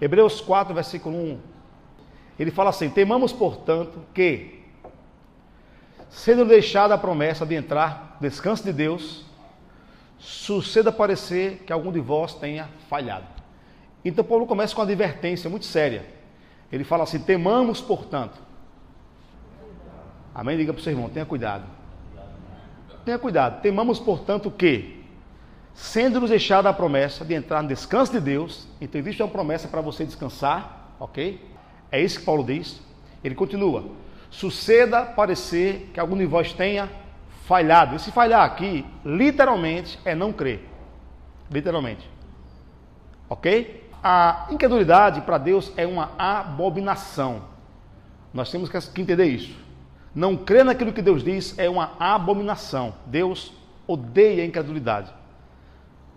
Hebreus 0.00 0.40
4, 0.40 0.74
versículo 0.74 1.16
1. 1.16 1.38
Ele 2.38 2.50
fala 2.50 2.70
assim: 2.70 2.88
Temamos, 2.88 3.32
portanto, 3.32 4.00
que, 4.14 4.62
sendo 6.08 6.44
deixada 6.44 6.94
a 6.94 6.98
promessa 6.98 7.44
de 7.44 7.54
entrar 7.54 8.16
no 8.20 8.28
descanso 8.28 8.62
de 8.62 8.72
Deus, 8.72 9.24
suceda 10.18 10.92
parecer 10.92 11.62
que 11.66 11.72
algum 11.72 11.90
de 11.90 12.00
vós 12.00 12.34
tenha 12.34 12.68
falhado. 12.88 13.26
Então, 14.04 14.24
Paulo 14.24 14.46
começa 14.46 14.74
com 14.74 14.80
uma 14.80 14.86
advertência 14.86 15.50
muito 15.50 15.66
séria. 15.66 16.06
Ele 16.70 16.84
fala 16.84 17.04
assim: 17.04 17.18
Temamos, 17.18 17.80
portanto. 17.80 18.38
Amém? 20.34 20.56
Diga 20.56 20.72
para 20.72 20.80
o 20.80 20.82
seu 20.82 20.92
irmão: 20.92 21.08
tenha 21.08 21.26
cuidado. 21.26 21.64
Tenha 23.04 23.18
cuidado. 23.18 23.60
Temamos, 23.60 23.98
portanto, 23.98 24.50
que, 24.50 24.97
sendo 25.78 26.20
nos 26.20 26.30
deixada 26.30 26.68
a 26.68 26.72
promessa 26.72 27.24
de 27.24 27.34
entrar 27.34 27.62
no 27.62 27.68
descanso 27.68 28.10
de 28.10 28.20
Deus, 28.20 28.66
então 28.80 29.00
existe 29.00 29.22
uma 29.22 29.28
promessa 29.28 29.68
para 29.68 29.80
você 29.80 30.04
descansar, 30.04 30.92
ok? 30.98 31.40
É 31.90 32.02
isso 32.02 32.18
que 32.18 32.24
Paulo 32.24 32.42
diz. 32.42 32.82
Ele 33.22 33.34
continua: 33.36 33.84
suceda 34.28 35.02
parecer 35.02 35.90
que 35.94 36.00
algum 36.00 36.18
de 36.18 36.26
vós 36.26 36.52
tenha 36.52 36.90
falhado. 37.46 37.94
E 37.94 38.00
se 38.00 38.10
falhar 38.10 38.42
aqui, 38.42 38.84
literalmente, 39.04 39.98
é 40.04 40.16
não 40.16 40.32
crer. 40.32 40.68
Literalmente. 41.48 42.10
Ok? 43.30 43.88
A 44.02 44.48
incredulidade 44.50 45.20
para 45.20 45.38
Deus 45.38 45.72
é 45.76 45.86
uma 45.86 46.10
abominação. 46.18 47.42
Nós 48.34 48.50
temos 48.50 48.68
que 48.68 49.00
entender 49.00 49.26
isso. 49.26 49.56
Não 50.12 50.36
crer 50.36 50.64
naquilo 50.64 50.92
que 50.92 51.00
Deus 51.00 51.22
diz 51.22 51.56
é 51.56 51.70
uma 51.70 51.92
abominação. 52.00 52.94
Deus 53.06 53.52
odeia 53.86 54.42
a 54.42 54.46
incredulidade. 54.46 55.17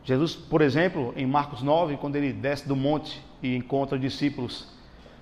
Jesus, 0.04 0.36
por 0.36 0.62
exemplo, 0.62 1.14
em 1.16 1.26
Marcos 1.26 1.62
9, 1.62 1.98
quando 1.98 2.16
ele 2.16 2.34
desce 2.34 2.68
do 2.68 2.76
monte 2.76 3.22
e 3.42 3.56
encontra 3.56 3.96
os 3.96 4.02
discípulos, 4.02 4.68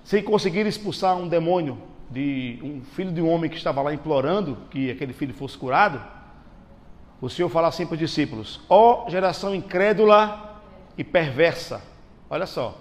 sem 0.02 0.22
conseguir 0.22 0.66
expulsar 0.66 1.16
um 1.16 1.28
demônio 1.28 1.78
de 2.10 2.58
um 2.62 2.80
filho 2.82 3.12
de 3.12 3.20
um 3.20 3.30
homem 3.30 3.50
que 3.50 3.56
estava 3.56 3.82
lá 3.82 3.92
implorando 3.92 4.56
que 4.70 4.90
aquele 4.90 5.12
filho 5.12 5.34
fosse 5.34 5.56
curado, 5.56 6.02
o 7.20 7.28
Senhor 7.28 7.48
fala 7.48 7.68
assim 7.68 7.86
para 7.86 7.94
os 7.94 8.00
discípulos: 8.00 8.60
Ó 8.68 9.04
oh, 9.06 9.10
geração 9.10 9.54
incrédula 9.54 10.62
e 10.96 11.04
perversa, 11.04 11.82
olha 12.28 12.46
só, 12.46 12.80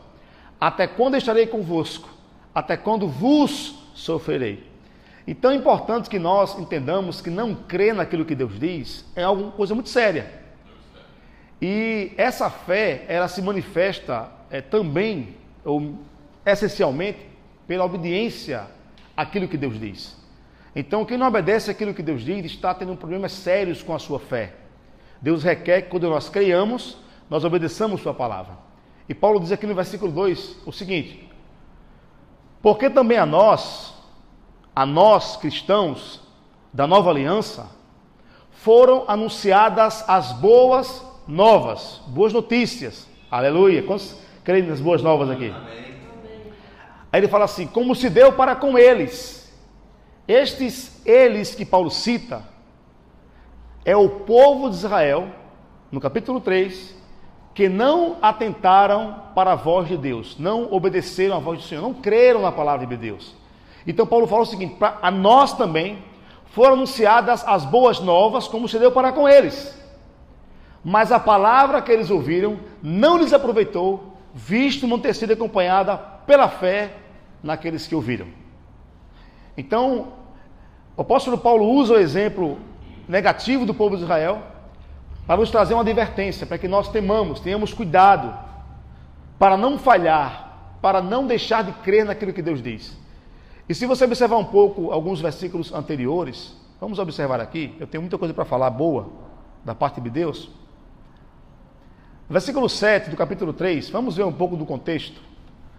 até 0.60 0.88
quando 0.88 1.18
estarei 1.18 1.46
convosco? 1.46 2.10
Até 2.56 2.76
quando 2.76 3.08
vos 3.08 3.76
sofrerei? 3.94 4.68
Então 5.28 5.52
é 5.52 5.56
importante 5.56 6.10
que 6.10 6.18
nós 6.18 6.58
entendamos 6.58 7.22
que 7.22 7.30
não 7.30 7.54
crer 7.54 7.94
naquilo 7.94 8.26
que 8.26 8.34
Deus 8.34 8.60
diz 8.60 9.06
é 9.16 9.24
alguma 9.24 9.52
coisa 9.52 9.76
muito 9.76 9.90
séria. 9.90 10.40
E 11.62 12.12
essa 12.18 12.50
fé, 12.50 13.06
ela 13.08 13.28
se 13.28 13.42
manifesta 13.42 14.30
é, 14.50 14.62
também, 14.62 15.36
ou 15.66 15.96
essencialmente, 16.46 17.20
pela 17.68 17.86
obediência 17.86 18.68
àquilo 19.16 19.48
que 19.48 19.58
Deus 19.58 19.80
diz. 19.80 20.18
Então, 20.76 21.04
quem 21.04 21.18
não 21.18 21.28
obedece 21.28 21.70
àquilo 21.70 21.94
que 21.94 22.02
Deus 22.02 22.22
diz 22.22 22.46
está 22.46 22.74
tendo 22.74 22.96
problemas 22.96 23.32
sérios 23.32 23.84
com 23.84 23.94
a 23.94 24.00
sua 24.00 24.20
fé. 24.20 24.54
Deus 25.22 25.44
requer 25.44 25.82
que 25.82 25.90
quando 25.90 26.10
nós 26.10 26.30
creiamos, 26.30 26.98
nós 27.30 27.44
obedeçamos 27.44 28.02
Sua 28.02 28.14
palavra. 28.14 28.58
E 29.08 29.14
Paulo 29.14 29.40
diz 29.40 29.52
aqui 29.52 29.68
no 29.68 29.76
versículo 29.76 30.12
2 30.12 30.60
o 30.66 30.72
seguinte: 30.72 31.30
Porque 32.62 32.90
também 32.90 33.18
a 33.18 33.26
nós, 33.26 33.94
a 34.76 34.86
nós 34.86 35.36
cristãos 35.36 36.22
da 36.72 36.88
nova 36.88 37.10
aliança, 37.10 37.70
foram 38.52 39.04
anunciadas 39.08 40.08
as 40.08 40.32
boas 40.34 41.04
novas, 41.30 42.02
boas 42.08 42.34
notícias. 42.34 43.08
Aleluia. 43.30 43.84
Quantos 43.84 44.18
creem 44.44 44.64
nas 44.64 44.82
boas 44.82 45.04
novas 45.04 45.30
aqui? 45.30 45.50
Amém. 45.50 45.90
Aí 47.12 47.20
ele 47.22 47.28
fala 47.28 47.46
assim: 47.46 47.68
como 47.68 47.96
se 47.96 48.10
deu 48.10 48.34
para 48.34 48.56
com 48.56 48.78
eles. 48.78 49.38
Estes 50.28 51.02
eles 51.06 51.56
que 51.56 51.66
Paulo 51.66 51.90
cita 51.90 52.44
é 53.84 53.96
o 53.96 54.10
povo 54.10 54.70
de 54.70 54.76
Israel, 54.76 55.28
no 55.92 56.00
capítulo 56.00 56.40
3, 56.40 56.96
que 57.54 57.68
não 57.68 58.18
atentaram 58.22 59.24
para 59.34 59.54
a 59.54 59.56
voz 59.56 59.88
de 59.88 59.98
Deus, 59.98 60.38
não 60.38 60.72
obedeceram 60.72 61.36
à 61.36 61.40
voz 61.40 61.60
do 61.60 61.66
Senhor, 61.66 61.82
não 61.82 61.96
creram 61.96 62.42
na 62.42 62.52
palavra 62.52 62.86
de 62.86 62.96
Deus. 62.96 63.36
Então 63.88 64.06
Paulo 64.06 64.28
fala 64.28 64.44
o 64.44 64.48
seguinte: 64.48 64.76
a 64.80 65.12
nós 65.12 65.54
também 65.54 66.04
foram 66.48 66.74
anunciadas 66.74 67.44
as 67.48 67.66
boas 67.66 68.00
novas, 68.00 68.48
como 68.48 68.68
se 68.68 68.78
deu 68.78 68.92
para 68.92 69.12
com 69.12 69.28
eles. 69.28 69.79
Mas 70.84 71.12
a 71.12 71.20
palavra 71.20 71.82
que 71.82 71.92
eles 71.92 72.10
ouviram 72.10 72.60
não 72.82 73.18
lhes 73.18 73.34
aproveitou, 73.34 74.18
visto 74.34 74.88
não 74.88 75.00
ter 75.00 75.14
sido 75.14 75.34
acompanhada 75.34 75.98
pela 75.98 76.48
fé 76.48 76.94
naqueles 77.44 77.88
que 77.88 77.96
ouviram. 77.96 78.28
Então, 79.58 80.14
o 80.96 81.02
apóstolo 81.02 81.38
Paulo 81.38 81.66
usa 81.66 81.94
o 81.94 82.00
exemplo 82.00 82.58
negativo 83.08 83.66
do 83.66 83.74
povo 83.74 83.98
de 83.98 84.04
Israel 84.04 84.42
para 85.26 85.38
nos 85.38 85.52
trazer 85.52 85.74
uma 85.74 85.82
advertência, 85.82 86.48
para 86.48 86.58
que 86.58 86.68
nós 86.68 86.90
temamos, 86.90 87.40
tenhamos 87.40 87.74
cuidado, 87.74 88.34
para 89.38 89.56
não 89.56 89.78
falhar, 89.78 90.76
para 90.82 91.02
não 91.02 91.28
deixar 91.28 91.64
de 91.64 91.72
crer 91.72 92.06
naquilo 92.06 92.34
que 92.34 92.42
Deus 92.42 92.62
diz. 92.62 92.98
E 93.68 93.76
se 93.76 93.86
você 93.86 94.06
observar 94.06 94.38
um 94.38 94.46
pouco 94.46 94.92
alguns 94.92 95.22
versículos 95.22 95.74
anteriores, 95.74 96.56
vamos 96.82 96.98
observar 97.00 97.40
aqui, 97.40 97.76
eu 97.80 97.86
tenho 97.86 98.02
muita 98.02 98.18
coisa 98.18 98.34
para 98.34 98.46
falar 98.46 98.70
boa 98.70 99.10
da 99.64 99.76
parte 99.76 100.02
de 100.02 100.10
Deus. 100.10 100.50
Versículo 102.30 102.70
7 102.70 103.10
do 103.10 103.18
capítulo 103.18 103.52
3, 103.52 103.90
vamos 103.90 104.16
ver 104.16 104.24
um 104.24 104.32
pouco 104.32 104.56
do 104.56 104.64
contexto, 104.64 105.20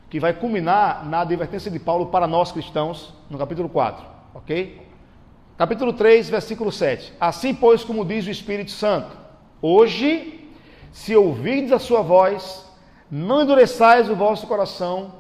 que 0.09 0.19
vai 0.19 0.33
culminar 0.33 1.07
na 1.07 1.21
advertência 1.21 1.71
de 1.71 1.79
Paulo 1.79 2.07
para 2.07 2.27
nós 2.27 2.51
cristãos, 2.51 3.15
no 3.31 3.39
capítulo 3.39 3.69
4, 3.69 4.05
ok? 4.35 4.85
Capítulo 5.57 5.93
3, 5.93 6.29
versículo 6.29 6.73
7. 6.73 7.13
Assim, 7.21 7.55
pois, 7.55 7.85
como 7.85 8.05
diz 8.05 8.27
o 8.27 8.31
Espírito 8.31 8.73
Santo, 8.73 9.17
hoje, 9.63 10.51
se 10.91 11.15
ouvirdes 11.15 11.71
a 11.71 11.79
sua 11.79 12.03
voz, 12.03 12.69
não 13.09 13.43
endureçais 13.43 14.11
o 14.11 14.17
vosso 14.17 14.49
coração, 14.49 15.15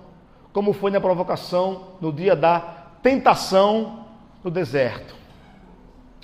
como 0.52 0.72
foi 0.72 0.90
na 0.90 1.00
provocação 1.00 1.92
no 2.00 2.12
dia 2.12 2.34
da 2.34 2.58
tentação 3.04 4.04
no 4.42 4.50
deserto. 4.50 5.14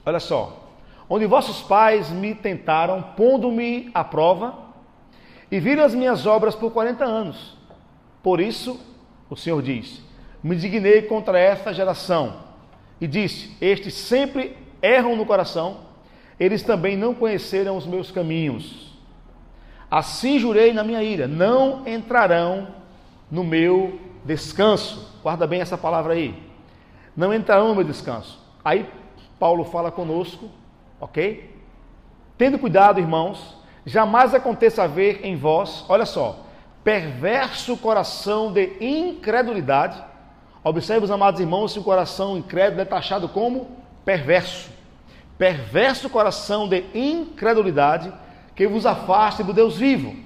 Olha 0.05 0.19
só, 0.19 0.69
onde 1.09 1.27
vossos 1.27 1.63
pais 1.63 2.11
me 2.11 2.35
tentaram, 2.35 3.03
pondo-me 3.17 3.89
à 3.95 4.03
prova, 4.03 4.66
e 5.51 5.61
viram 5.61 5.85
as 5.85 5.95
minhas 5.95 6.27
obras 6.27 6.55
por 6.55 6.73
40 6.73 7.05
anos. 7.05 7.57
Por 8.23 8.41
isso, 8.41 8.81
o 9.31 9.37
Senhor 9.37 9.63
diz: 9.63 10.03
Me 10.43 10.57
dignei 10.57 11.03
contra 11.03 11.39
esta 11.39 11.73
geração 11.73 12.41
e 13.01 13.07
disse: 13.07 13.57
Estes 13.61 13.95
sempre 13.95 14.57
erram 14.83 15.17
no 15.17 15.27
coração, 15.27 15.79
eles 16.39 16.63
também 16.63 16.97
não 16.97 17.15
conheceram 17.15 17.77
os 17.77 17.87
meus 17.87 18.11
caminhos. 18.11 18.87
Assim 19.91 20.39
jurei 20.39 20.73
na 20.73 20.83
minha 20.83 21.03
ira: 21.03 21.27
não 21.27 21.87
entrarão 21.87 22.69
no 23.31 23.45
meu 23.45 24.01
descanso. 24.25 25.21
Guarda 25.23 25.47
bem 25.47 25.61
essa 25.61 25.79
palavra 25.79 26.15
aí. 26.15 26.35
Não 27.17 27.33
entrarão 27.33 27.69
no 27.69 27.75
meu 27.75 27.85
descanso. 27.85 28.39
Aí 28.65 28.89
Paulo 29.39 29.65
fala 29.65 29.91
conosco, 29.91 30.51
ok? 31.01 31.55
Tendo 32.37 32.59
cuidado, 32.59 33.01
irmãos, 33.01 33.57
jamais 33.87 34.35
aconteça 34.35 34.83
haver 34.83 35.25
em 35.25 35.37
vós, 35.37 35.85
olha 35.89 36.05
só, 36.05 36.45
perverso 36.83 37.77
coração 37.77 38.53
de 38.53 38.77
incredulidade. 38.81 40.03
Observe, 40.65 41.05
os 41.05 41.11
amados 41.11 41.41
irmãos, 41.41 41.73
se 41.73 41.79
o 41.79 41.85
coração 41.85 42.37
incrédulo 42.37 42.83
é 42.83 42.85
taxado 42.85 43.29
como 43.29 43.71
perverso. 44.05 44.69
Perverso 45.39 46.11
coração 46.11 46.69
de 46.69 46.85
incredulidade 46.93 48.13
que 48.57 48.67
vos 48.67 48.85
afaste 48.85 49.45
do 49.45 49.53
Deus 49.53 49.79
vivo. 49.79 50.17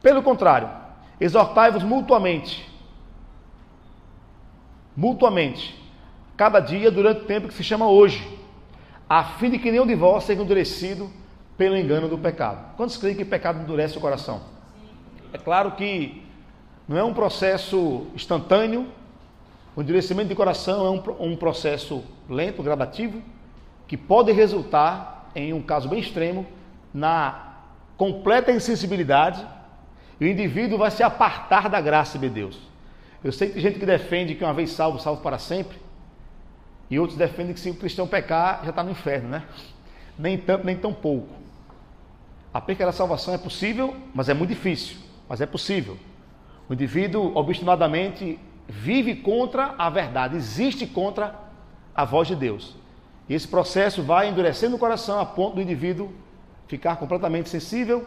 Pelo 0.00 0.22
contrário, 0.22 0.70
exortai-vos 1.20 1.82
mutuamente, 1.82 2.70
mutuamente, 4.96 5.78
cada 6.36 6.60
dia 6.60 6.90
durante 6.90 7.22
o 7.22 7.24
tempo 7.24 7.48
que 7.48 7.54
se 7.54 7.64
chama 7.64 7.86
hoje 7.86 8.43
a 9.08 9.24
fim 9.24 9.50
de 9.50 9.58
que 9.58 9.70
nenhum 9.70 9.86
de 9.86 9.94
vós 9.94 10.24
seja 10.24 10.42
endurecido 10.42 11.10
pelo 11.56 11.76
engano 11.76 12.08
do 12.08 12.18
pecado. 12.18 12.74
Quantos 12.76 12.96
creem 12.96 13.16
que 13.16 13.24
pecado 13.24 13.60
endurece 13.60 13.96
o 13.96 14.00
coração? 14.00 14.42
É 15.32 15.38
claro 15.38 15.72
que 15.72 16.22
não 16.88 16.96
é 16.96 17.04
um 17.04 17.14
processo 17.14 18.06
instantâneo, 18.14 18.88
o 19.76 19.82
endurecimento 19.82 20.28
de 20.28 20.34
coração 20.34 20.86
é 20.86 20.90
um, 20.90 21.32
um 21.32 21.36
processo 21.36 22.04
lento, 22.28 22.62
gradativo, 22.62 23.20
que 23.86 23.96
pode 23.96 24.32
resultar, 24.32 25.30
em 25.34 25.52
um 25.52 25.60
caso 25.60 25.88
bem 25.88 25.98
extremo, 25.98 26.46
na 26.92 27.54
completa 27.96 28.52
insensibilidade 28.52 29.44
e 30.20 30.24
o 30.24 30.28
indivíduo 30.28 30.78
vai 30.78 30.90
se 30.90 31.02
apartar 31.02 31.68
da 31.68 31.80
graça 31.80 32.18
de 32.18 32.28
Deus. 32.28 32.58
Eu 33.22 33.32
sei 33.32 33.48
que 33.48 33.54
tem 33.54 33.62
gente 33.62 33.78
que 33.78 33.86
defende 33.86 34.34
que 34.34 34.44
uma 34.44 34.52
vez 34.52 34.70
salvo, 34.70 34.98
salvo 34.98 35.22
para 35.22 35.38
sempre. 35.38 35.78
E 36.90 36.98
outros 36.98 37.18
defendem 37.18 37.54
que 37.54 37.60
se 37.60 37.70
o 37.70 37.74
cristão 37.74 38.06
pecar, 38.06 38.60
já 38.64 38.70
está 38.70 38.82
no 38.82 38.90
inferno, 38.90 39.28
né? 39.28 39.44
Nem 40.18 40.38
tanto, 40.38 40.64
nem 40.64 40.76
tão 40.76 40.92
pouco. 40.92 41.28
A 42.52 42.60
perca 42.60 42.86
da 42.86 42.92
salvação 42.92 43.34
é 43.34 43.38
possível, 43.38 43.96
mas 44.14 44.28
é 44.28 44.34
muito 44.34 44.50
difícil. 44.50 44.96
mas 45.28 45.40
é 45.40 45.46
possível. 45.46 45.96
O 46.68 46.74
indivíduo 46.74 47.32
obstinadamente 47.34 48.38
vive 48.68 49.16
contra 49.16 49.74
a 49.76 49.90
verdade, 49.90 50.36
existe 50.36 50.86
contra 50.86 51.34
a 51.94 52.04
voz 52.04 52.28
de 52.28 52.36
Deus. 52.36 52.76
E 53.28 53.34
esse 53.34 53.48
processo 53.48 54.02
vai 54.02 54.28
endurecendo 54.28 54.76
o 54.76 54.78
coração 54.78 55.18
a 55.18 55.26
ponto 55.26 55.56
do 55.56 55.62
indivíduo 55.62 56.12
ficar 56.66 56.96
completamente 56.96 57.48
sensível 57.48 58.06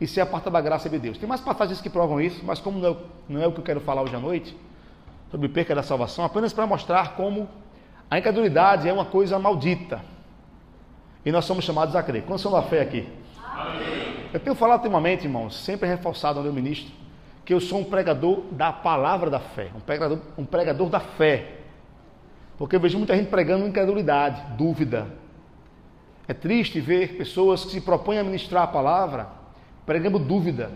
e 0.00 0.06
se 0.06 0.20
apartar 0.20 0.50
da 0.50 0.60
graça 0.60 0.88
de 0.88 0.98
Deus. 0.98 1.18
Tem 1.18 1.28
mais 1.28 1.40
passagens 1.40 1.80
que 1.80 1.88
provam 1.88 2.20
isso, 2.20 2.44
mas 2.44 2.60
como 2.60 2.78
não 2.78 2.90
é, 2.90 2.96
não 3.28 3.42
é 3.42 3.46
o 3.46 3.52
que 3.52 3.60
eu 3.60 3.64
quero 3.64 3.80
falar 3.80 4.02
hoje 4.02 4.14
à 4.14 4.20
noite, 4.20 4.56
sobre 5.30 5.48
perca 5.48 5.74
da 5.74 5.82
salvação, 5.82 6.24
apenas 6.24 6.52
para 6.52 6.66
mostrar 6.66 7.16
como 7.16 7.48
a 8.10 8.18
incredulidade 8.18 8.88
é 8.88 8.92
uma 8.92 9.04
coisa 9.04 9.38
maldita. 9.38 10.00
E 11.24 11.32
nós 11.32 11.44
somos 11.44 11.64
chamados 11.64 11.96
a 11.96 12.02
crer. 12.02 12.22
Quantos 12.22 12.42
são 12.42 12.52
da 12.52 12.62
fé 12.62 12.80
aqui? 12.80 13.08
Amém. 13.44 14.28
Eu 14.32 14.40
tenho 14.40 14.54
falado 14.54 14.80
ultimamente, 14.80 15.24
irmãos, 15.24 15.56
sempre 15.56 15.88
reforçado 15.88 16.38
onde 16.38 16.48
eu 16.48 16.52
ministro, 16.52 16.92
que 17.44 17.52
eu 17.52 17.60
sou 17.60 17.80
um 17.80 17.84
pregador 17.84 18.42
da 18.52 18.72
palavra 18.72 19.30
da 19.30 19.40
fé, 19.40 19.70
um 19.74 19.80
pregador, 19.80 20.18
um 20.36 20.44
pregador 20.44 20.88
da 20.88 21.00
fé. 21.00 21.54
Porque 22.58 22.76
eu 22.76 22.80
vejo 22.80 22.98
muita 22.98 23.16
gente 23.16 23.28
pregando 23.28 23.66
incredulidade, 23.66 24.42
dúvida. 24.56 25.06
É 26.28 26.34
triste 26.34 26.80
ver 26.80 27.16
pessoas 27.16 27.64
que 27.64 27.72
se 27.72 27.80
propõem 27.80 28.18
a 28.18 28.24
ministrar 28.24 28.64
a 28.64 28.66
palavra 28.66 29.28
pregando 29.86 30.18
dúvida, 30.18 30.72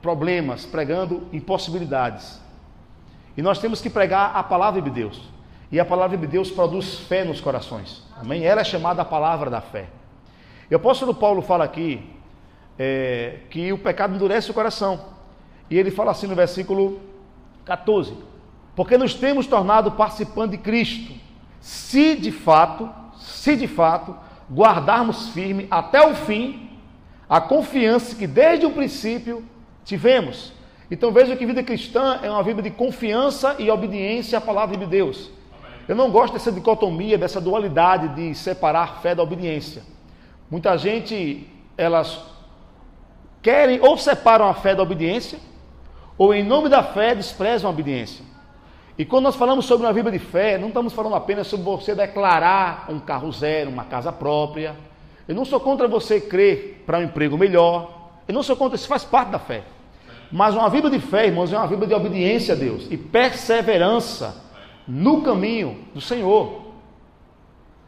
problemas, 0.00 0.64
pregando 0.64 1.28
impossibilidades. 1.32 2.40
E 3.36 3.42
nós 3.42 3.58
temos 3.58 3.82
que 3.82 3.90
pregar 3.90 4.34
a 4.34 4.42
palavra 4.42 4.80
de 4.80 4.90
Deus. 4.90 5.20
E 5.70 5.80
a 5.80 5.84
palavra 5.84 6.16
de 6.16 6.26
Deus 6.26 6.50
produz 6.50 6.98
fé 7.00 7.24
nos 7.24 7.40
corações. 7.40 8.02
Amém? 8.16 8.44
Ela 8.44 8.60
é 8.60 8.64
chamada 8.64 9.02
a 9.02 9.04
palavra 9.04 9.50
da 9.50 9.60
fé. 9.60 9.86
E 10.70 10.74
o 10.74 10.76
apóstolo 10.76 11.14
Paulo 11.14 11.42
fala 11.42 11.64
aqui 11.64 12.02
é, 12.78 13.38
que 13.50 13.72
o 13.72 13.78
pecado 13.78 14.14
endurece 14.14 14.50
o 14.50 14.54
coração. 14.54 15.00
E 15.70 15.78
ele 15.78 15.90
fala 15.90 16.10
assim 16.10 16.26
no 16.26 16.34
versículo 16.34 17.00
14: 17.64 18.14
Porque 18.76 18.96
nos 18.96 19.14
temos 19.14 19.46
tornado 19.46 19.92
participantes 19.92 20.58
de 20.58 20.64
Cristo, 20.64 21.12
se 21.60 22.14
de 22.14 22.30
fato, 22.30 22.88
se 23.16 23.56
de 23.56 23.66
fato, 23.66 24.16
guardarmos 24.50 25.30
firme 25.30 25.66
até 25.70 26.06
o 26.06 26.14
fim 26.14 26.64
a 27.28 27.40
confiança 27.40 28.14
que 28.14 28.26
desde 28.26 28.66
o 28.66 28.70
princípio 28.70 29.44
tivemos. 29.84 30.52
Então 30.90 31.10
veja 31.10 31.34
que 31.34 31.46
vida 31.46 31.62
cristã 31.62 32.20
é 32.22 32.30
uma 32.30 32.42
vida 32.42 32.60
de 32.60 32.70
confiança 32.70 33.56
e 33.58 33.70
obediência 33.70 34.38
à 34.38 34.40
palavra 34.40 34.76
de 34.76 34.86
Deus. 34.86 35.30
Eu 35.86 35.94
não 35.94 36.10
gosto 36.10 36.32
dessa 36.32 36.50
dicotomia, 36.50 37.18
dessa 37.18 37.40
dualidade 37.40 38.08
de 38.08 38.34
separar 38.34 39.00
fé 39.02 39.14
da 39.14 39.22
obediência. 39.22 39.82
Muita 40.50 40.76
gente, 40.78 41.46
elas 41.76 42.20
querem 43.42 43.80
ou 43.80 43.98
separam 43.98 44.48
a 44.48 44.54
fé 44.54 44.74
da 44.74 44.82
obediência, 44.82 45.38
ou 46.16 46.32
em 46.32 46.42
nome 46.42 46.68
da 46.68 46.82
fé 46.82 47.14
desprezam 47.14 47.68
a 47.68 47.72
obediência. 47.72 48.24
E 48.96 49.04
quando 49.04 49.24
nós 49.24 49.36
falamos 49.36 49.66
sobre 49.66 49.86
uma 49.86 49.92
vida 49.92 50.10
de 50.10 50.18
fé, 50.18 50.56
não 50.56 50.68
estamos 50.68 50.92
falando 50.92 51.16
apenas 51.16 51.48
sobre 51.48 51.66
você 51.66 51.94
declarar 51.94 52.86
um 52.88 53.00
carro 53.00 53.30
zero, 53.32 53.68
uma 53.68 53.84
casa 53.84 54.12
própria. 54.12 54.76
Eu 55.26 55.34
não 55.34 55.44
sou 55.44 55.58
contra 55.58 55.88
você 55.88 56.20
crer 56.20 56.84
para 56.86 56.98
um 56.98 57.02
emprego 57.02 57.36
melhor. 57.36 58.12
Eu 58.26 58.32
não 58.32 58.42
sou 58.42 58.56
contra, 58.56 58.76
isso 58.76 58.86
faz 58.86 59.04
parte 59.04 59.30
da 59.30 59.38
fé. 59.38 59.64
Mas 60.30 60.54
uma 60.54 60.70
vida 60.70 60.88
de 60.88 61.00
fé, 61.00 61.26
irmãos, 61.26 61.52
é 61.52 61.58
uma 61.58 61.66
vida 61.66 61.86
de 61.86 61.92
obediência 61.92 62.54
a 62.54 62.56
Deus 62.56 62.86
e 62.90 62.96
perseverança 62.96 64.43
no 64.86 65.22
caminho 65.22 65.84
do 65.94 66.00
Senhor. 66.00 66.62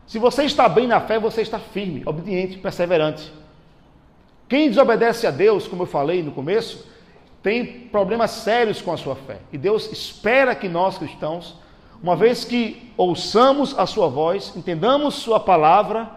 Se 0.06 0.18
você 0.18 0.44
está 0.44 0.68
bem 0.68 0.86
na 0.86 1.00
fé, 1.00 1.18
você 1.18 1.42
está 1.42 1.58
firme, 1.58 2.02
obediente, 2.06 2.58
perseverante. 2.58 3.32
Quem 4.48 4.68
desobedece 4.68 5.26
a 5.26 5.30
Deus, 5.30 5.66
como 5.66 5.82
eu 5.82 5.86
falei 5.86 6.22
no 6.22 6.30
começo, 6.30 6.86
tem 7.42 7.64
problemas 7.88 8.30
sérios 8.30 8.80
com 8.80 8.92
a 8.92 8.96
sua 8.96 9.16
fé. 9.16 9.38
E 9.52 9.58
Deus 9.58 9.90
espera 9.90 10.54
que 10.54 10.68
nós 10.68 10.98
cristãos, 10.98 11.56
uma 12.02 12.14
vez 12.14 12.44
que 12.44 12.92
ouçamos 12.96 13.76
a 13.76 13.86
sua 13.86 14.08
voz, 14.08 14.52
entendamos 14.56 15.16
sua 15.16 15.40
palavra, 15.40 16.08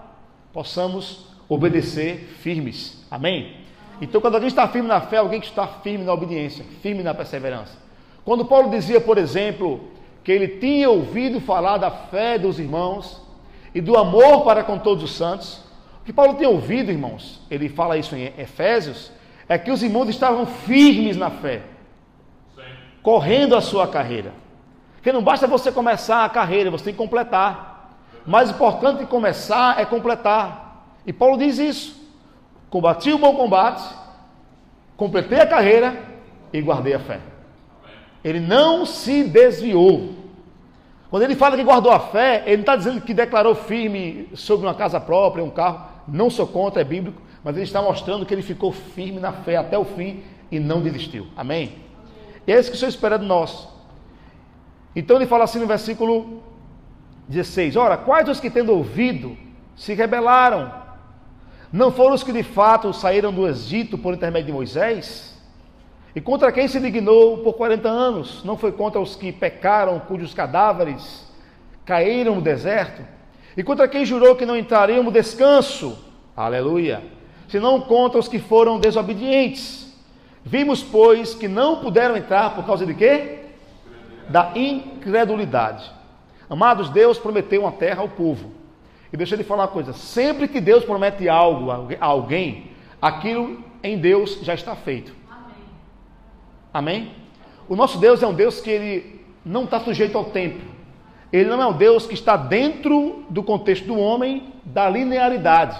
possamos 0.53 1.25
obedecer 1.47 2.29
firmes. 2.39 3.03
Amém? 3.09 3.57
Então, 4.01 4.21
quando 4.21 4.35
alguém 4.35 4.47
está 4.47 4.67
firme 4.67 4.87
na 4.87 5.01
fé, 5.01 5.17
alguém 5.17 5.41
que 5.41 5.47
está 5.47 5.67
firme 5.67 6.05
na 6.05 6.13
obediência, 6.13 6.63
firme 6.81 7.03
na 7.03 7.13
perseverança. 7.13 7.77
Quando 8.23 8.45
Paulo 8.45 8.69
dizia, 8.69 9.01
por 9.01 9.17
exemplo, 9.17 9.81
que 10.29 10.33
ele 10.33 10.47
tinha 10.59 10.87
ouvido 10.87 11.41
falar 11.41 11.77
da 11.77 11.89
fé 11.89 12.37
dos 12.37 12.59
irmãos 12.59 13.19
e 13.73 13.81
do 13.81 13.97
amor 13.97 14.43
para 14.43 14.63
com 14.63 14.77
todos 14.77 15.03
os 15.03 15.15
santos. 15.15 15.63
O 16.03 16.05
que 16.05 16.13
Paulo 16.13 16.35
tinha 16.35 16.47
ouvido, 16.47 16.91
irmãos, 16.91 17.41
ele 17.49 17.67
fala 17.67 17.97
isso 17.97 18.15
em 18.15 18.31
Efésios, 18.37 19.11
é 19.47 19.57
que 19.57 19.71
os 19.71 19.81
irmãos 19.81 20.07
estavam 20.07 20.45
firmes 20.45 21.17
na 21.17 21.31
fé, 21.31 21.63
Sim. 22.55 22.61
correndo 23.01 23.55
a 23.55 23.61
sua 23.61 23.87
carreira. 23.87 24.31
Porque 24.97 25.11
não 25.11 25.23
basta 25.23 25.47
você 25.47 25.71
começar 25.71 26.23
a 26.23 26.29
carreira, 26.29 26.69
você 26.69 26.83
tem 26.83 26.93
que 26.93 26.99
completar. 26.99 27.97
Mais 28.23 28.51
importante 28.51 28.99
que 28.99 29.07
começar 29.07 29.81
é 29.81 29.85
completar. 29.85 30.93
E 31.07 31.11
Paulo 31.11 31.39
diz 31.39 31.57
isso: 31.57 31.99
combati 32.69 33.11
o 33.11 33.17
bom 33.17 33.35
combate, 33.35 33.81
completei 34.95 35.39
a 35.39 35.47
carreira 35.47 35.97
e 36.53 36.61
guardei 36.61 36.93
a 36.93 36.99
fé. 36.99 37.19
Ele 38.23 38.39
não 38.39 38.85
se 38.85 39.23
desviou. 39.23 40.18
Quando 41.09 41.23
ele 41.23 41.35
fala 41.35 41.57
que 41.57 41.63
guardou 41.63 41.91
a 41.91 41.99
fé, 41.99 42.43
ele 42.45 42.57
não 42.57 42.61
está 42.61 42.75
dizendo 42.75 43.01
que 43.01 43.13
declarou 43.13 43.55
firme 43.55 44.29
sobre 44.35 44.67
uma 44.67 44.75
casa 44.75 44.99
própria, 44.99 45.43
um 45.43 45.49
carro. 45.49 45.87
Não 46.07 46.29
sou 46.29 46.45
contra, 46.45 46.81
é 46.81 46.85
bíblico, 46.85 47.21
mas 47.43 47.55
ele 47.55 47.65
está 47.65 47.81
mostrando 47.81 48.25
que 48.25 48.33
ele 48.33 48.43
ficou 48.43 48.71
firme 48.71 49.19
na 49.19 49.31
fé 49.31 49.55
até 49.55 49.77
o 49.77 49.85
fim 49.85 50.21
e 50.51 50.59
não 50.59 50.81
desistiu. 50.81 51.27
Amém? 51.35 51.73
E 52.45 52.51
é 52.51 52.59
isso 52.59 52.69
que 52.69 52.75
o 52.75 52.79
Senhor 52.79 52.89
espera 52.89 53.17
de 53.17 53.25
nós. 53.25 53.67
Então 54.95 55.15
ele 55.15 55.25
fala 55.25 55.45
assim 55.45 55.59
no 55.59 55.67
versículo 55.67 56.43
16: 57.27 57.75
Ora, 57.75 57.97
quais 57.97 58.27
os 58.29 58.39
que 58.39 58.49
tendo 58.49 58.73
ouvido 58.73 59.37
se 59.75 59.93
rebelaram? 59.93 60.71
Não 61.71 61.91
foram 61.91 62.15
os 62.15 62.23
que 62.23 62.31
de 62.31 62.43
fato 62.43 62.91
saíram 62.93 63.31
do 63.31 63.47
Egito 63.47 63.97
por 63.97 64.13
intermédio 64.13 64.47
de 64.47 64.53
Moisés? 64.53 65.38
E 66.15 66.21
contra 66.21 66.51
quem 66.51 66.67
se 66.67 66.79
dignou 66.79 67.39
por 67.39 67.53
40 67.53 67.87
anos? 67.87 68.43
Não 68.43 68.57
foi 68.57 68.71
contra 68.71 68.99
os 68.99 69.15
que 69.15 69.31
pecaram, 69.31 69.99
cujos 69.99 70.33
cadáveres 70.33 71.27
caíram 71.85 72.35
no 72.35 72.41
deserto? 72.41 73.01
E 73.55 73.63
contra 73.63 73.87
quem 73.87 74.05
jurou 74.05 74.35
que 74.35 74.45
não 74.45 74.57
entrariam 74.57 75.03
no 75.03 75.11
descanso? 75.11 75.97
Aleluia! 76.35 77.03
Senão 77.47 77.81
contra 77.81 78.19
os 78.19 78.27
que 78.27 78.39
foram 78.39 78.79
desobedientes. 78.79 79.93
Vimos, 80.43 80.81
pois, 80.81 81.33
que 81.33 81.47
não 81.47 81.77
puderam 81.77 82.15
entrar 82.15 82.55
por 82.55 82.65
causa 82.65 82.85
de 82.85 82.93
quê? 82.93 83.39
Da 84.29 84.53
incredulidade. 84.55 85.91
Amados, 86.49 86.89
Deus 86.89 87.17
prometeu 87.17 87.61
uma 87.61 87.71
terra 87.71 88.01
ao 88.01 88.09
povo. 88.09 88.51
E 89.11 89.17
deixa 89.17 89.35
eu 89.35 89.37
lhe 89.37 89.43
falar 89.43 89.63
uma 89.63 89.69
coisa: 89.69 89.93
sempre 89.93 90.47
que 90.47 90.61
Deus 90.61 90.83
promete 90.83 91.27
algo 91.27 91.71
a 91.71 92.05
alguém, 92.05 92.71
aquilo 93.01 93.63
em 93.83 93.97
Deus 93.97 94.39
já 94.41 94.53
está 94.53 94.75
feito. 94.75 95.13
Amém? 96.73 97.11
O 97.67 97.75
nosso 97.75 97.97
Deus 97.97 98.21
é 98.23 98.27
um 98.27 98.33
Deus 98.33 98.59
que 98.59 98.69
ele 98.69 99.21
não 99.45 99.63
está 99.63 99.79
sujeito 99.79 100.17
ao 100.17 100.25
tempo. 100.25 100.59
Ele 101.31 101.49
não 101.49 101.61
é 101.61 101.67
um 101.67 101.73
Deus 101.73 102.07
que 102.07 102.13
está 102.13 102.35
dentro 102.35 103.23
do 103.29 103.43
contexto 103.43 103.85
do 103.85 103.97
homem, 103.97 104.53
da 104.65 104.89
linearidade. 104.89 105.77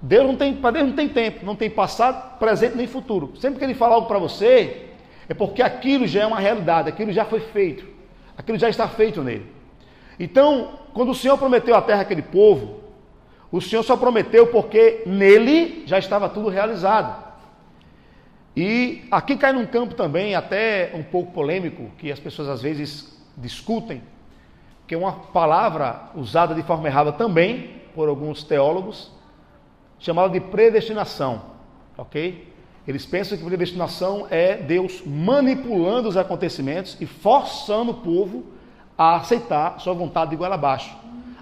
Deus 0.00 0.26
não 0.26 0.36
tem, 0.36 0.54
para 0.54 0.72
Deus 0.72 0.88
não 0.88 0.94
tem 0.94 1.08
tempo, 1.08 1.44
não 1.44 1.56
tem 1.56 1.68
passado, 1.68 2.38
presente 2.38 2.76
nem 2.76 2.86
futuro. 2.86 3.32
Sempre 3.36 3.58
que 3.58 3.64
ele 3.64 3.74
fala 3.74 3.96
algo 3.96 4.06
para 4.06 4.18
você, 4.18 4.86
é 5.28 5.34
porque 5.34 5.60
aquilo 5.60 6.06
já 6.06 6.22
é 6.22 6.26
uma 6.26 6.38
realidade, 6.38 6.88
aquilo 6.88 7.12
já 7.12 7.24
foi 7.24 7.40
feito, 7.40 7.84
aquilo 8.36 8.58
já 8.58 8.68
está 8.68 8.88
feito 8.88 9.22
nele. 9.22 9.46
Então, 10.18 10.78
quando 10.94 11.10
o 11.10 11.14
Senhor 11.14 11.36
prometeu 11.36 11.74
a 11.74 11.82
terra 11.82 12.02
àquele 12.02 12.22
povo, 12.22 12.80
o 13.50 13.60
Senhor 13.60 13.82
só 13.82 13.96
prometeu 13.96 14.46
porque 14.48 15.02
nele 15.04 15.82
já 15.86 15.98
estava 15.98 16.28
tudo 16.28 16.48
realizado. 16.48 17.27
E 18.60 19.04
aqui 19.08 19.36
cai 19.36 19.52
num 19.52 19.64
campo 19.64 19.94
também 19.94 20.34
até 20.34 20.90
um 20.92 21.00
pouco 21.04 21.30
polêmico, 21.30 21.92
que 21.96 22.10
as 22.10 22.18
pessoas 22.18 22.48
às 22.48 22.60
vezes 22.60 23.16
discutem, 23.36 24.02
que 24.84 24.96
é 24.96 24.98
uma 24.98 25.12
palavra 25.12 26.10
usada 26.16 26.56
de 26.56 26.62
forma 26.64 26.88
errada 26.88 27.12
também 27.12 27.70
por 27.94 28.08
alguns 28.08 28.42
teólogos, 28.42 29.12
chamada 30.00 30.30
de 30.30 30.40
predestinação, 30.40 31.40
ok? 31.96 32.52
Eles 32.84 33.06
pensam 33.06 33.38
que 33.38 33.44
predestinação 33.44 34.26
é 34.28 34.56
Deus 34.56 35.04
manipulando 35.06 36.08
os 36.08 36.16
acontecimentos 36.16 37.00
e 37.00 37.06
forçando 37.06 37.92
o 37.92 37.94
povo 37.94 38.44
a 38.98 39.14
aceitar 39.18 39.78
sua 39.78 39.94
vontade 39.94 40.30
de 40.30 40.34
igual 40.34 40.52
abaixo, 40.52 40.98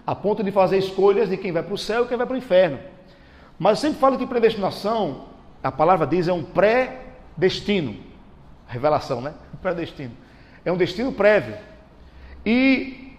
a 0.06 0.14
ponto 0.14 0.44
de 0.44 0.50
fazer 0.50 0.76
escolhas 0.76 1.30
de 1.30 1.38
quem 1.38 1.50
vai 1.50 1.62
para 1.62 1.72
o 1.72 1.78
céu 1.78 2.04
e 2.04 2.08
quem 2.08 2.18
vai 2.18 2.26
para 2.26 2.34
o 2.34 2.38
inferno. 2.38 2.78
Mas 3.58 3.78
eu 3.78 3.88
sempre 3.88 4.00
falo 4.00 4.18
que 4.18 4.26
predestinação, 4.26 5.28
a 5.62 5.72
palavra 5.72 6.06
diz, 6.06 6.28
é 6.28 6.32
um 6.34 6.42
pré 6.44 7.04
destino. 7.36 7.96
Revelação, 8.68 9.20
né? 9.20 9.34
Predestino. 9.62 10.12
É 10.64 10.72
um 10.72 10.76
destino 10.76 11.12
prévio. 11.12 11.56
E 12.44 13.12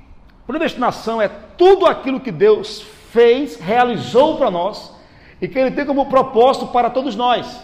predestinação 0.45 1.21
é 1.21 1.27
tudo 1.27 1.85
aquilo 1.85 2.19
que 2.19 2.31
Deus 2.31 2.81
fez, 3.11 3.57
realizou 3.59 4.37
para 4.37 4.51
nós 4.51 4.93
e 5.41 5.47
que 5.47 5.57
Ele 5.57 5.71
tem 5.71 5.85
como 5.85 6.07
propósito 6.07 6.67
para 6.67 6.89
todos 6.89 7.15
nós. 7.15 7.61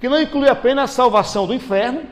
que 0.00 0.08
não 0.08 0.20
inclui 0.20 0.50
apenas 0.50 0.90
a 0.90 0.92
salvação 0.92 1.46
do 1.46 1.54
inferno, 1.54 2.02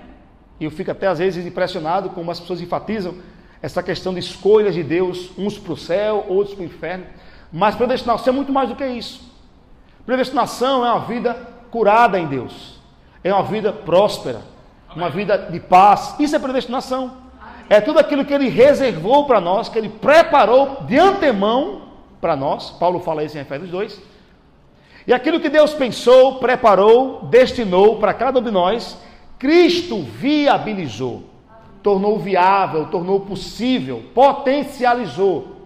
e 0.59 0.65
eu 0.65 0.71
fico 0.71 0.91
até 0.91 1.07
às 1.07 1.19
vezes 1.19 1.45
impressionado 1.45 2.09
como 2.11 2.31
as 2.31 2.41
pessoas 2.41 2.63
enfatizam 2.63 3.17
essa 3.61 3.83
questão 3.83 4.15
de 4.15 4.21
escolhas 4.21 4.75
de 4.75 4.83
Deus, 4.83 5.31
uns 5.37 5.59
para 5.59 5.75
o 5.75 5.77
céu, 5.77 6.25
outros 6.27 6.55
para 6.55 6.63
o 6.63 6.67
inferno, 6.67 7.05
mas 7.53 7.75
predestinação 7.75 8.33
é 8.33 8.37
muito 8.37 8.51
mais 8.51 8.71
do 8.71 8.77
que 8.77 8.87
isso. 8.87 9.21
Predestinação 10.07 10.87
é 10.87 10.91
uma 10.91 11.01
vida 11.01 11.35
curada 11.71 12.19
em 12.19 12.27
Deus, 12.27 12.81
é 13.25 13.33
uma 13.33 13.43
vida 13.43 13.73
próspera, 13.73 14.41
uma 14.95 15.09
vida 15.09 15.39
de 15.39 15.61
paz. 15.61 16.17
Isso 16.19 16.35
é 16.35 16.39
predestinação. 16.39 17.23
É 17.69 17.81
tudo 17.81 17.99
aquilo 17.99 18.25
que 18.25 18.35
Ele 18.35 18.49
reservou 18.49 19.25
para 19.25 19.41
nós, 19.41 19.69
que 19.69 19.79
Ele 19.79 19.89
preparou 19.89 20.83
de 20.83 20.99
antemão 20.99 21.83
para 22.21 22.37
nós. 22.37 22.71
Paulo 22.71 23.01
fala 23.01 23.25
isso 23.25 23.39
em 23.39 23.41
Efésios 23.41 23.71
2. 23.71 24.01
E 25.07 25.13
aquilo 25.13 25.41
que 25.41 25.49
Deus 25.49 25.73
pensou, 25.73 26.37
preparou, 26.37 27.25
destinou 27.25 27.97
para 27.97 28.15
cada 28.15 28.39
um 28.39 28.43
de 28.43 28.51
nós, 28.51 28.97
Cristo 29.39 30.03
viabilizou, 30.03 31.25
tornou 31.83 32.19
viável, 32.19 32.87
tornou 32.87 33.21
possível, 33.21 34.05
potencializou. 34.15 35.57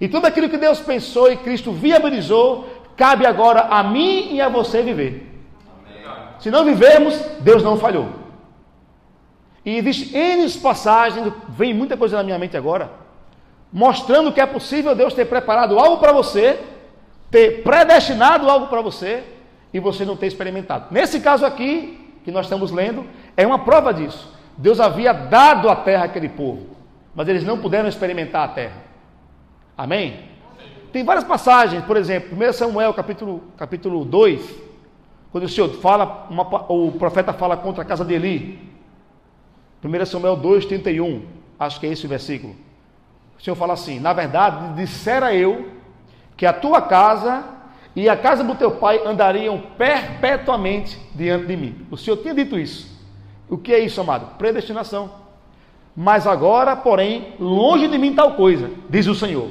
E 0.00 0.08
tudo 0.08 0.26
aquilo 0.26 0.48
que 0.48 0.56
Deus 0.56 0.80
pensou 0.80 1.30
e 1.30 1.36
Cristo 1.36 1.72
viabilizou, 1.72 2.66
cabe 2.96 3.26
agora 3.26 3.60
a 3.62 3.82
mim 3.82 4.34
e 4.34 4.40
a 4.40 4.48
você 4.48 4.82
viver. 4.82 5.31
Se 6.42 6.50
não 6.50 6.64
vivermos, 6.64 7.14
Deus 7.38 7.62
não 7.62 7.78
falhou. 7.78 8.08
E 9.64 9.76
existe 9.76 10.16
N 10.16 10.50
passagens, 10.58 11.32
vem 11.48 11.72
muita 11.72 11.96
coisa 11.96 12.16
na 12.16 12.24
minha 12.24 12.38
mente 12.38 12.56
agora, 12.56 12.90
mostrando 13.72 14.32
que 14.32 14.40
é 14.40 14.44
possível 14.44 14.92
Deus 14.92 15.14
ter 15.14 15.26
preparado 15.26 15.78
algo 15.78 15.98
para 15.98 16.10
você, 16.10 16.58
ter 17.30 17.62
predestinado 17.62 18.50
algo 18.50 18.66
para 18.66 18.80
você 18.80 19.22
e 19.72 19.78
você 19.78 20.04
não 20.04 20.16
ter 20.16 20.26
experimentado. 20.26 20.86
Nesse 20.90 21.20
caso 21.20 21.46
aqui, 21.46 22.10
que 22.24 22.32
nós 22.32 22.46
estamos 22.46 22.72
lendo, 22.72 23.06
é 23.36 23.46
uma 23.46 23.60
prova 23.60 23.94
disso. 23.94 24.28
Deus 24.56 24.80
havia 24.80 25.12
dado 25.12 25.68
a 25.68 25.76
terra 25.76 26.06
àquele 26.06 26.28
povo, 26.28 26.66
mas 27.14 27.28
eles 27.28 27.44
não 27.44 27.56
puderam 27.56 27.88
experimentar 27.88 28.48
a 28.48 28.48
terra. 28.48 28.82
Amém? 29.78 30.24
Tem 30.92 31.04
várias 31.04 31.24
passagens, 31.24 31.84
por 31.84 31.96
exemplo, 31.96 32.36
1 32.36 32.52
Samuel 32.52 32.92
capítulo, 32.92 33.44
capítulo 33.56 34.04
2, 34.04 34.71
quando 35.32 35.44
o 35.44 35.48
Senhor 35.48 35.70
fala, 35.70 36.26
uma, 36.28 36.42
o 36.70 36.92
profeta 36.92 37.32
fala 37.32 37.56
contra 37.56 37.82
a 37.82 37.86
casa 37.86 38.04
de 38.04 38.12
Eli. 38.12 38.70
1 39.82 40.04
Samuel 40.04 40.36
2, 40.36 40.66
31, 40.66 41.22
acho 41.58 41.80
que 41.80 41.86
é 41.86 41.90
esse 41.90 42.04
o 42.04 42.08
versículo. 42.08 42.54
O 43.38 43.42
Senhor 43.42 43.56
fala 43.56 43.72
assim: 43.72 43.98
Na 43.98 44.12
verdade, 44.12 44.74
dissera 44.74 45.34
eu 45.34 45.70
que 46.36 46.44
a 46.44 46.52
tua 46.52 46.82
casa 46.82 47.44
e 47.96 48.10
a 48.10 48.16
casa 48.16 48.44
do 48.44 48.54
teu 48.54 48.72
pai 48.72 49.00
andariam 49.06 49.58
perpetuamente 49.78 50.98
diante 51.14 51.46
de 51.46 51.56
mim. 51.56 51.86
O 51.90 51.96
Senhor 51.96 52.18
tinha 52.18 52.34
dito 52.34 52.58
isso. 52.58 52.92
O 53.48 53.56
que 53.56 53.72
é 53.72 53.78
isso, 53.80 54.00
amado? 54.00 54.36
Predestinação. 54.36 55.10
Mas 55.96 56.26
agora, 56.26 56.76
porém, 56.76 57.34
longe 57.40 57.88
de 57.88 57.98
mim 57.98 58.14
tal 58.14 58.34
coisa, 58.34 58.70
diz 58.88 59.06
o 59.06 59.14
Senhor. 59.14 59.50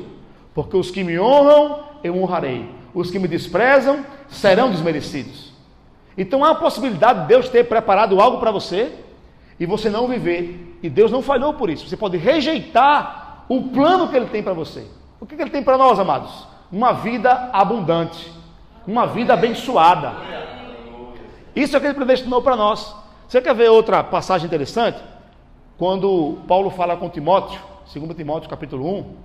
Porque 0.53 0.77
os 0.77 0.91
que 0.91 1.03
me 1.03 1.19
honram, 1.19 1.79
eu 2.03 2.15
honrarei. 2.15 2.69
Os 2.93 3.09
que 3.09 3.19
me 3.19 3.27
desprezam, 3.27 4.05
serão 4.27 4.71
desmerecidos. 4.71 5.50
Então 6.18 6.44
há 6.44 6.51
a 6.51 6.56
possibilidade 6.56 7.22
de 7.22 7.27
Deus 7.27 7.50
ter 7.50 7.63
preparado 7.65 8.20
algo 8.20 8.39
para 8.39 8.51
você 8.51 8.94
e 9.60 9.65
você 9.65 9.89
não 9.89 10.08
viver. 10.08 10.80
E 10.84 10.89
Deus 10.89 11.12
não 11.12 11.22
falhou 11.22 11.53
por 11.53 11.70
isso. 11.70 11.88
Você 11.88 11.96
pode 11.96 12.18
rejeitar 12.18 13.46
o 13.48 13.70
plano 13.70 14.08
que 14.08 14.15
Ele 14.15 14.27
tem 14.27 14.41
para 14.41 14.53
você. 14.53 14.86
O 15.20 15.25
que, 15.25 15.36
que 15.36 15.41
Ele 15.41 15.51
tem 15.51 15.63
para 15.63 15.77
nós, 15.77 16.00
amados? 16.00 16.48
Uma 16.72 16.94
vida 16.94 17.50
abundante, 17.53 18.32
uma 18.88 19.06
vida 19.06 19.34
abençoada. 19.34 20.13
Isso 21.56 21.75
é 21.75 21.77
o 21.77 21.82
que 21.82 21.88
Ele 21.88 21.94
predestinou 21.94 22.41
para 22.41 22.56
nós. 22.56 22.96
Você 23.27 23.41
quer 23.41 23.53
ver 23.53 23.70
outra 23.70 24.03
passagem 24.03 24.48
interessante? 24.48 25.01
Quando 25.77 26.39
Paulo 26.48 26.70
fala 26.70 26.98
com 26.98 27.10
Timóteo, 27.10 27.60
2 27.94 28.15
Timóteo 28.15 28.50
capítulo 28.50 28.86
1, 28.86 29.15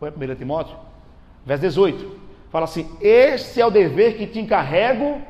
ou 0.00 0.08
é 0.08 0.10
1 0.10 0.34
Timóteo? 0.34 0.76
Verso 1.44 1.62
18. 1.62 2.18
Fala 2.50 2.64
assim: 2.64 2.88
Este 3.00 3.60
é 3.60 3.66
o 3.66 3.70
dever 3.70 4.16
que 4.16 4.26
te 4.26 4.38
encarrego, 4.38 5.20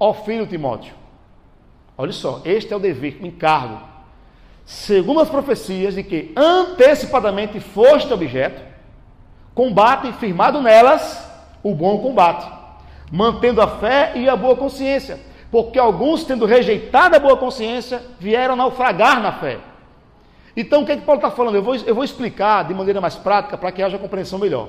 ó 0.00 0.14
filho 0.14 0.46
Timóteo. 0.46 0.94
Olha 1.96 2.12
só, 2.12 2.40
este 2.46 2.72
é 2.72 2.76
o 2.76 2.80
dever 2.80 3.20
me 3.20 3.28
encargo. 3.28 3.78
Segundo 4.64 5.20
as 5.20 5.28
profecias 5.28 5.94
de 5.94 6.02
que 6.02 6.32
antecipadamente 6.34 7.60
foste 7.60 8.12
objeto, 8.12 8.62
combate 9.54 10.10
firmado 10.14 10.62
nelas 10.62 11.28
o 11.62 11.74
bom 11.74 11.98
combate, 11.98 12.50
mantendo 13.12 13.60
a 13.60 13.66
fé 13.66 14.12
e 14.14 14.28
a 14.28 14.34
boa 14.34 14.56
consciência, 14.56 15.20
porque 15.50 15.78
alguns, 15.78 16.24
tendo 16.24 16.46
rejeitado 16.46 17.16
a 17.16 17.18
boa 17.18 17.36
consciência, 17.36 18.00
vieram 18.18 18.56
naufragar 18.56 19.20
na 19.20 19.32
fé. 19.32 19.58
Então, 20.56 20.82
o 20.82 20.86
que, 20.86 20.92
é 20.92 20.96
que 20.96 21.04
Paulo 21.04 21.18
está 21.18 21.30
falando? 21.30 21.56
Eu 21.56 21.62
vou, 21.62 21.74
eu 21.74 21.94
vou 21.94 22.04
explicar 22.04 22.64
de 22.64 22.72
maneira 22.72 23.00
mais 23.00 23.16
prática 23.16 23.58
para 23.58 23.70
que 23.72 23.82
haja 23.82 23.98
compreensão 23.98 24.38
melhor. 24.38 24.68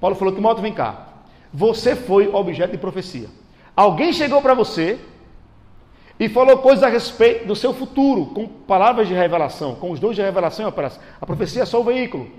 Paulo 0.00 0.14
falou: 0.14 0.34
Timóteo, 0.34 0.62
vem 0.62 0.72
cá. 0.72 1.08
Você 1.52 1.96
foi 1.96 2.28
objeto 2.32 2.72
de 2.72 2.78
profecia. 2.78 3.28
Alguém 3.74 4.12
chegou 4.12 4.42
para 4.42 4.54
você 4.54 4.98
e 6.20 6.28
falou 6.28 6.58
coisas 6.58 6.84
a 6.84 6.88
respeito 6.88 7.46
do 7.46 7.56
seu 7.56 7.72
futuro, 7.72 8.26
com 8.26 8.46
palavras 8.46 9.08
de 9.08 9.14
revelação, 9.14 9.74
com 9.74 9.90
os 9.90 9.98
dons 9.98 10.14
de 10.14 10.22
revelação 10.22 10.72
A 11.20 11.26
profecia 11.26 11.62
é 11.62 11.66
só 11.66 11.80
o 11.80 11.84
veículo. 11.84 12.30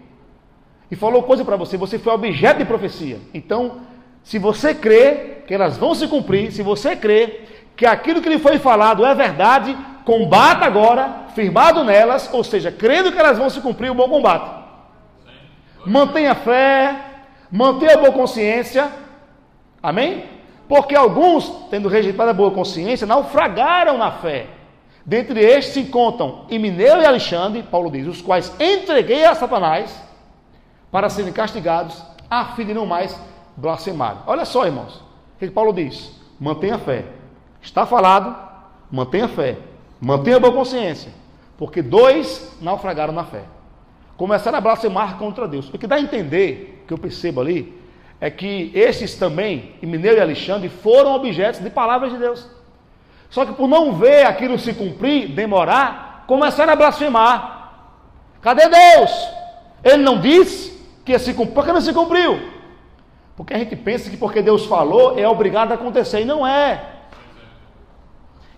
E 0.90 0.96
falou 0.96 1.24
coisa 1.24 1.44
para 1.44 1.56
você, 1.56 1.76
você 1.76 1.98
foi 1.98 2.14
objeto 2.14 2.60
de 2.60 2.66
profecia. 2.66 3.20
Então, 3.34 3.82
se 4.24 4.38
você 4.38 4.76
crê 4.76 5.42
que 5.48 5.54
elas 5.54 5.76
vão 5.76 5.96
se 5.96 6.08
cumprir, 6.08 6.52
se 6.52 6.62
você 6.62 6.96
crê 6.96 7.42
que 7.76 7.86
aquilo 7.86 8.22
que 8.22 8.30
lhe 8.30 8.40
foi 8.40 8.60
falado 8.60 9.04
é 9.04 9.16
verdade, 9.16 9.76
combata 10.06 10.66
agora, 10.66 11.26
firmado 11.34 11.84
nelas, 11.84 12.30
ou 12.32 12.44
seja, 12.44 12.72
crendo 12.72 13.12
que 13.12 13.18
elas 13.18 13.38
vão 13.38 13.50
se 13.50 13.60
cumprir 13.60 13.90
o 13.92 13.96
bom 13.96 14.08
combate. 14.08 14.64
Mantenha 15.86 16.36
fé, 16.36 16.96
mantenha 17.52 17.96
a 17.96 17.98
boa 17.98 18.12
consciência. 18.12 18.92
Amém? 19.82 20.24
Porque 20.68 20.96
alguns, 20.96 21.50
tendo 21.70 21.90
rejeitado 21.90 22.30
a 22.30 22.34
boa 22.34 22.52
consciência, 22.52 23.06
naufragaram 23.06 23.98
na 23.98 24.12
fé. 24.12 24.48
Dentre 25.06 25.42
estes 25.42 25.74
se 25.74 25.80
encontram 25.82 26.46
Emineu 26.50 27.02
e 27.02 27.06
Alexandre, 27.06 27.62
Paulo 27.64 27.92
diz, 27.92 28.08
os 28.08 28.22
quais 28.22 28.54
entreguei 28.60 29.26
a 29.26 29.36
Satanás 29.36 30.02
para 30.90 31.10
serem 31.10 31.34
castigados, 31.34 32.02
a 32.30 32.46
fim 32.56 32.66
de 32.66 32.74
não 32.74 32.86
mais 32.86 33.20
blasfemarem. 33.58 34.22
Olha 34.26 34.46
só, 34.46 34.66
irmãos, 34.66 34.96
o 34.96 35.40
que 35.40 35.50
Paulo 35.50 35.74
diz? 35.74 36.20
Mantenha 36.40 36.78
fé. 36.78 37.06
Está 37.62 37.86
falado, 37.86 38.36
mantenha 38.92 39.28
fé. 39.28 39.58
Mantenha 40.00 40.40
boa 40.40 40.54
consciência. 40.54 41.12
Porque 41.58 41.82
dois 41.82 42.58
naufragaram 42.62 43.14
na 43.14 43.24
fé. 43.24 43.44
Começaram 44.16 44.58
a 44.58 44.62
blasfemar 44.62 45.18
contra 45.18 45.48
Deus. 45.48 45.70
O 45.70 45.78
que 45.78 45.88
dá 45.88 45.96
a 45.96 46.02
entender, 46.02 46.84
que 46.88 46.94
eu 46.94 46.98
percebo 46.98 47.42
ali, 47.42 47.82
é 48.24 48.30
que 48.30 48.72
esses 48.74 49.16
também, 49.16 49.76
Mineiro 49.82 50.16
e 50.18 50.22
Alexandre, 50.22 50.70
foram 50.70 51.14
objetos 51.14 51.60
de 51.60 51.70
palavras 51.70 52.10
de 52.10 52.18
Deus. 52.18 52.48
Só 53.30 53.46
que 53.46 53.52
por 53.52 53.68
não 53.68 53.96
ver 53.96 54.26
aquilo 54.26 54.58
se 54.58 54.74
cumprir, 54.74 55.28
demorar, 55.28 56.24
começaram 56.26 56.72
a 56.72 56.76
blasfemar. 56.78 57.74
Cadê 58.42 58.70
Deus? 58.70 59.12
Ele 59.84 60.04
não 60.04 60.22
disse 60.22 60.72
que 61.04 61.20
se 61.20 61.34
cumprir. 61.34 61.54
Por 61.54 61.66
que 61.66 61.74
não 61.74 61.82
se 61.82 61.92
cumpriu? 61.92 62.40
Porque 63.36 63.54
a 63.54 63.58
gente 63.58 63.76
pensa 63.76 64.10
que 64.10 64.16
porque 64.16 64.42
Deus 64.42 64.66
falou 64.68 65.20
é 65.20 65.28
obrigado 65.28 65.74
a 65.74 65.76
acontecer. 65.76 66.22
E 66.22 66.26
não 66.26 66.48
é. 66.48 66.82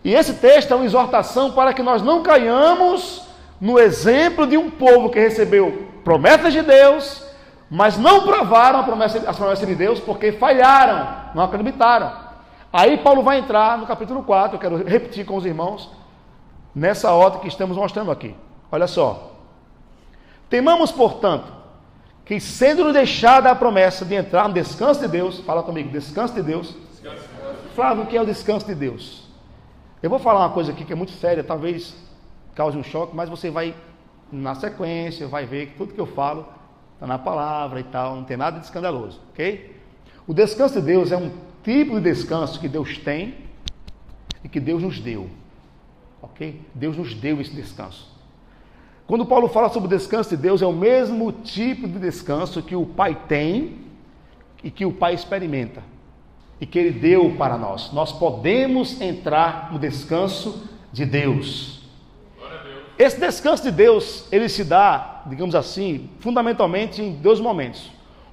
E 0.04 0.14
esse 0.14 0.36
texto 0.36 0.74
é 0.74 0.76
uma 0.76 0.86
exortação 0.86 1.54
para 1.54 1.74
que 1.74 1.82
nós 1.82 2.04
não 2.04 2.22
caiamos 2.22 3.24
no 3.60 3.80
exemplo 3.80 4.46
de 4.46 4.58
um 4.58 4.70
povo 4.70 5.10
que 5.10 5.20
recebeu 5.20 5.88
promessas 6.04 6.54
de 6.54 6.62
Deus, 6.62 7.25
mas 7.70 7.98
não 7.98 8.24
provaram 8.24 8.84
promessa, 8.84 9.30
as 9.30 9.38
promessas 9.38 9.68
de 9.68 9.76
Deus 9.76 10.00
porque 10.00 10.32
falharam, 10.34 11.32
não 11.34 11.44
acreditaram. 11.44 12.12
Aí 12.72 12.98
Paulo 12.98 13.24
vai 13.24 13.40
entrar 13.40 13.78
no 13.78 13.88
capítulo 13.88 14.24
4, 14.24 14.56
eu 14.56 14.60
quero 14.60 14.84
repetir 14.84 15.26
com 15.26 15.36
os 15.36 15.46
irmãos, 15.46 15.90
nessa 16.74 17.12
ordem 17.12 17.40
que 17.40 17.48
estamos 17.48 17.78
mostrando 17.78 18.12
aqui. 18.12 18.36
Olha 18.72 18.88
só. 18.88 19.32
Temamos, 20.50 20.92
portanto, 20.92 21.52
que 22.26 22.40
sendo 22.40 22.92
deixada 22.92 23.50
a 23.50 23.56
promessa 23.56 24.04
de 24.04 24.16
entrar 24.16 24.48
no 24.48 24.54
descanso 24.54 25.00
de 25.00 25.08
Deus, 25.08 25.40
fala 25.40 25.64
comigo, 25.64 25.90
descanso 25.90 26.34
de 26.34 26.42
Deus. 26.42 26.76
Flávio, 27.74 28.04
o 28.04 28.08
que 28.08 28.18
é 28.18 28.22
o 28.22 28.26
descanso 28.26 28.66
de 28.66 28.76
Deus? 28.76 29.26
Eu 30.02 30.10
vou 30.10 30.20
falar 30.20 30.42
uma 30.42 30.50
coisa 30.50 30.72
aqui 30.72 30.84
que 30.84 30.94
é 30.94 30.96
muito 30.96 31.12
séria, 31.14 31.44
talvez 31.44 31.96
cause 32.56 32.78
um 32.78 32.84
choque, 32.84 33.16
mas 33.16 33.30
você 33.30 33.50
vai, 33.50 33.76
na 34.32 34.56
sequência, 34.56 35.28
vai 35.28 35.46
ver 35.46 35.68
que 35.68 35.78
tudo 35.78 35.94
que 35.94 36.00
eu 36.00 36.06
falo 36.06 36.48
está 36.96 37.06
na 37.06 37.20
palavra 37.20 37.80
e 37.80 37.84
tal, 37.84 38.16
não 38.16 38.24
tem 38.24 38.36
nada 38.36 38.60
de 38.60 38.66
escandaloso, 38.66 39.22
ok? 39.32 39.80
O 40.25 40.34
descanso 40.34 40.82
de 40.82 40.88
Deus 40.88 41.12
é 41.12 41.18
um 41.18 41.32
tipo 41.64 41.96
de 41.96 42.02
descanso 42.02 42.60
que 42.60 42.68
Deus 42.68 42.98
tem 42.98 43.36
e 44.44 44.50
que 44.50 44.60
Deus 44.60 44.82
nos 44.82 45.00
deu, 45.00 45.30
ok? 46.22 46.60
Deus 46.74 46.98
nos 46.98 47.14
deu 47.14 47.40
esse 47.40 47.54
descanso. 47.54 48.14
Quando 49.08 49.25
Paulo 49.25 49.48
fala 49.48 49.70
sobre 49.70 49.88
o 49.88 49.98
descanso 49.98 50.32
de 50.32 50.38
Deus, 50.38 50.64
é 50.64 50.66
o 50.66 50.74
mesmo 50.74 51.32
tipo 51.32 51.88
de 51.88 52.00
descanso 52.00 52.64
que 52.64 52.75
o 52.75 52.86
Pai 52.86 53.16
tem 53.28 53.78
e 54.64 54.72
que 54.72 54.84
o 54.84 54.92
Pai 54.92 55.14
experimenta. 55.14 55.84
e 56.60 56.66
que 56.66 56.80
Ele 56.80 56.92
deu 56.92 57.36
para 57.38 57.58
nós. 57.58 57.92
Nós 57.92 58.12
podemos 58.12 59.00
entrar 59.02 59.72
no 59.72 59.80
descanso 59.80 60.68
de 60.92 61.06
Deus. 61.06 61.82
Esse 62.98 63.20
descanso 63.20 63.64
de 63.64 63.72
Deus, 63.72 64.25
ele 64.32 64.48
se 64.48 64.64
dá, 64.64 65.15
digamos 65.25 65.55
assim, 65.55 66.10
fundamentalmente 66.20 67.01
em 67.01 67.13
dois 67.13 67.39
momentos. 67.39 67.91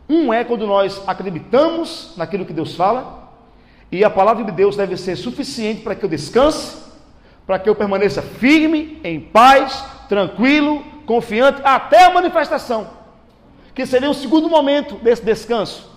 Um 0.09 0.33
é 0.33 0.45
quando 0.45 0.67
nós 0.67 1.03
acreditamos 1.07 2.15
naquilo 2.17 2.45
que 2.45 2.53
Deus 2.53 2.75
fala, 2.75 3.31
e 3.91 4.05
a 4.05 4.11
palavra 4.11 4.45
de 4.45 4.53
Deus 4.53 4.77
deve 4.77 4.97
ser 4.97 5.17
suficiente 5.17 5.83
para 5.83 5.95
que 5.95 6.05
eu 6.05 6.09
descanse, 6.09 6.83
para 7.47 7.59
que 7.59 7.69
eu 7.69 7.75
permaneça 7.75 8.23
firme, 8.23 9.01
em 9.05 9.21
paz, 9.21 9.85
tranquilo, 10.09 10.83
confiante, 11.05 11.61
até 11.65 12.05
a 12.05 12.11
manifestação, 12.11 12.89
que 13.75 13.85
seria 13.85 14.11
o 14.11 14.15
segundo 14.15 14.49
momento 14.49 14.97
desse 14.97 15.25
descanso. 15.25 15.91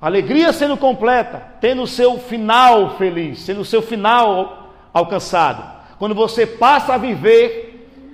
Alegria 0.00 0.52
sendo 0.52 0.76
completa, 0.76 1.42
tendo 1.60 1.82
o 1.82 1.86
seu 1.86 2.18
final 2.18 2.96
feliz, 2.96 3.40
sendo 3.40 3.60
o 3.60 3.64
seu 3.64 3.82
final 3.82 4.72
alcançado. 4.92 5.78
Quando 5.98 6.14
você 6.14 6.46
passa 6.46 6.94
a 6.94 6.98
viver 6.98 7.69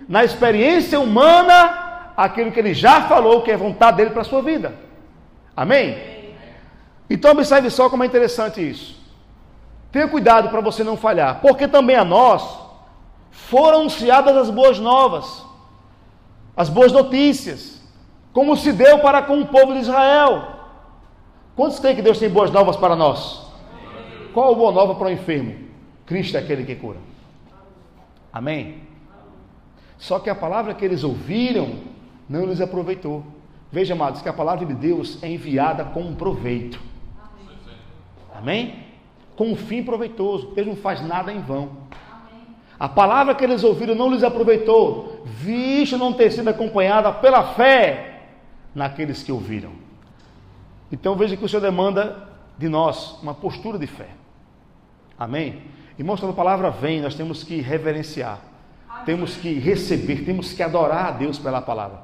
na 0.08 0.24
experiência 0.24 1.00
humana 1.00 2.12
aquilo 2.16 2.52
que 2.52 2.60
ele 2.60 2.74
já 2.74 3.02
falou 3.02 3.42
que 3.42 3.50
é 3.50 3.56
vontade 3.56 3.98
dele 3.98 4.10
para 4.10 4.22
a 4.22 4.24
sua 4.24 4.42
vida. 4.42 4.74
Amém? 5.56 6.34
Então 7.08 7.32
observe 7.32 7.70
só 7.70 7.88
como 7.88 8.02
é 8.02 8.06
interessante 8.06 8.66
isso. 8.66 8.96
Tenha 9.92 10.08
cuidado 10.08 10.48
para 10.48 10.60
você 10.60 10.82
não 10.82 10.96
falhar, 10.96 11.40
porque 11.40 11.68
também 11.68 11.96
a 11.96 12.04
nós 12.04 12.58
foram 13.30 13.80
anunciadas 13.80 14.36
as 14.36 14.50
boas 14.50 14.78
novas, 14.78 15.44
as 16.56 16.68
boas 16.68 16.92
notícias, 16.92 17.80
como 18.32 18.56
se 18.56 18.72
deu 18.72 18.98
para 18.98 19.22
com 19.22 19.40
o 19.40 19.46
povo 19.46 19.72
de 19.72 19.80
Israel. 19.80 20.56
Quantos 21.54 21.78
creem 21.78 21.96
que 21.96 22.02
Deus 22.02 22.18
tem 22.18 22.28
boas 22.28 22.50
novas 22.50 22.76
para 22.76 22.94
nós? 22.96 23.46
Qual 24.34 24.52
a 24.52 24.54
boa 24.54 24.72
nova 24.72 24.94
para 24.94 25.06
o 25.06 25.10
enfermo? 25.10 25.54
Cristo 26.04 26.36
é 26.36 26.40
aquele 26.40 26.64
que 26.64 26.74
cura. 26.74 26.98
Amém? 28.32 28.82
Só 29.98 30.18
que 30.18 30.30
a 30.30 30.34
palavra 30.34 30.74
que 30.74 30.84
eles 30.84 31.04
ouviram 31.04 31.70
não 32.28 32.46
lhes 32.46 32.60
aproveitou. 32.60 33.24
Veja, 33.70 33.94
amados, 33.94 34.22
que 34.22 34.28
a 34.28 34.32
palavra 34.32 34.64
de 34.66 34.74
Deus 34.74 35.22
é 35.22 35.28
enviada 35.28 35.84
com 35.84 36.00
um 36.00 36.14
proveito. 36.14 36.80
Amém? 38.34 38.84
Com 39.34 39.52
um 39.52 39.56
fim 39.56 39.82
proveitoso. 39.82 40.52
Deus 40.54 40.66
não 40.66 40.76
faz 40.76 41.00
nada 41.06 41.32
em 41.32 41.40
vão. 41.40 41.70
A 42.78 42.88
palavra 42.88 43.34
que 43.34 43.42
eles 43.42 43.64
ouviram 43.64 43.94
não 43.94 44.10
lhes 44.10 44.22
aproveitou, 44.22 45.22
visto 45.24 45.96
não 45.96 46.12
ter 46.12 46.30
sido 46.30 46.48
acompanhada 46.48 47.10
pela 47.10 47.54
fé 47.54 48.24
naqueles 48.74 49.22
que 49.22 49.32
ouviram. 49.32 49.72
Então 50.92 51.16
veja 51.16 51.36
que 51.36 51.44
o 51.44 51.48
Senhor 51.48 51.62
demanda 51.62 52.28
de 52.58 52.68
nós 52.68 53.18
uma 53.22 53.34
postura 53.34 53.78
de 53.78 53.86
fé. 53.86 54.08
Amém? 55.18 55.62
E 55.98 56.02
mostrando 56.02 56.32
a 56.32 56.36
palavra 56.36 56.70
vem, 56.70 57.00
nós 57.00 57.14
temos 57.14 57.42
que 57.42 57.60
reverenciar. 57.62 58.40
Temos 59.06 59.36
que 59.36 59.54
receber, 59.54 60.24
temos 60.24 60.52
que 60.52 60.62
adorar 60.62 61.06
a 61.06 61.10
Deus 61.12 61.38
pela 61.38 61.62
palavra. 61.62 62.00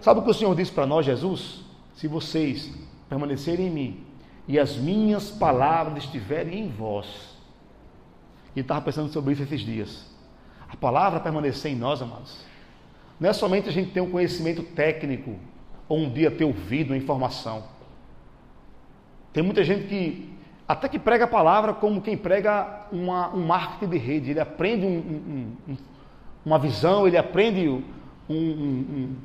Sabe 0.00 0.18
o 0.18 0.22
que 0.24 0.30
o 0.30 0.34
Senhor 0.34 0.54
disse 0.56 0.72
para 0.72 0.84
nós, 0.84 1.06
Jesus? 1.06 1.62
Se 1.94 2.08
vocês 2.08 2.70
permanecerem 3.08 3.68
em 3.68 3.70
mim 3.70 4.04
e 4.48 4.58
as 4.58 4.76
minhas 4.76 5.30
palavras 5.30 6.02
estiverem 6.02 6.64
em 6.64 6.68
vós. 6.68 7.36
E 8.56 8.60
estava 8.60 8.80
pensando 8.80 9.10
sobre 9.12 9.32
isso 9.32 9.44
esses 9.44 9.60
dias. 9.60 10.10
A 10.68 10.76
palavra 10.76 11.20
permanecer 11.20 11.70
em 11.70 11.76
nós, 11.76 12.02
amados. 12.02 12.44
Não 13.20 13.30
é 13.30 13.32
somente 13.32 13.68
a 13.68 13.72
gente 13.72 13.92
ter 13.92 14.00
um 14.00 14.10
conhecimento 14.10 14.64
técnico 14.64 15.36
ou 15.88 15.98
um 15.98 16.10
dia 16.10 16.30
ter 16.30 16.44
ouvido 16.44 16.90
uma 16.90 16.96
informação. 16.96 17.62
Tem 19.32 19.44
muita 19.44 19.62
gente 19.62 19.86
que 19.86 20.32
até 20.66 20.88
que 20.88 20.98
prega 20.98 21.24
a 21.24 21.28
palavra 21.28 21.72
como 21.74 22.00
quem 22.00 22.16
prega 22.16 22.86
uma, 22.90 23.32
um 23.32 23.46
marketing 23.46 23.90
de 23.90 23.98
rede. 23.98 24.30
Ele 24.30 24.40
aprende 24.40 24.84
um, 24.84 25.56
um, 25.68 25.76
uma 26.44 26.58
visão, 26.58 27.06
ele 27.06 27.16
aprende 27.16 27.68
um, 28.28 29.16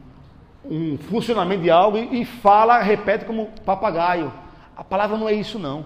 um 0.69 0.97
funcionamento 1.09 1.63
de 1.63 1.71
algo 1.71 1.97
e, 1.97 2.21
e 2.21 2.25
fala, 2.25 2.79
repete 2.79 3.25
como 3.25 3.49
papagaio. 3.65 4.31
A 4.75 4.83
palavra 4.83 5.17
não 5.17 5.27
é 5.27 5.33
isso, 5.33 5.57
não. 5.57 5.85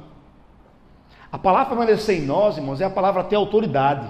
A 1.32 1.38
palavra 1.38 1.67
permanecer 1.67 2.17
em 2.21 2.25
nós, 2.25 2.58
irmãos, 2.58 2.82
é 2.82 2.86
a 2.86 2.89
palavra 2.89 3.23
ter 3.23 3.36
autoridade 3.36 4.05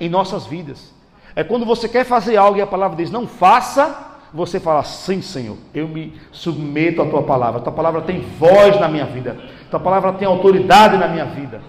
em 0.00 0.08
nossas 0.08 0.46
vidas. 0.46 0.94
É 1.36 1.44
quando 1.44 1.66
você 1.66 1.88
quer 1.88 2.04
fazer 2.04 2.36
algo 2.36 2.58
e 2.58 2.62
a 2.62 2.66
palavra 2.66 2.96
diz 2.96 3.10
não 3.10 3.26
faça, 3.26 4.12
você 4.32 4.58
fala, 4.58 4.82
sim, 4.82 5.20
Senhor, 5.20 5.56
eu 5.74 5.86
me 5.86 6.18
submeto 6.32 7.02
à 7.02 7.06
tua 7.06 7.22
palavra. 7.22 7.60
Tua 7.60 7.72
palavra 7.72 8.00
tem 8.02 8.20
voz 8.20 8.80
na 8.80 8.88
minha 8.88 9.04
vida. 9.04 9.36
Tua 9.70 9.78
palavra 9.78 10.12
tem 10.14 10.26
autoridade 10.26 10.96
na 10.96 11.06
minha 11.06 11.26
vida. 11.26 11.60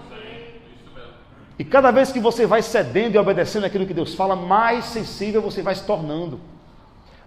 E 1.58 1.64
cada 1.64 1.90
vez 1.90 2.12
que 2.12 2.20
você 2.20 2.46
vai 2.46 2.60
cedendo 2.62 3.14
e 3.14 3.18
obedecendo 3.18 3.64
aquilo 3.64 3.86
que 3.86 3.94
Deus 3.94 4.14
fala, 4.14 4.36
mais 4.36 4.84
sensível 4.86 5.40
você 5.40 5.62
vai 5.62 5.74
se 5.74 5.84
tornando. 5.84 6.38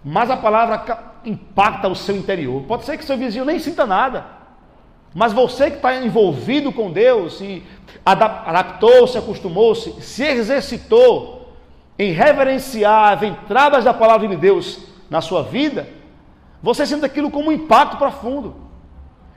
Mais 0.04 0.30
a 0.30 0.36
palavra 0.36 0.84
impacta 1.24 1.88
o 1.88 1.96
seu 1.96 2.16
interior. 2.16 2.62
Pode 2.62 2.84
ser 2.84 2.96
que 2.96 3.04
seu 3.04 3.18
vizinho 3.18 3.44
nem 3.44 3.58
sinta 3.58 3.84
nada. 3.84 4.24
Mas 5.12 5.32
você 5.32 5.70
que 5.70 5.76
está 5.76 5.96
envolvido 5.96 6.70
com 6.72 6.92
Deus 6.92 7.40
e 7.40 7.64
adaptou-se, 8.06 9.18
acostumou-se, 9.18 10.00
se 10.00 10.24
exercitou 10.24 11.52
em 11.98 12.12
reverenciar 12.12 13.14
as 13.14 13.22
entradas 13.24 13.84
da 13.84 13.92
palavra 13.92 14.28
de 14.28 14.36
Deus 14.36 14.78
na 15.10 15.20
sua 15.20 15.42
vida, 15.42 15.88
você 16.62 16.86
sente 16.86 17.04
aquilo 17.04 17.30
como 17.30 17.50
um 17.50 17.52
impacto 17.52 17.96
profundo. 17.96 18.54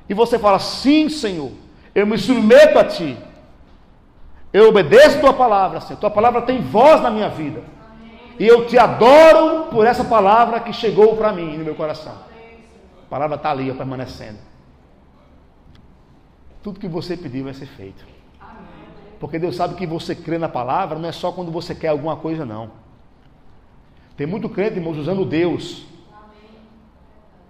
E 0.08 0.13
você 0.13 0.38
fala: 0.38 0.60
Sim, 0.60 1.10
Senhor, 1.10 1.51
eu 1.95 2.06
me 2.06 2.17
submeto 2.17 2.77
a 2.77 2.84
Ti. 2.84 3.17
Eu 4.53 4.69
obedeço 4.69 5.19
Tua 5.19 5.33
palavra, 5.33 5.81
Senhor. 5.81 5.99
Tua 5.99 6.11
palavra 6.11 6.43
tem 6.43 6.61
voz 6.61 7.01
na 7.01 7.09
minha 7.09 7.29
vida. 7.29 7.63
E 8.39 8.47
eu 8.47 8.67
te 8.67 8.77
adoro 8.77 9.65
por 9.71 9.85
essa 9.85 10.03
palavra 10.03 10.59
que 10.59 10.71
chegou 10.71 11.17
para 11.17 11.33
mim 11.33 11.57
no 11.57 11.65
meu 11.65 11.75
coração. 11.75 12.13
A 13.05 13.09
palavra 13.09 13.35
está 13.35 13.49
ali, 13.49 13.73
permanecendo. 13.73 14.37
Tudo 16.61 16.79
que 16.79 16.87
você 16.87 17.17
pedir 17.17 17.41
vai 17.41 17.53
ser 17.53 17.65
feito. 17.65 18.05
Porque 19.19 19.39
Deus 19.39 19.55
sabe 19.55 19.75
que 19.75 19.87
você 19.87 20.15
crê 20.15 20.37
na 20.37 20.49
palavra 20.49 20.99
não 20.99 21.09
é 21.09 21.11
só 21.11 21.31
quando 21.31 21.51
você 21.51 21.73
quer 21.73 21.89
alguma 21.89 22.15
coisa, 22.15 22.45
não. 22.45 22.71
Tem 24.15 24.27
muito 24.27 24.49
crente, 24.49 24.75
irmãos, 24.75 24.97
usando 24.97 25.25
Deus. 25.25 25.85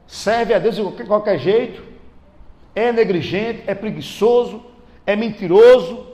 Serve 0.07 0.53
a 0.53 0.59
Deus 0.59 0.75
de 0.75 1.03
qualquer 1.05 1.37
jeito. 1.37 1.83
É 2.75 2.91
negligente, 2.91 3.63
é 3.67 3.75
preguiçoso, 3.75 4.63
é 5.05 5.15
mentiroso, 5.15 6.12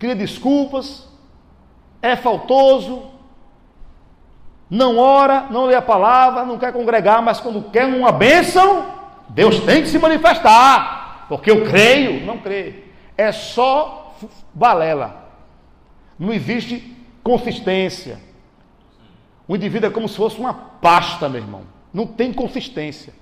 cria 0.00 0.16
desculpas, 0.16 1.06
é 2.00 2.16
faltoso, 2.16 3.10
não 4.68 4.96
ora, 4.96 5.46
não 5.50 5.66
lê 5.66 5.74
a 5.74 5.82
palavra, 5.82 6.44
não 6.44 6.58
quer 6.58 6.72
congregar, 6.72 7.20
mas 7.20 7.38
quando 7.38 7.70
quer 7.70 7.84
uma 7.84 8.10
bênção, 8.10 8.86
Deus 9.28 9.60
tem 9.60 9.82
que 9.82 9.88
se 9.88 9.98
manifestar, 9.98 11.26
porque 11.28 11.50
eu 11.50 11.64
creio, 11.66 12.24
não 12.24 12.38
creio. 12.38 12.82
É 13.16 13.30
só 13.30 14.16
balela. 14.54 15.30
Não 16.18 16.32
existe 16.32 16.96
consistência. 17.22 18.18
O 19.46 19.54
indivíduo 19.54 19.90
é 19.90 19.92
como 19.92 20.08
se 20.08 20.16
fosse 20.16 20.38
uma 20.38 20.54
pasta, 20.54 21.28
meu 21.28 21.42
irmão. 21.42 21.62
Não 21.92 22.06
tem 22.06 22.32
consistência. 22.32 23.12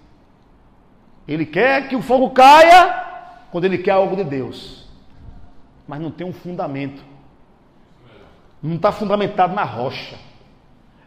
Ele 1.26 1.44
quer 1.44 1.88
que 1.88 1.96
o 1.96 2.02
fogo 2.02 2.30
caia 2.30 3.04
quando 3.50 3.64
ele 3.64 3.78
quer 3.78 3.92
algo 3.92 4.14
de 4.14 4.24
Deus. 4.24 4.87
Mas 5.88 6.00
não 6.00 6.10
tem 6.10 6.26
um 6.26 6.32
fundamento. 6.32 7.02
Não 8.62 8.76
está 8.76 8.92
fundamentado 8.92 9.54
na 9.54 9.64
rocha. 9.64 10.18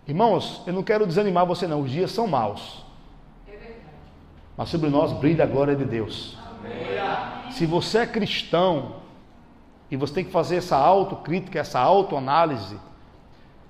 Irmãos, 0.08 0.63
eu 0.65 0.74
não 0.74 0.82
quero 0.82 1.06
desanimar 1.06 1.46
você 1.46 1.67
não. 1.67 1.82
Os 1.82 1.91
dias 1.91 2.12
são 2.12 2.26
maus. 2.26 2.84
Mas 4.58 4.70
sobre 4.70 4.89
nós 4.89 5.13
brilha 5.13 5.44
a 5.44 5.48
glória 5.48 5.76
de 5.76 5.86
Deus. 5.86 6.38
Se 7.52 7.65
você 7.65 8.00
é 8.00 8.06
cristão 8.08 8.96
e 9.89 9.96
você 9.96 10.15
tem 10.15 10.26
que 10.26 10.32
fazer 10.32 10.58
essa 10.58 10.78
autocrítica, 10.78 11.60
essa 11.60 11.80
autoanálise, 11.80 12.78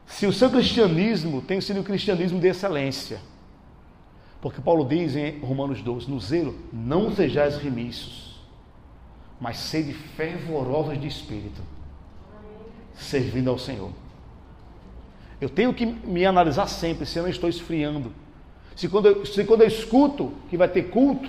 se 0.05 0.25
o 0.25 0.33
seu 0.33 0.49
cristianismo 0.49 1.41
tem 1.41 1.59
sido 1.59 1.79
um 1.79 1.83
cristianismo 1.83 2.39
de 2.39 2.47
excelência. 2.47 3.19
Porque 4.41 4.59
Paulo 4.59 4.85
diz 4.85 5.15
em 5.15 5.39
Romanos 5.39 5.81
12: 5.81 6.09
no 6.09 6.19
zelo, 6.19 6.55
não 6.71 7.13
sejais 7.13 7.57
remissos, 7.57 8.30
mas 9.41 9.57
sede 9.57 9.91
fervorosos 9.91 11.01
de 11.01 11.07
espírito, 11.07 11.63
servindo 12.93 13.49
ao 13.49 13.57
Senhor. 13.57 13.89
Eu 15.41 15.49
tenho 15.49 15.73
que 15.73 15.83
me 15.83 16.23
analisar 16.23 16.67
sempre 16.67 17.07
se 17.07 17.17
eu 17.17 17.23
não 17.23 17.29
estou 17.29 17.49
esfriando. 17.49 18.13
Se 18.75 18.87
quando 18.87 19.07
eu, 19.07 19.25
se 19.25 19.43
quando 19.43 19.61
eu 19.61 19.67
escuto 19.67 20.31
que 20.47 20.55
vai 20.55 20.67
ter 20.67 20.83
culto 20.83 21.27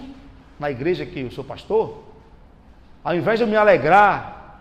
na 0.61 0.71
igreja 0.71 1.07
que 1.07 1.21
eu 1.21 1.31
sou 1.31 1.43
pastor, 1.43 2.03
ao 3.03 3.17
invés 3.17 3.39
de 3.39 3.45
eu 3.45 3.49
me 3.49 3.57
alegrar 3.57 4.61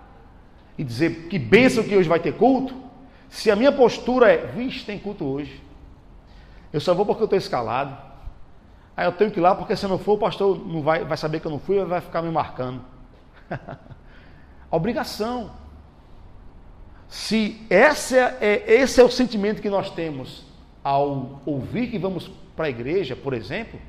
e 0.77 0.83
dizer 0.83 1.27
que 1.27 1.37
bênção 1.37 1.83
que 1.83 1.95
hoje 1.95 2.07
vai 2.07 2.21
ter 2.21 2.33
culto, 2.33 2.73
se 3.29 3.51
a 3.51 3.55
minha 3.55 3.71
postura 3.73 4.31
é, 4.31 4.45
vixe, 4.47 4.85
tem 4.85 4.97
culto 4.97 5.25
hoje. 5.25 5.61
Eu 6.71 6.79
só 6.79 6.93
vou 6.93 7.05
porque 7.05 7.23
eu 7.23 7.25
estou 7.25 7.37
escalado. 7.37 7.97
Aí 8.95 9.05
eu 9.05 9.11
tenho 9.11 9.29
que 9.29 9.39
ir 9.39 9.41
lá, 9.41 9.53
porque 9.53 9.75
se 9.75 9.85
eu 9.85 9.89
não 9.89 9.99
for, 9.99 10.13
o 10.13 10.17
pastor 10.17 10.65
não 10.65 10.81
vai, 10.81 11.03
vai 11.03 11.17
saber 11.17 11.41
que 11.41 11.47
eu 11.47 11.51
não 11.51 11.59
fui 11.59 11.77
e 11.77 11.83
vai 11.83 11.99
ficar 11.99 12.21
me 12.21 12.31
marcando. 12.31 12.81
Obrigação. 14.69 15.51
Se 17.07 17.65
esse 17.69 18.17
é, 18.17 18.63
esse 18.67 19.01
é 19.01 19.03
o 19.03 19.09
sentimento 19.09 19.61
que 19.61 19.69
nós 19.69 19.89
temos 19.89 20.45
ao 20.83 21.41
ouvir 21.45 21.87
que 21.87 21.99
vamos 21.99 22.31
para 22.55 22.67
a 22.67 22.69
igreja, 22.69 23.15
por 23.15 23.33
exemplo, 23.33 23.79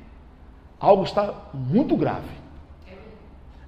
algo 0.79 1.03
está 1.03 1.33
muito 1.53 1.95
grave. 1.95 2.43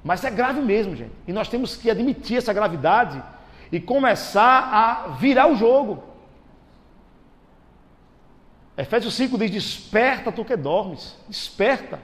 Mas 0.04 0.24
é 0.24 0.30
grave 0.30 0.62
mesmo, 0.62 0.96
gente. 0.96 1.14
E 1.28 1.34
nós 1.34 1.48
temos 1.48 1.76
que 1.76 1.90
admitir 1.90 2.38
essa 2.38 2.54
gravidade 2.54 3.24
e 3.72 3.80
começar 3.80 4.70
a 4.72 5.08
virar 5.14 5.48
o 5.48 5.56
jogo. 5.56 6.04
Efésios 8.78 9.16
5 9.16 9.38
diz: 9.38 9.50
Desperta 9.50 10.32
tu 10.32 10.46
que 10.46 10.56
dormes. 10.56 11.18
Desperta. 11.28 12.00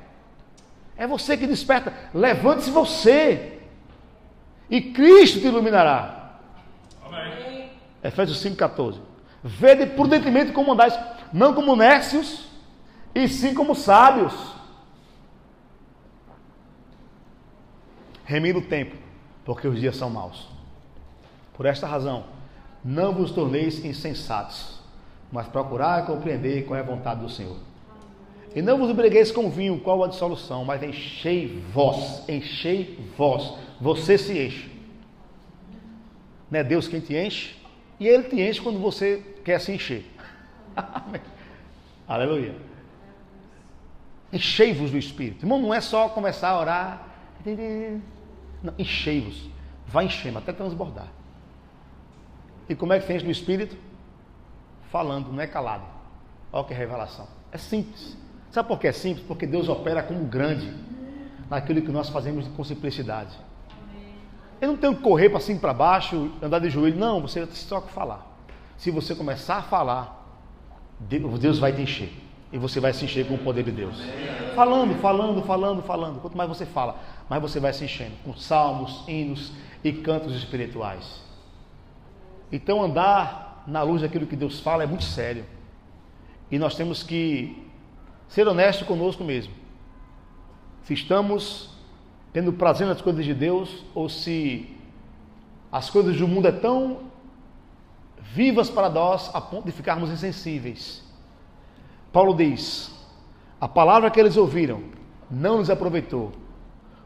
É 0.97 1.06
você 1.06 1.38
que 1.38 1.45
desperta. 1.45 1.93
Levante-se 2.13 2.71
você. 2.71 3.61
E 4.71 4.81
Cristo 4.81 5.41
te 5.41 5.47
iluminará. 5.47 6.39
Amém. 7.05 7.69
Efésios 8.01 8.41
5,14. 8.41 8.99
Vede 9.43 9.86
prudentemente 9.88 10.53
como 10.53 10.71
andais, 10.71 10.97
não 11.34 11.53
como 11.53 11.75
nécios, 11.75 12.47
e 13.13 13.27
sim 13.27 13.53
como 13.53 13.75
sábios. 13.75 14.34
Remira 18.23 18.57
o 18.57 18.62
tempo, 18.62 18.95
porque 19.43 19.67
os 19.67 19.77
dias 19.77 19.97
são 19.97 20.10
maus. 20.10 20.47
Por 21.53 21.65
esta 21.65 21.86
razão, 21.86 22.23
não 22.84 23.13
vos 23.13 23.31
torneis 23.31 23.84
insensatos, 23.84 24.79
mas 25.29 25.47
procurai 25.47 26.05
compreender 26.05 26.65
qual 26.65 26.77
é 26.77 26.79
a 26.79 26.86
vontade 26.86 27.19
do 27.19 27.29
Senhor. 27.29 27.57
E 28.55 28.62
não 28.62 28.77
vos 28.77 28.91
bregueis 28.93 29.31
com 29.31 29.49
vinho, 29.49 29.79
qual 29.79 30.03
a 30.03 30.07
dissolução, 30.07 30.63
mas 30.63 30.81
enchei 30.81 31.62
vós, 31.73 32.23
enchei 32.29 32.99
vós, 33.17 33.53
você 33.81 34.15
se 34.17 34.37
enche. 34.37 34.71
Não 36.51 36.59
é 36.59 36.63
Deus 36.63 36.87
quem 36.87 36.99
te 36.99 37.15
enche, 37.15 37.55
e 37.99 38.07
Ele 38.07 38.23
te 38.23 38.39
enche 38.39 38.61
quando 38.61 38.79
você 38.79 39.23
quer 39.43 39.59
se 39.59 39.71
encher. 39.71 40.05
Aleluia. 42.07 42.55
Enchei-vos 44.31 44.91
do 44.91 44.97
Espírito. 44.97 45.43
Irmão, 45.43 45.59
não 45.59 45.73
é 45.73 45.81
só 45.81 46.09
começar 46.09 46.49
a 46.49 46.59
orar. 46.59 47.07
Enchei-vos. 48.77 49.49
Vai 49.87 50.05
enchendo 50.05 50.37
até 50.37 50.53
transbordar. 50.53 51.07
E 52.69 52.75
como 52.75 52.93
é 52.93 52.99
que 52.99 53.07
tem 53.07 53.17
do 53.17 53.31
Espírito? 53.31 53.75
Falando, 54.89 55.31
não 55.31 55.41
é 55.41 55.47
calado. 55.47 55.85
Olha 56.53 56.65
que 56.65 56.73
revelação. 56.73 57.27
É 57.51 57.57
simples. 57.57 58.15
Sabe 58.51 58.67
por 58.67 58.79
que 58.79 58.87
é 58.87 58.91
simples? 58.91 59.25
Porque 59.25 59.47
Deus 59.47 59.67
opera 59.67 60.03
como 60.03 60.23
grande 60.25 60.71
naquilo 61.49 61.81
que 61.81 61.91
nós 61.91 62.09
fazemos 62.09 62.47
com 62.49 62.63
simplicidade. 62.63 63.37
Eu 64.62 64.67
não 64.67 64.78
tenho 64.78 64.95
que 64.95 65.02
correr 65.02 65.28
para 65.28 65.39
cima 65.39 65.58
e 65.58 65.60
para 65.60 65.74
baixo, 65.74 66.32
andar 66.39 66.60
de 66.60 66.69
joelho. 66.69 66.95
Não, 66.95 67.19
você 67.19 67.45
só 67.47 67.82
que 67.82 67.91
falar. 67.91 68.28
Se 68.78 68.91
você 68.91 69.15
começar 69.15 69.58
a 69.58 69.62
falar, 69.63 70.24
Deus 71.00 71.58
vai 71.58 71.74
te 71.74 71.82
encher. 71.82 72.13
E 72.54 72.60
você 72.60 72.80
vai 72.80 72.93
se 72.93 73.06
encher 73.06 73.28
com 73.28 73.34
o 73.34 73.38
poder 73.39 73.63
de 73.63 73.71
Deus. 73.71 73.95
Falando, 74.54 74.93
falando, 75.00 75.41
falando, 75.41 75.82
falando. 75.82 76.21
Quanto 76.21 76.38
mais 76.38 76.47
você 76.47 76.65
fala, 76.65 77.00
mais 77.28 77.41
você 77.41 77.60
vai 77.60 77.74
se 77.74 77.86
enchendo. 77.86 78.12
Com 78.24 78.36
salmos, 78.36 79.04
hinos 79.08 79.52
e 79.84 79.91
cantos 79.91 80.36
espirituais. 80.36 81.21
Então 82.52 82.84
andar 82.84 83.63
na 83.65 83.82
luz 83.82 84.02
daquilo 84.02 84.28
que 84.28 84.36
Deus 84.36 84.60
fala 84.60 84.84
é 84.84 84.86
muito 84.86 85.06
sério. 85.06 85.45
E 86.52 86.60
nós 86.60 86.76
temos 86.76 87.02
que 87.02 87.67
ser 88.28 88.47
honestos 88.47 88.86
conosco 88.86 89.24
mesmo. 89.24 89.54
Se 90.84 90.93
estamos 90.93 91.69
tendo 92.33 92.53
prazer 92.53 92.87
nas 92.87 93.01
coisas 93.01 93.25
de 93.25 93.33
Deus 93.33 93.83
ou 93.93 94.07
se 94.07 94.75
as 95.71 95.89
coisas 95.89 96.17
do 96.17 96.27
mundo 96.27 96.47
é 96.47 96.51
tão 96.51 96.99
vivas 98.33 98.69
para 98.69 98.89
nós 98.89 99.29
a 99.33 99.41
ponto 99.41 99.65
de 99.65 99.71
ficarmos 99.71 100.09
insensíveis. 100.09 101.03
Paulo 102.11 102.35
diz: 102.35 102.91
a 103.59 103.67
palavra 103.67 104.09
que 104.09 104.19
eles 104.19 104.37
ouviram 104.37 104.81
não 105.29 105.57
nos 105.57 105.69
aproveitou, 105.69 106.31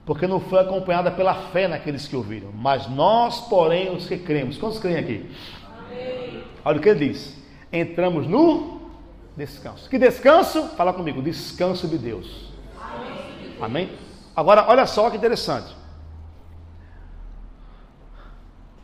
porque 0.05 0.27
não 0.27 0.39
foi 0.39 0.59
acompanhada 0.59 1.11
pela 1.11 1.33
fé 1.33 1.67
naqueles 1.67 2.07
que 2.07 2.15
ouviram. 2.15 2.51
Mas 2.51 2.87
nós, 2.89 3.41
porém, 3.41 3.95
os 3.95 4.07
que 4.07 4.17
cremos, 4.17 4.57
quantos 4.57 4.79
creem 4.79 4.97
aqui? 4.97 5.29
Amém. 5.67 6.43
Olha 6.63 6.77
o 6.77 6.81
que 6.81 6.89
ele 6.89 7.09
diz: 7.09 7.37
entramos 7.71 8.27
no 8.27 8.81
descanso. 9.35 9.89
Que 9.89 9.97
descanso? 9.97 10.69
Fala 10.69 10.93
comigo: 10.93 11.21
descanso 11.21 11.87
de 11.87 11.97
Deus. 11.97 12.51
Amém? 12.79 13.87
Amém? 13.87 14.04
Agora, 14.35 14.65
olha 14.67 14.85
só 14.85 15.09
que 15.09 15.17
interessante. 15.17 15.75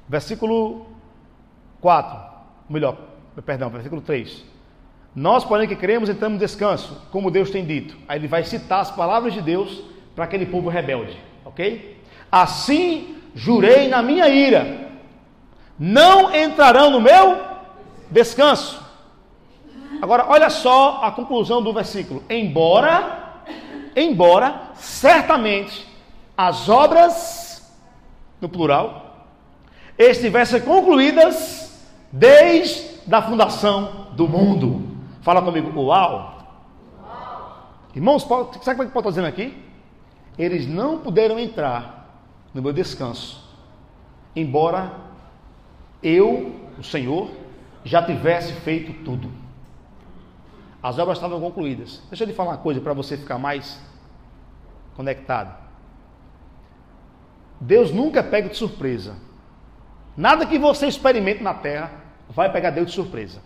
Versículo 0.08 0.88
4, 1.80 2.18
melhor, 2.70 2.98
perdão, 3.46 3.70
versículo 3.70 4.02
3. 4.02 4.46
Nós, 5.16 5.44
porém, 5.44 5.68
que 5.68 5.76
cremos, 5.76 6.10
entramos 6.10 6.40
no 6.40 6.46
descanso, 6.46 7.02
como 7.12 7.32
Deus 7.32 7.50
tem 7.50 7.66
dito. 7.66 7.98
Aí 8.08 8.18
ele 8.18 8.28
vai 8.28 8.44
citar 8.44 8.82
as 8.82 8.92
palavras 8.92 9.34
de 9.34 9.42
Deus 9.42 9.84
para 10.16 10.26
aquele 10.26 10.46
povo 10.46 10.70
rebelde, 10.70 11.18
ok? 11.44 12.02
Assim 12.32 13.18
jurei 13.34 13.88
na 13.88 14.02
minha 14.02 14.28
ira, 14.30 14.90
não 15.78 16.34
entrarão 16.34 16.90
no 16.92 17.02
meu 17.02 17.40
descanso. 18.10 18.82
Agora, 20.02 20.26
olha 20.28 20.50
só 20.50 21.02
a 21.04 21.12
conclusão 21.12 21.62
do 21.62 21.74
versículo. 21.74 22.24
Embora, 22.30 23.44
embora, 23.96 24.71
certamente, 24.82 25.88
as 26.36 26.68
obras, 26.68 27.72
no 28.40 28.50
plural, 28.50 29.28
estivessem 29.98 30.62
concluídas 30.62 31.88
desde 32.12 33.14
a 33.14 33.22
fundação 33.22 34.08
do 34.14 34.28
mundo. 34.28 34.98
Fala 35.22 35.42
comigo, 35.42 35.80
uau! 35.80 36.40
Irmãos, 37.96 38.24
sabe 38.24 38.82
o 38.82 38.86
que 38.86 38.94
Paulo 38.94 39.10
está 39.10 39.10
dizendo 39.10 39.28
aqui? 39.28 39.72
eles 40.38 40.68
não 40.68 41.00
puderam 41.00 41.38
entrar 41.38 42.24
no 42.54 42.62
meu 42.62 42.74
descanso, 42.74 43.48
embora 44.36 44.94
eu, 46.02 46.56
o 46.78 46.84
Senhor, 46.84 47.30
já 47.84 48.04
tivesse 48.04 48.54
feito 48.54 49.04
tudo. 49.04 49.32
As 50.82 50.98
obras 50.98 51.18
estavam 51.18 51.40
concluídas. 51.40 52.02
Deixa 52.10 52.24
eu 52.24 52.28
te 52.28 52.34
falar 52.34 52.52
uma 52.52 52.58
coisa 52.58 52.82
para 52.82 52.94
você 52.94 53.16
ficar 53.16 53.38
mais 53.38 53.80
conectado. 54.96 55.56
Deus 57.60 57.92
nunca 57.92 58.24
pega 58.24 58.50
de 58.50 58.58
surpresa. 58.58 59.16
Nada 60.18 60.46
que 60.46 60.58
você 60.58 60.88
experimente 60.88 61.44
na 61.44 61.54
terra 61.54 61.92
vai 62.30 62.52
pegar 62.52 62.72
Deus 62.72 62.88
de 62.88 62.94
surpresa. 62.94 63.42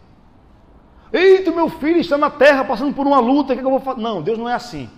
Eita, 1.11 1.51
meu 1.51 1.69
filho 1.69 1.99
está 1.99 2.17
na 2.17 2.29
terra 2.29 2.63
passando 2.63 2.93
por 2.93 3.05
uma 3.05 3.19
luta, 3.19 3.53
o 3.53 3.55
que, 3.55 3.59
é 3.59 3.61
que 3.61 3.67
eu 3.67 3.71
vou 3.71 3.79
fazer? 3.79 4.01
Não, 4.01 4.21
Deus 4.21 4.37
não 4.37 4.49
é 4.49 4.53
assim. 4.53 4.89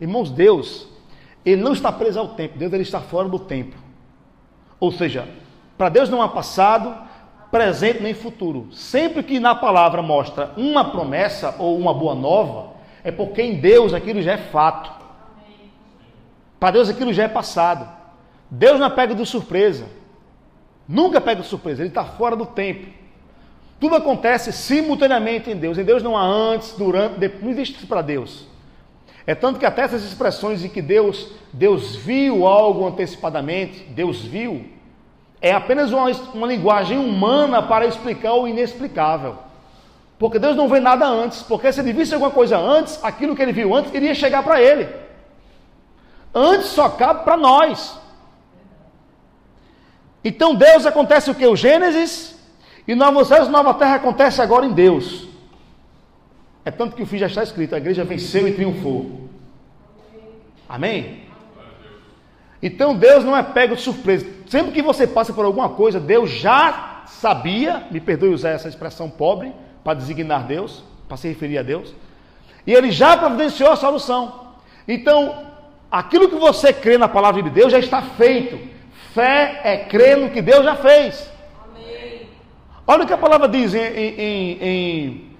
Irmãos, 0.00 0.30
Deus 0.30 0.88
ele 1.44 1.62
não 1.62 1.72
está 1.72 1.92
preso 1.92 2.18
ao 2.18 2.28
tempo, 2.28 2.58
Deus 2.58 2.72
ele 2.72 2.82
está 2.82 3.00
fora 3.00 3.28
do 3.28 3.38
tempo. 3.38 3.76
Ou 4.80 4.90
seja, 4.90 5.28
para 5.76 5.88
Deus 5.88 6.08
não 6.08 6.22
há 6.22 6.28
passado, 6.28 6.96
presente 7.50 8.02
nem 8.02 8.14
futuro. 8.14 8.68
Sempre 8.72 9.22
que 9.22 9.38
na 9.38 9.54
palavra 9.54 10.00
mostra 10.00 10.52
uma 10.56 10.90
promessa 10.90 11.54
ou 11.58 11.78
uma 11.78 11.92
boa 11.92 12.14
nova, 12.14 12.72
é 13.02 13.12
porque 13.12 13.42
em 13.42 13.56
Deus 13.56 13.92
aquilo 13.92 14.22
já 14.22 14.32
é 14.32 14.38
fato. 14.38 14.90
Para 16.64 16.70
Deus 16.70 16.88
aquilo 16.88 17.12
já 17.12 17.24
é 17.24 17.28
passado. 17.28 17.86
Deus 18.50 18.80
não 18.80 18.86
é 18.86 18.88
pega 18.90 19.14
de 19.14 19.26
surpresa. 19.26 19.84
Nunca 20.88 21.20
pega 21.20 21.42
de 21.42 21.46
surpresa, 21.46 21.82
ele 21.82 21.90
está 21.90 22.06
fora 22.06 22.34
do 22.34 22.46
tempo. 22.46 22.86
Tudo 23.78 23.96
acontece 23.96 24.50
simultaneamente 24.50 25.50
em 25.50 25.56
Deus. 25.56 25.76
Em 25.76 25.84
Deus 25.84 26.02
não 26.02 26.16
há 26.16 26.22
antes, 26.22 26.72
durante, 26.72 27.18
depois. 27.18 27.42
Não 27.42 27.50
existe 27.50 27.76
isso 27.76 27.86
para 27.86 28.00
Deus. 28.00 28.46
É 29.26 29.34
tanto 29.34 29.58
que 29.58 29.66
até 29.66 29.82
essas 29.82 30.04
expressões 30.04 30.62
de 30.62 30.70
que 30.70 30.80
Deus, 30.80 31.32
Deus 31.52 31.96
viu 31.96 32.46
algo 32.46 32.86
antecipadamente, 32.86 33.80
Deus 33.90 34.22
viu, 34.22 34.64
é 35.42 35.52
apenas 35.52 35.92
uma, 35.92 36.10
uma 36.32 36.46
linguagem 36.46 36.96
humana 36.96 37.62
para 37.62 37.84
explicar 37.84 38.32
o 38.32 38.48
inexplicável. 38.48 39.36
Porque 40.18 40.38
Deus 40.38 40.56
não 40.56 40.66
vê 40.66 40.80
nada 40.80 41.06
antes, 41.06 41.42
porque 41.42 41.70
se 41.70 41.80
ele 41.80 41.92
visse 41.92 42.14
alguma 42.14 42.32
coisa 42.32 42.56
antes, 42.56 42.98
aquilo 43.04 43.36
que 43.36 43.42
ele 43.42 43.52
viu 43.52 43.74
antes 43.74 43.92
iria 43.92 44.14
chegar 44.14 44.42
para 44.42 44.62
ele. 44.62 45.03
Antes 46.34 46.68
só 46.68 46.88
cabe 46.88 47.24
para 47.24 47.36
nós. 47.36 47.98
Então 50.24 50.54
Deus 50.54 50.84
acontece 50.86 51.30
o 51.30 51.34
que? 51.34 51.46
O 51.46 51.54
Gênesis, 51.54 52.34
e 52.88 52.94
Novo 52.94 53.24
Céu 53.24 53.44
e 53.44 53.48
Nova 53.48 53.74
Terra 53.74 53.96
acontece 53.96 54.42
agora 54.42 54.66
em 54.66 54.72
Deus. 54.72 55.28
É 56.64 56.70
tanto 56.70 56.96
que 56.96 57.02
o 57.02 57.06
fim 57.06 57.18
já 57.18 57.26
está 57.26 57.42
escrito: 57.42 57.74
a 57.74 57.78
igreja 57.78 58.04
venceu 58.04 58.48
e 58.48 58.52
triunfou. 58.52 59.28
Amém? 60.68 61.24
Então 62.62 62.96
Deus 62.96 63.22
não 63.24 63.36
é 63.36 63.42
pego 63.42 63.76
de 63.76 63.82
surpresa. 63.82 64.26
Sempre 64.48 64.72
que 64.72 64.82
você 64.82 65.06
passa 65.06 65.32
por 65.32 65.44
alguma 65.44 65.68
coisa, 65.68 66.00
Deus 66.00 66.30
já 66.30 67.02
sabia, 67.06 67.86
me 67.90 68.00
perdoe 68.00 68.30
usar 68.30 68.50
essa 68.50 68.68
expressão 68.68 69.10
pobre, 69.10 69.52
para 69.82 69.94
designar 69.94 70.46
Deus, 70.46 70.82
para 71.06 71.18
se 71.18 71.28
referir 71.28 71.58
a 71.58 71.62
Deus, 71.62 71.94
e 72.66 72.72
Ele 72.72 72.90
já 72.90 73.16
providenciou 73.16 73.70
a 73.70 73.76
solução. 73.76 74.54
Então, 74.88 75.53
aquilo 75.94 76.28
que 76.28 76.34
você 76.34 76.72
crê 76.72 76.98
na 76.98 77.08
palavra 77.08 77.40
de 77.40 77.50
Deus 77.50 77.70
já 77.70 77.78
está 77.78 78.02
feito, 78.02 78.58
Fé 79.12 79.60
é 79.62 79.76
crer 79.76 80.16
no 80.16 80.30
que 80.30 80.42
Deus 80.42 80.64
já 80.64 80.74
fez. 80.74 81.30
Amém. 81.64 82.28
Olha 82.84 83.04
o 83.04 83.06
que 83.06 83.12
a 83.12 83.18
palavra 83.18 83.48
diz 83.48 83.72
em, 83.72 83.78
em, 83.78 84.58
em 84.60 85.36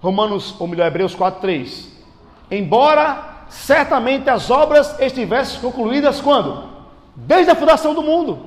Romanos, 0.00 0.58
ou 0.58 0.66
melhor, 0.66 0.86
Hebreus 0.86 1.14
4,3. 1.14 1.88
Embora 2.50 3.44
certamente 3.50 4.30
as 4.30 4.50
obras 4.50 4.98
estivessem 4.98 5.60
concluídas 5.60 6.22
quando? 6.22 6.70
Desde 7.14 7.50
a 7.50 7.54
fundação 7.54 7.92
do 7.92 8.02
mundo. 8.02 8.46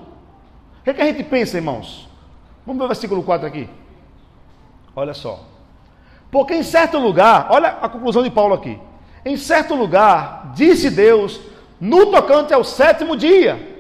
O 0.80 0.84
que, 0.84 0.90
é 0.90 0.94
que 0.96 1.02
a 1.02 1.06
gente 1.06 1.24
pensa, 1.24 1.58
irmãos? 1.58 2.10
Vamos 2.66 2.80
ver 2.80 2.86
o 2.86 2.88
versículo 2.88 3.22
4 3.22 3.46
aqui. 3.46 3.70
Olha 4.96 5.14
só. 5.14 5.42
Porque 6.32 6.56
em 6.56 6.64
certo 6.64 6.98
lugar, 6.98 7.48
olha 7.52 7.78
a 7.82 7.88
conclusão 7.88 8.24
de 8.24 8.32
Paulo 8.32 8.56
aqui. 8.56 8.80
Em 9.30 9.38
certo 9.38 9.76
lugar, 9.76 10.54
disse 10.56 10.90
Deus, 10.90 11.40
no 11.80 12.08
tocante 12.08 12.52
ao 12.52 12.64
sétimo 12.64 13.16
dia. 13.16 13.80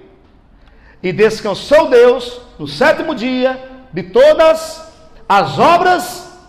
E 1.01 1.11
descansou 1.11 1.89
Deus 1.89 2.39
no 2.59 2.67
sétimo 2.67 3.15
dia 3.15 3.59
de 3.91 4.03
todas 4.03 4.93
as 5.27 5.57
obras 5.57 6.39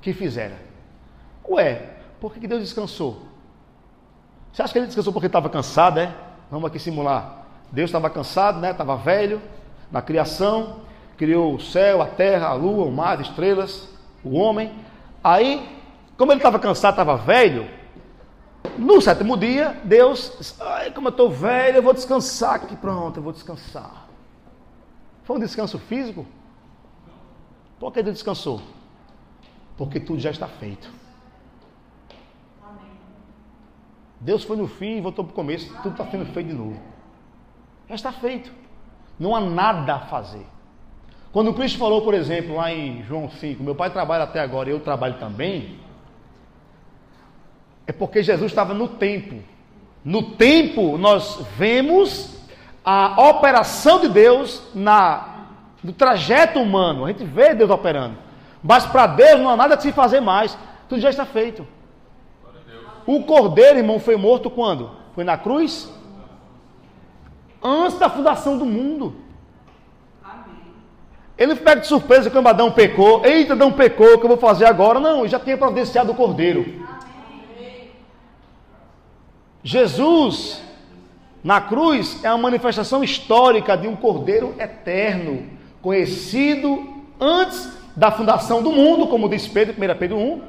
que 0.00 0.12
fizera. 0.12 0.54
Ué, 1.48 1.82
por 2.20 2.32
que 2.32 2.46
Deus 2.46 2.62
descansou? 2.62 3.22
Você 4.52 4.62
acha 4.62 4.72
que 4.72 4.78
ele 4.78 4.86
descansou 4.86 5.12
porque 5.12 5.26
estava 5.26 5.50
cansado, 5.50 5.98
é? 5.98 6.14
Vamos 6.48 6.68
aqui 6.68 6.78
simular. 6.78 7.46
Deus 7.72 7.88
estava 7.90 8.08
cansado, 8.08 8.60
né? 8.60 8.70
Estava 8.70 8.96
velho 8.96 9.42
na 9.90 10.00
criação, 10.00 10.76
criou 11.16 11.56
o 11.56 11.60
céu, 11.60 12.00
a 12.00 12.06
terra, 12.06 12.46
a 12.46 12.52
lua, 12.52 12.86
o 12.86 12.92
mar, 12.92 13.20
as 13.20 13.26
estrelas, 13.26 13.88
o 14.22 14.36
homem. 14.36 14.72
Aí, 15.24 15.68
como 16.16 16.30
ele 16.30 16.38
estava 16.38 16.60
cansado, 16.60 16.92
estava 16.92 17.16
velho, 17.16 17.82
no 18.78 19.00
sétimo 19.00 19.36
dia, 19.36 19.80
Deus, 19.84 20.58
ai, 20.60 20.90
como 20.90 21.08
eu 21.08 21.10
estou 21.10 21.30
velho, 21.30 21.78
eu 21.78 21.82
vou 21.82 21.92
descansar 21.92 22.56
aqui, 22.56 22.76
pronto, 22.76 23.18
eu 23.18 23.22
vou 23.22 23.32
descansar. 23.32 24.08
Foi 25.22 25.36
um 25.36 25.40
descanso 25.40 25.78
físico? 25.78 26.26
Por 27.78 27.92
que 27.92 28.02
Deus 28.02 28.16
descansou? 28.16 28.60
Porque 29.76 29.98
tudo 29.98 30.20
já 30.20 30.30
está 30.30 30.46
feito. 30.46 30.90
Deus 34.20 34.42
foi 34.42 34.56
no 34.56 34.66
fim 34.66 34.96
e 34.96 35.00
voltou 35.00 35.24
para 35.24 35.32
o 35.32 35.34
começo, 35.34 35.72
tudo 35.82 35.92
está 35.92 36.06
sendo 36.06 36.24
feito 36.26 36.48
de 36.48 36.54
novo. 36.54 36.80
Já 37.88 37.94
está 37.94 38.12
feito. 38.12 38.50
Não 39.18 39.36
há 39.36 39.40
nada 39.40 39.96
a 39.96 40.00
fazer. 40.00 40.46
Quando 41.32 41.52
Cristo 41.52 41.78
falou, 41.78 42.02
por 42.02 42.14
exemplo, 42.14 42.56
lá 42.56 42.72
em 42.72 43.02
João 43.02 43.28
5, 43.28 43.62
meu 43.62 43.74
pai 43.74 43.90
trabalha 43.90 44.24
até 44.24 44.40
agora 44.40 44.70
eu 44.70 44.80
trabalho 44.80 45.18
também, 45.18 45.78
é 47.86 47.92
porque 47.92 48.22
Jesus 48.22 48.50
estava 48.50 48.74
no 48.74 48.88
tempo. 48.88 49.36
No 50.04 50.22
tempo, 50.22 50.98
nós 50.98 51.40
vemos 51.56 52.34
a 52.84 53.28
operação 53.30 54.00
de 54.00 54.08
Deus 54.08 54.62
na, 54.74 55.46
no 55.82 55.92
trajeto 55.92 56.60
humano. 56.60 57.04
A 57.04 57.08
gente 57.08 57.24
vê 57.24 57.54
Deus 57.54 57.70
operando. 57.70 58.16
Mas 58.62 58.86
para 58.86 59.06
Deus 59.06 59.40
não 59.40 59.50
há 59.50 59.56
nada 59.56 59.74
a 59.74 59.80
se 59.80 59.92
fazer 59.92 60.20
mais. 60.20 60.56
Tudo 60.88 61.00
já 61.00 61.10
está 61.10 61.24
feito. 61.24 61.66
O 63.06 63.22
cordeiro, 63.22 63.78
irmão, 63.78 63.98
foi 63.98 64.16
morto 64.16 64.50
quando? 64.50 64.90
Foi 65.14 65.24
na 65.24 65.36
cruz? 65.36 65.90
Antes 67.62 67.98
da 67.98 68.08
fundação 68.08 68.58
do 68.58 68.64
mundo. 68.64 69.16
Ele 71.36 71.56
pega 71.56 71.80
de 71.80 71.86
surpresa 71.86 72.30
que 72.30 72.38
o 72.38 72.48
Adão 72.48 72.70
pecou. 72.70 73.24
Eita, 73.24 73.54
Adão 73.54 73.72
pecou, 73.72 74.14
o 74.14 74.18
que 74.18 74.24
eu 74.24 74.28
vou 74.28 74.38
fazer 74.38 74.66
agora? 74.66 75.00
Não, 75.00 75.20
ele 75.20 75.28
já 75.28 75.40
tinha 75.40 75.56
providenciado 75.56 76.12
o 76.12 76.14
cordeiro. 76.14 76.83
Jesus, 79.64 80.62
na 81.42 81.58
cruz, 81.58 82.22
é 82.22 82.28
uma 82.28 82.36
manifestação 82.36 83.02
histórica 83.02 83.76
de 83.76 83.88
um 83.88 83.96
cordeiro 83.96 84.54
eterno, 84.58 85.44
conhecido 85.80 86.86
antes 87.18 87.72
da 87.96 88.10
fundação 88.10 88.62
do 88.62 88.70
mundo, 88.70 89.06
como 89.06 89.26
diz 89.26 89.48
Pedro, 89.48 89.74
1 89.74 89.98
Pedro 89.98 90.18
1, 90.18 90.42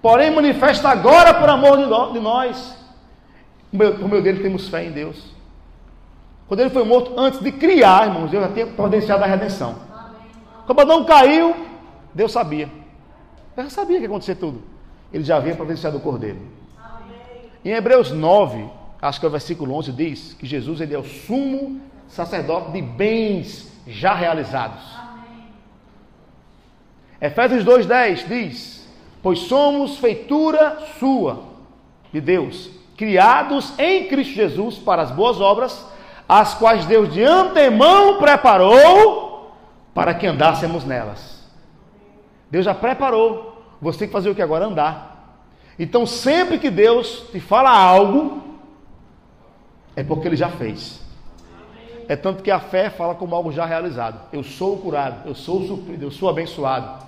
porém 0.00 0.30
manifesta 0.30 0.88
agora 0.88 1.34
por 1.34 1.48
amor 1.48 1.76
de 2.12 2.20
nós. 2.20 2.76
Por 3.70 4.08
meio 4.08 4.22
dele 4.22 4.42
temos 4.42 4.68
fé 4.68 4.84
em 4.84 4.92
Deus. 4.92 5.32
Quando 6.46 6.60
ele 6.60 6.70
foi 6.70 6.84
morto, 6.84 7.18
antes 7.18 7.40
de 7.40 7.50
criar, 7.50 8.06
irmãos, 8.06 8.30
Deus 8.30 8.44
já 8.44 8.52
tinha 8.52 8.66
providenciado 8.66 9.24
a 9.24 9.26
redenção. 9.26 9.74
Quando 10.66 10.80
Adão 10.80 11.04
caiu, 11.04 11.56
Deus 12.14 12.30
sabia. 12.30 12.70
Deus 13.56 13.68
já 13.68 13.70
sabia 13.70 13.96
que 13.96 14.02
ia 14.02 14.08
acontecer 14.08 14.36
tudo. 14.36 14.62
Ele 15.12 15.24
já 15.24 15.38
havia 15.38 15.56
providenciado 15.56 15.96
o 15.96 16.00
cordeiro. 16.00 16.38
Em 17.64 17.70
Hebreus 17.70 18.10
9, 18.10 18.68
acho 19.00 19.20
que 19.20 19.26
é 19.26 19.28
o 19.28 19.32
versículo 19.32 19.74
11, 19.74 19.92
diz 19.92 20.34
que 20.34 20.46
Jesus 20.46 20.80
ele 20.80 20.94
é 20.94 20.98
o 20.98 21.04
sumo 21.04 21.80
sacerdote 22.08 22.72
de 22.72 22.82
bens 22.82 23.72
já 23.86 24.14
realizados. 24.14 24.82
Amém. 24.96 25.44
Efésios 27.20 27.64
2,10 27.64 28.26
diz: 28.26 28.88
Pois 29.22 29.40
somos 29.40 29.98
feitura 29.98 30.78
sua, 30.98 31.44
de 32.12 32.20
Deus, 32.20 32.70
criados 32.96 33.78
em 33.78 34.08
Cristo 34.08 34.34
Jesus 34.34 34.76
para 34.76 35.02
as 35.02 35.10
boas 35.10 35.40
obras, 35.40 35.86
as 36.28 36.54
quais 36.54 36.84
Deus 36.86 37.12
de 37.12 37.22
antemão 37.22 38.18
preparou 38.18 39.52
para 39.94 40.14
que 40.14 40.26
andássemos 40.26 40.84
nelas. 40.84 41.42
Deus 42.50 42.64
já 42.64 42.74
preparou. 42.74 43.50
Você 43.80 44.00
tem 44.00 44.08
que 44.08 44.12
fazer 44.12 44.30
o 44.30 44.34
que 44.34 44.42
agora? 44.42 44.66
Andar. 44.66 45.11
Então, 45.78 46.06
sempre 46.06 46.58
que 46.58 46.70
Deus 46.70 47.24
te 47.32 47.40
fala 47.40 47.70
algo, 47.70 48.42
é 49.96 50.02
porque 50.02 50.28
Ele 50.28 50.36
já 50.36 50.48
fez. 50.48 51.00
É 52.08 52.16
tanto 52.16 52.42
que 52.42 52.50
a 52.50 52.60
fé 52.60 52.90
fala 52.90 53.14
como 53.14 53.34
algo 53.34 53.52
já 53.52 53.64
realizado. 53.64 54.20
Eu 54.32 54.42
sou 54.42 54.76
curado, 54.78 55.26
eu 55.28 55.34
sou 55.34 55.62
suprido, 55.66 56.04
eu 56.04 56.10
sou 56.10 56.28
abençoado. 56.28 57.04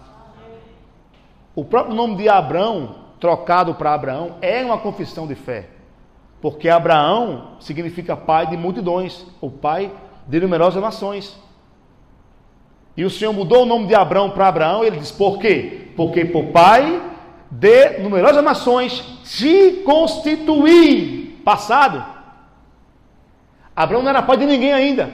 O 1.55 1.65
próprio 1.65 1.95
nome 1.95 2.17
de 2.17 2.29
Abraão, 2.29 2.97
trocado 3.21 3.75
para 3.75 3.93
Abraão, 3.95 4.37
é 4.41 4.65
uma 4.65 4.79
confissão 4.79 5.27
de 5.27 5.35
fé. 5.35 5.69
Porque 6.41 6.69
Abraão 6.69 7.53
significa 7.61 8.17
pai 8.17 8.47
de 8.47 8.57
multidões, 8.57 9.27
o 9.41 9.51
pai 9.51 9.91
de 10.27 10.41
numerosas 10.41 10.83
nações. 10.83 11.39
E 12.97 13.05
o 13.05 13.11
Senhor 13.11 13.33
mudou 13.33 13.63
o 13.63 13.67
nome 13.67 13.87
de 13.87 13.95
Abraão 13.95 14.31
para 14.31 14.49
Abraão, 14.49 14.85
ele 14.85 14.99
diz: 14.99 15.11
por 15.11 15.39
quê? 15.39 15.89
Porque 15.97 16.25
por 16.25 16.47
pai 16.47 17.03
de 17.59 17.99
numerosas 17.99 18.43
nações 18.43 19.05
se 19.23 19.83
constituir. 19.85 21.41
Passado. 21.45 22.05
Abraão 23.77 24.03
não 24.03 24.09
era 24.09 24.23
pai 24.23 24.37
de 24.39 24.47
ninguém 24.47 24.73
ainda, 24.73 25.11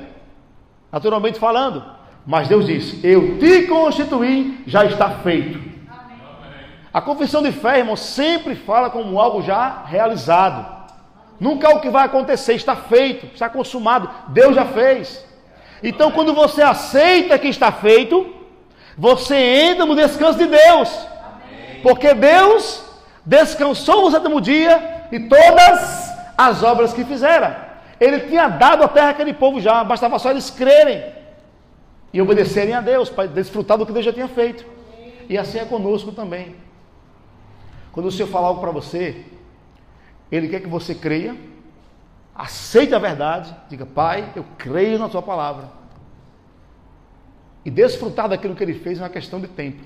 naturalmente 0.93 1.39
falando. 1.39 1.85
Mas 2.25 2.47
Deus 2.47 2.67
disse: 2.67 3.01
Eu 3.05 3.39
te 3.39 3.63
constituí, 3.63 4.63
já 4.67 4.85
está 4.85 5.11
feito. 5.11 5.59
Amém. 5.59 6.19
A 6.93 7.01
confissão 7.01 7.43
de 7.43 7.51
fé, 7.51 7.79
irmão, 7.79 7.97
sempre 7.97 8.55
fala 8.55 8.91
como 8.91 9.21
algo 9.21 9.43
já 9.43 9.83
realizado. 9.85 10.81
Nunca 11.41 11.69
é 11.69 11.75
o 11.75 11.81
que 11.81 11.91
vai 11.91 12.05
acontecer, 12.05 12.55
está 12.55 12.77
feito, 12.77 13.27
está 13.35 13.49
consumado. 13.49 14.09
Deus 14.29 14.55
já 14.55 14.67
fez. 14.67 15.27
Então, 15.83 16.11
quando 16.11 16.35
você 16.35 16.63
aceita 16.63 17.39
que 17.39 17.49
está 17.49 17.73
feito, 17.73 18.33
você 18.97 19.35
entra 19.35 19.87
no 19.87 19.97
descanso 19.97 20.39
de 20.39 20.47
Deus. 20.47 21.11
Porque 21.83 22.15
Deus 22.15 22.85
descansou 23.25 24.03
no 24.03 24.11
sétimo 24.11 24.41
dia 24.41 25.07
e 25.13 25.21
todas 25.21 26.11
as 26.37 26.63
obras 26.63 26.93
que 26.93 27.05
fizera. 27.05 27.69
Ele 27.99 28.21
tinha 28.21 28.49
dado 28.49 28.83
a 28.83 28.89
terra 28.89 29.11
àquele 29.11 29.35
povo 29.35 29.61
já, 29.61 29.85
bastava 29.85 30.19
só 30.19 30.31
eles 30.31 30.49
crerem 30.51 31.13
e 32.13 32.21
obedecerem 32.21 32.75
a 32.75 32.81
Deus 32.81 33.11
para 33.11 33.29
desfrutar 33.29 33.77
do 33.77 33.87
que 33.87 33.93
Deus 33.93 34.05
já 34.05 34.13
tinha 34.13 34.29
feito. 34.29 34.65
E 35.29 35.37
assim 35.37 35.59
é 35.59 35.65
conosco 35.65 36.11
também. 36.11 36.57
Quando 37.93 38.07
o 38.07 38.11
Senhor 38.11 38.29
falar 38.29 38.49
algo 38.49 38.61
para 38.61 38.71
você, 38.71 39.25
Ele 40.31 40.49
quer 40.49 40.61
que 40.61 40.69
você 40.69 40.95
creia, 40.95 41.37
aceite 42.35 42.95
a 42.95 42.99
verdade, 42.99 43.55
diga, 43.69 43.85
Pai, 43.85 44.33
eu 44.35 44.45
creio 44.57 44.99
na 44.99 45.09
Tua 45.09 45.23
palavra. 45.23 45.69
E 47.65 47.71
desfrutar 47.71 48.29
daquilo 48.29 48.57
que 48.57 48.63
Ele 48.63 48.75
fez 48.75 48.99
é 48.99 49.03
uma 49.03 49.11
questão 49.11 49.41
de 49.41 49.49
tempo. 49.49 49.83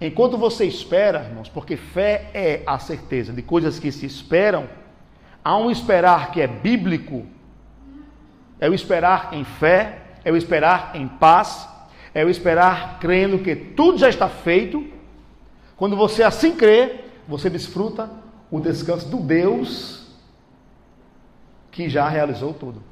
Enquanto 0.00 0.36
você 0.36 0.64
espera, 0.64 1.24
irmãos, 1.28 1.48
porque 1.48 1.76
fé 1.76 2.30
é 2.34 2.62
a 2.66 2.78
certeza 2.78 3.32
de 3.32 3.42
coisas 3.42 3.78
que 3.78 3.92
se 3.92 4.04
esperam, 4.04 4.68
há 5.42 5.56
um 5.56 5.70
esperar 5.70 6.30
que 6.30 6.40
é 6.40 6.46
bíblico, 6.46 7.26
é 8.58 8.68
o 8.68 8.74
esperar 8.74 9.32
em 9.32 9.44
fé, 9.44 9.98
é 10.24 10.32
o 10.32 10.36
esperar 10.36 10.92
em 10.94 11.06
paz, 11.06 11.68
é 12.12 12.24
o 12.24 12.30
esperar 12.30 12.98
crendo 12.98 13.38
que 13.38 13.54
tudo 13.54 13.98
já 13.98 14.08
está 14.08 14.28
feito. 14.28 14.84
Quando 15.76 15.96
você 15.96 16.22
assim 16.22 16.54
crê, 16.54 17.04
você 17.26 17.48
desfruta 17.48 18.10
o 18.50 18.60
descanso 18.60 19.08
do 19.08 19.18
Deus 19.18 20.06
que 21.70 21.88
já 21.88 22.08
realizou 22.08 22.54
tudo. 22.54 22.82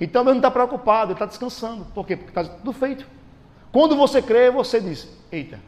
Então 0.00 0.24
Deus 0.24 0.36
não 0.36 0.40
está 0.40 0.50
preocupado, 0.50 1.06
ele 1.06 1.14
está 1.14 1.26
descansando. 1.26 1.84
Por 1.86 2.06
quê? 2.06 2.16
Porque 2.16 2.30
está 2.30 2.44
tudo 2.44 2.72
feito. 2.72 3.15
Quando 3.76 3.94
você 3.94 4.22
crê, 4.22 4.50
você 4.50 4.80
diz: 4.80 5.06
Eita, 5.30 5.60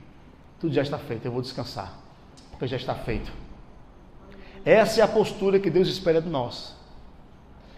tudo 0.59 0.73
já 0.73 0.81
está 0.81 0.97
feito, 0.97 1.27
eu 1.27 1.31
vou 1.31 1.42
descansar, 1.42 1.92
porque 2.49 2.66
já 2.66 2.79
está 2.79 2.94
feito. 2.94 3.31
Essa 4.64 5.03
é 5.03 5.05
a 5.05 5.07
postura 5.07 5.61
que 5.61 5.68
Deus 5.68 5.88
espera 5.88 6.23
de 6.23 6.29
nós. 6.31 6.75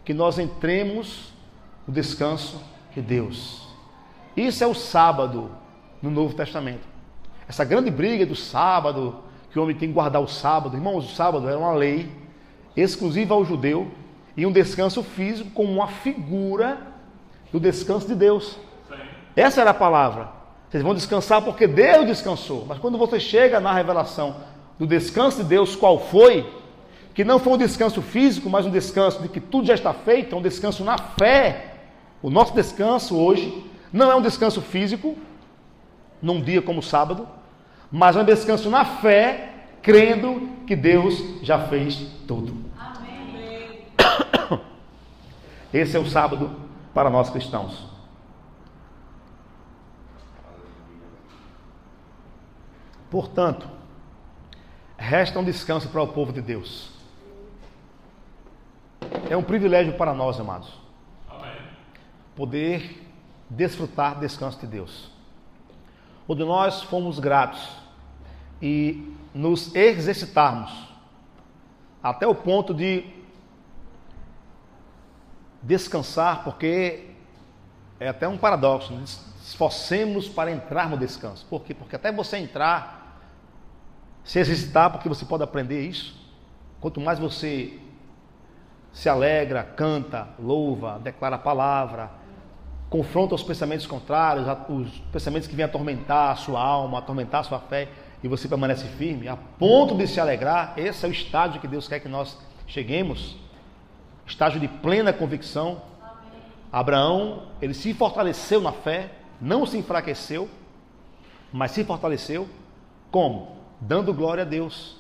Que 0.04 0.14
nós 0.14 0.38
entremos 0.38 1.32
o 1.84 1.90
descanso 1.90 2.62
de 2.94 3.02
Deus. 3.02 3.66
Isso 4.36 4.62
é 4.62 4.68
o 4.68 4.72
sábado 4.72 5.50
no 6.00 6.12
Novo 6.12 6.32
Testamento. 6.32 6.86
Essa 7.48 7.64
grande 7.64 7.90
briga 7.90 8.24
do 8.24 8.36
sábado, 8.36 9.24
que 9.50 9.58
o 9.58 9.62
homem 9.64 9.74
tem 9.74 9.88
que 9.88 9.94
guardar 9.94 10.22
o 10.22 10.28
sábado. 10.28 10.76
Irmãos, 10.76 11.10
o 11.10 11.12
sábado 11.16 11.48
era 11.48 11.58
uma 11.58 11.72
lei 11.72 12.08
exclusiva 12.76 13.34
ao 13.34 13.44
judeu 13.44 13.90
e 14.36 14.46
um 14.46 14.52
descanso 14.52 15.02
físico 15.02 15.50
como 15.50 15.72
uma 15.72 15.88
figura 15.88 16.86
do 17.50 17.58
descanso 17.58 18.06
de 18.06 18.14
Deus. 18.14 18.69
Essa 19.34 19.60
era 19.60 19.70
a 19.70 19.74
palavra. 19.74 20.28
Vocês 20.68 20.82
vão 20.82 20.94
descansar 20.94 21.42
porque 21.42 21.66
Deus 21.66 22.06
descansou. 22.06 22.64
Mas 22.68 22.78
quando 22.78 22.96
você 22.96 23.18
chega 23.18 23.58
na 23.58 23.72
revelação 23.72 24.36
do 24.78 24.86
descanso 24.86 25.38
de 25.38 25.44
Deus, 25.44 25.74
qual 25.74 25.98
foi? 25.98 26.48
Que 27.12 27.24
não 27.24 27.38
foi 27.38 27.54
um 27.54 27.58
descanso 27.58 28.00
físico, 28.00 28.48
mas 28.48 28.64
um 28.64 28.70
descanso 28.70 29.20
de 29.20 29.28
que 29.28 29.40
tudo 29.40 29.66
já 29.66 29.74
está 29.74 29.92
feito, 29.92 30.34
é 30.34 30.38
um 30.38 30.42
descanso 30.42 30.84
na 30.84 30.96
fé. 30.96 31.74
O 32.22 32.30
nosso 32.30 32.54
descanso 32.54 33.16
hoje 33.16 33.64
não 33.92 34.10
é 34.10 34.14
um 34.14 34.22
descanso 34.22 34.62
físico, 34.62 35.16
num 36.22 36.40
dia 36.40 36.62
como 36.62 36.82
sábado, 36.82 37.26
mas 37.90 38.14
é 38.14 38.20
um 38.20 38.24
descanso 38.24 38.70
na 38.70 38.84
fé, 38.84 39.52
crendo 39.82 40.48
que 40.66 40.76
Deus 40.76 41.20
já 41.42 41.58
fez 41.66 41.96
tudo. 42.28 42.54
Amém. 42.78 43.86
Esse 45.74 45.96
é 45.96 46.00
o 46.00 46.06
sábado 46.06 46.50
para 46.94 47.10
nós 47.10 47.28
cristãos. 47.28 47.90
Portanto, 53.10 53.68
resta 54.96 55.38
um 55.38 55.44
descanso 55.44 55.88
para 55.88 56.02
o 56.02 56.08
povo 56.08 56.32
de 56.32 56.40
Deus. 56.40 56.90
É 59.28 59.36
um 59.36 59.42
privilégio 59.42 59.94
para 59.94 60.14
nós, 60.14 60.38
amados, 60.38 60.72
poder 62.36 63.06
desfrutar 63.48 64.14
do 64.14 64.20
descanso 64.20 64.60
de 64.60 64.66
Deus. 64.66 65.10
Onde 66.28 66.44
nós 66.44 66.82
fomos 66.82 67.18
gratos 67.18 67.76
e 68.62 69.14
nos 69.34 69.74
exercitarmos 69.74 70.88
até 72.02 72.26
o 72.26 72.34
ponto 72.34 72.72
de 72.72 73.04
descansar, 75.62 76.44
porque 76.44 77.10
é 77.98 78.08
até 78.08 78.26
um 78.26 78.38
paradoxo, 78.38 78.92
né? 78.92 79.02
esforcemos 79.42 80.28
para 80.28 80.50
entrar 80.50 80.88
no 80.88 80.96
descanso. 80.96 81.44
Por 81.46 81.62
quê? 81.62 81.74
Porque 81.74 81.96
até 81.96 82.12
você 82.12 82.38
entrar, 82.38 82.99
se 84.24 84.38
exercitar, 84.38 84.90
porque 84.90 85.08
você 85.08 85.24
pode 85.24 85.42
aprender 85.42 85.80
isso. 85.82 86.18
Quanto 86.80 87.00
mais 87.00 87.18
você 87.18 87.78
se 88.92 89.08
alegra, 89.08 89.62
canta, 89.62 90.28
louva, 90.38 90.98
declara 90.98 91.36
a 91.36 91.38
palavra, 91.38 92.10
confronta 92.88 93.34
os 93.34 93.42
pensamentos 93.42 93.86
contrários, 93.86 94.46
os 94.68 94.98
pensamentos 95.12 95.48
que 95.48 95.54
vêm 95.54 95.64
atormentar 95.64 96.32
a 96.32 96.36
sua 96.36 96.60
alma, 96.60 96.98
atormentar 96.98 97.40
a 97.40 97.44
sua 97.44 97.60
fé, 97.60 97.88
e 98.22 98.28
você 98.28 98.48
permanece 98.48 98.86
firme, 98.86 99.28
a 99.28 99.36
ponto 99.36 99.94
de 99.94 100.06
se 100.06 100.20
alegrar, 100.20 100.74
esse 100.76 101.06
é 101.06 101.08
o 101.08 101.12
estágio 101.12 101.60
que 101.60 101.68
Deus 101.68 101.88
quer 101.88 102.00
que 102.00 102.08
nós 102.08 102.36
cheguemos 102.66 103.36
estágio 104.30 104.60
de 104.60 104.68
plena 104.68 105.12
convicção. 105.12 105.82
Abraão, 106.72 107.48
ele 107.60 107.74
se 107.74 107.92
fortaleceu 107.92 108.60
na 108.60 108.72
fé, 108.72 109.10
não 109.40 109.66
se 109.66 109.76
enfraqueceu, 109.76 110.48
mas 111.52 111.72
se 111.72 111.84
fortaleceu. 111.84 112.48
Como? 113.10 113.59
Dando 113.80 114.12
glória 114.12 114.42
a 114.42 114.46
Deus. 114.46 114.96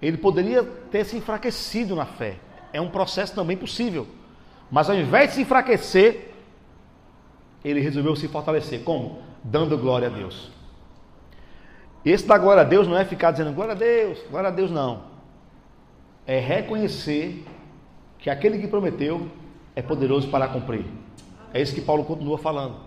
Ele 0.00 0.16
poderia 0.16 0.62
ter 0.62 1.04
se 1.04 1.16
enfraquecido 1.16 1.94
na 1.94 2.04
fé. 2.04 2.36
É 2.72 2.80
um 2.80 2.90
processo 2.90 3.34
também 3.34 3.56
possível. 3.56 4.06
Mas 4.70 4.90
ao 4.90 4.96
invés 4.96 5.30
de 5.30 5.36
se 5.36 5.42
enfraquecer, 5.42 6.32
ele 7.64 7.80
resolveu 7.80 8.16
se 8.16 8.28
fortalecer. 8.28 8.82
Como? 8.82 9.22
Dando 9.42 9.78
glória 9.78 10.08
a 10.08 10.10
Deus. 10.10 10.50
Esse 12.04 12.26
da 12.26 12.38
glória 12.38 12.62
a 12.62 12.64
Deus 12.64 12.86
não 12.86 12.96
é 12.96 13.04
ficar 13.04 13.30
dizendo 13.30 13.52
glória 13.52 13.72
a 13.72 13.76
Deus, 13.76 14.18
glória 14.30 14.48
a 14.48 14.52
Deus, 14.52 14.70
não. 14.70 15.04
É 16.26 16.38
reconhecer 16.38 17.44
que 18.18 18.30
aquele 18.30 18.58
que 18.58 18.68
prometeu 18.68 19.28
é 19.74 19.82
poderoso 19.82 20.28
para 20.28 20.46
cumprir. 20.48 20.84
É 21.52 21.60
isso 21.60 21.74
que 21.74 21.80
Paulo 21.80 22.04
continua 22.04 22.38
falando 22.38 22.85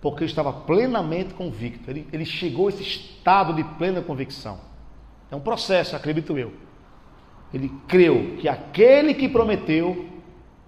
porque 0.00 0.24
estava 0.24 0.52
plenamente 0.52 1.34
convicto. 1.34 1.90
Ele, 1.90 2.06
ele 2.12 2.24
chegou 2.24 2.66
a 2.66 2.70
esse 2.70 2.82
estado 2.82 3.52
de 3.52 3.62
plena 3.62 4.00
convicção. 4.00 4.58
É 5.30 5.36
um 5.36 5.40
processo, 5.40 5.94
acredito 5.94 6.36
eu. 6.38 6.52
Ele 7.52 7.70
creu 7.86 8.36
que 8.38 8.48
aquele 8.48 9.14
que 9.14 9.28
prometeu 9.28 10.06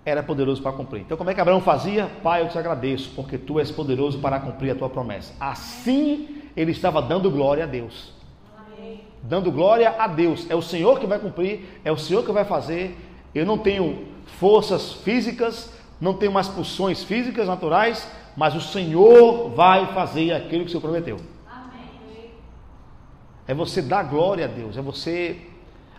era 0.04 0.22
poderoso 0.22 0.60
para 0.60 0.72
cumprir. 0.72 1.02
Então, 1.02 1.16
como 1.16 1.30
é 1.30 1.34
que 1.34 1.40
Abraão 1.40 1.60
fazia? 1.60 2.10
Pai, 2.22 2.42
eu 2.42 2.48
te 2.48 2.58
agradeço, 2.58 3.12
porque 3.14 3.38
tu 3.38 3.58
és 3.58 3.70
poderoso 3.70 4.18
para 4.18 4.40
cumprir 4.40 4.72
a 4.72 4.74
tua 4.74 4.90
promessa. 4.90 5.32
Assim, 5.38 6.42
ele 6.56 6.72
estava 6.72 7.00
dando 7.00 7.30
glória 7.30 7.64
a 7.64 7.66
Deus. 7.66 8.12
Dando 9.22 9.52
glória 9.52 9.94
a 9.96 10.08
Deus. 10.08 10.50
É 10.50 10.56
o 10.56 10.62
Senhor 10.62 10.98
que 10.98 11.06
vai 11.06 11.20
cumprir, 11.20 11.80
é 11.84 11.92
o 11.92 11.96
Senhor 11.96 12.24
que 12.24 12.32
vai 12.32 12.44
fazer. 12.44 12.98
Eu 13.32 13.46
não 13.46 13.56
tenho 13.56 14.08
forças 14.26 14.92
físicas, 14.92 15.72
não 16.00 16.14
tenho 16.14 16.32
mais 16.32 16.48
pulsões 16.48 17.04
físicas 17.04 17.46
naturais, 17.46 18.10
mas 18.36 18.54
o 18.54 18.60
Senhor 18.60 19.50
vai 19.50 19.92
fazer 19.92 20.32
aquilo 20.32 20.62
que 20.62 20.68
o 20.68 20.70
Senhor 20.70 20.80
prometeu. 20.80 21.16
Amém. 21.50 22.30
É 23.46 23.54
você 23.54 23.82
dar 23.82 24.04
glória 24.04 24.44
a 24.44 24.48
Deus, 24.48 24.76
é 24.76 24.82
você, 24.82 25.40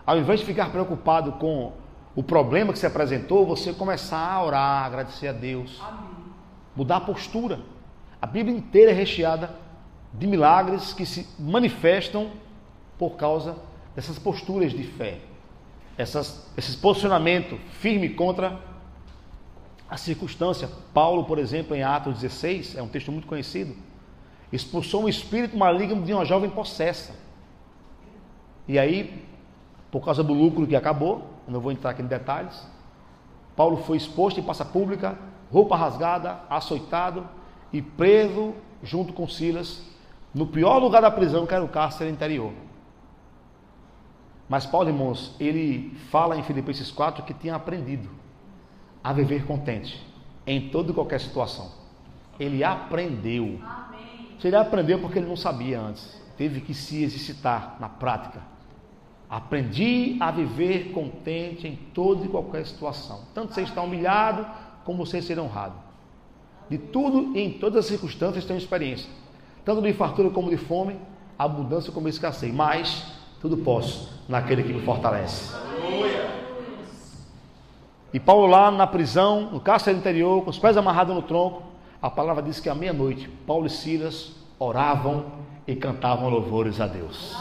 ao 0.06 0.18
invés 0.18 0.40
de 0.40 0.46
ficar 0.46 0.70
preocupado 0.70 1.32
com 1.32 1.72
o 2.16 2.22
problema 2.22 2.72
que 2.72 2.78
se 2.78 2.86
apresentou, 2.86 3.46
você 3.46 3.72
começar 3.72 4.32
a 4.32 4.44
orar, 4.44 4.84
agradecer 4.84 5.28
a 5.28 5.32
Deus, 5.32 5.80
Amém. 5.80 6.10
mudar 6.76 6.96
a 6.96 7.00
postura. 7.00 7.60
A 8.20 8.26
Bíblia 8.26 8.56
inteira 8.56 8.90
é 8.90 8.94
recheada 8.94 9.50
de 10.12 10.26
milagres 10.26 10.92
que 10.92 11.04
se 11.04 11.28
manifestam 11.38 12.30
por 12.98 13.16
causa 13.16 13.56
dessas 13.94 14.18
posturas 14.18 14.72
de 14.72 14.84
fé, 14.84 15.18
essas, 15.98 16.50
esse 16.56 16.76
posicionamento 16.76 17.56
firme 17.72 18.08
contra 18.10 18.58
a 19.94 19.96
circunstância. 19.96 20.68
Paulo, 20.92 21.24
por 21.24 21.38
exemplo, 21.38 21.76
em 21.76 21.84
Atos 21.84 22.14
16, 22.14 22.76
é 22.76 22.82
um 22.82 22.88
texto 22.88 23.12
muito 23.12 23.28
conhecido, 23.28 23.76
expulsou 24.52 25.04
um 25.04 25.08
espírito 25.08 25.56
maligno 25.56 26.02
de 26.02 26.12
uma 26.12 26.24
jovem 26.24 26.50
possessa. 26.50 27.14
E 28.66 28.76
aí, 28.76 29.24
por 29.92 30.04
causa 30.04 30.24
do 30.24 30.32
lucro 30.32 30.66
que 30.66 30.74
acabou, 30.74 31.24
não 31.46 31.60
vou 31.60 31.70
entrar 31.70 31.90
aqui 31.90 32.02
em 32.02 32.06
detalhes, 32.06 32.66
Paulo 33.54 33.76
foi 33.76 33.96
exposto 33.96 34.40
em 34.40 34.42
praça 34.42 34.64
pública, 34.64 35.16
roupa 35.52 35.76
rasgada, 35.76 36.40
açoitado 36.50 37.28
e 37.72 37.80
preso 37.80 38.52
junto 38.82 39.12
com 39.12 39.28
Silas 39.28 39.80
no 40.34 40.44
pior 40.44 40.78
lugar 40.78 41.02
da 41.02 41.10
prisão, 41.10 41.46
que 41.46 41.54
era 41.54 41.62
o 41.62 41.68
cárcere 41.68 42.10
interior. 42.10 42.52
Mas 44.48 44.66
Paulo, 44.66 44.88
irmãos, 44.88 45.36
ele 45.38 45.96
fala 46.10 46.36
em 46.36 46.42
Filipenses 46.42 46.90
4 46.90 47.22
que 47.22 47.32
tinha 47.32 47.54
aprendido 47.54 48.23
a 49.04 49.12
viver 49.12 49.44
contente 49.44 50.02
em 50.46 50.70
toda 50.70 50.90
e 50.90 50.94
qualquer 50.94 51.20
situação. 51.20 51.70
Ele 52.40 52.64
aprendeu. 52.64 53.60
Se 54.40 54.48
ele 54.48 54.56
aprendeu 54.56 54.98
porque 54.98 55.18
ele 55.18 55.28
não 55.28 55.36
sabia 55.36 55.78
antes, 55.78 56.20
teve 56.38 56.62
que 56.62 56.72
se 56.72 57.04
exercitar 57.04 57.76
na 57.78 57.88
prática. 57.88 58.40
Aprendi 59.28 60.16
a 60.20 60.30
viver 60.30 60.90
contente 60.92 61.68
em 61.68 61.76
toda 61.92 62.24
e 62.24 62.28
qualquer 62.28 62.64
situação. 62.66 63.20
Tanto 63.34 63.52
você 63.52 63.62
está 63.62 63.82
humilhado, 63.82 64.46
como 64.84 65.04
você 65.04 65.20
ser 65.20 65.38
honrado. 65.38 65.74
De 66.68 66.78
tudo 66.78 67.36
e 67.36 67.40
em 67.40 67.52
todas 67.52 67.80
as 67.80 67.86
circunstâncias 67.86 68.44
tenho 68.44 68.58
experiência. 68.58 69.08
Tanto 69.64 69.82
de 69.82 69.92
fartura 69.92 70.30
como 70.30 70.50
de 70.50 70.56
fome, 70.56 70.96
abundância 71.38 71.92
como 71.92 72.08
escassez. 72.08 72.52
Mas 72.54 73.12
tudo 73.40 73.58
posso 73.58 74.24
naquele 74.28 74.62
que 74.62 74.72
me 74.72 74.82
fortalece. 74.82 75.54
Aleluia. 75.54 76.23
E 78.14 78.20
Paulo 78.20 78.46
lá 78.46 78.70
na 78.70 78.86
prisão, 78.86 79.50
no 79.50 79.58
cárcere 79.58 79.98
interior, 79.98 80.44
com 80.44 80.50
os 80.50 80.56
pés 80.56 80.76
amarrados 80.76 81.12
no 81.12 81.20
tronco, 81.20 81.64
a 82.00 82.08
palavra 82.08 82.44
diz 82.44 82.60
que 82.60 82.68
à 82.68 82.74
meia-noite, 82.74 83.28
Paulo 83.44 83.66
e 83.66 83.70
Silas 83.70 84.30
oravam 84.56 85.32
e 85.66 85.74
cantavam 85.74 86.28
louvores 86.28 86.80
a 86.80 86.86
Deus. 86.86 87.36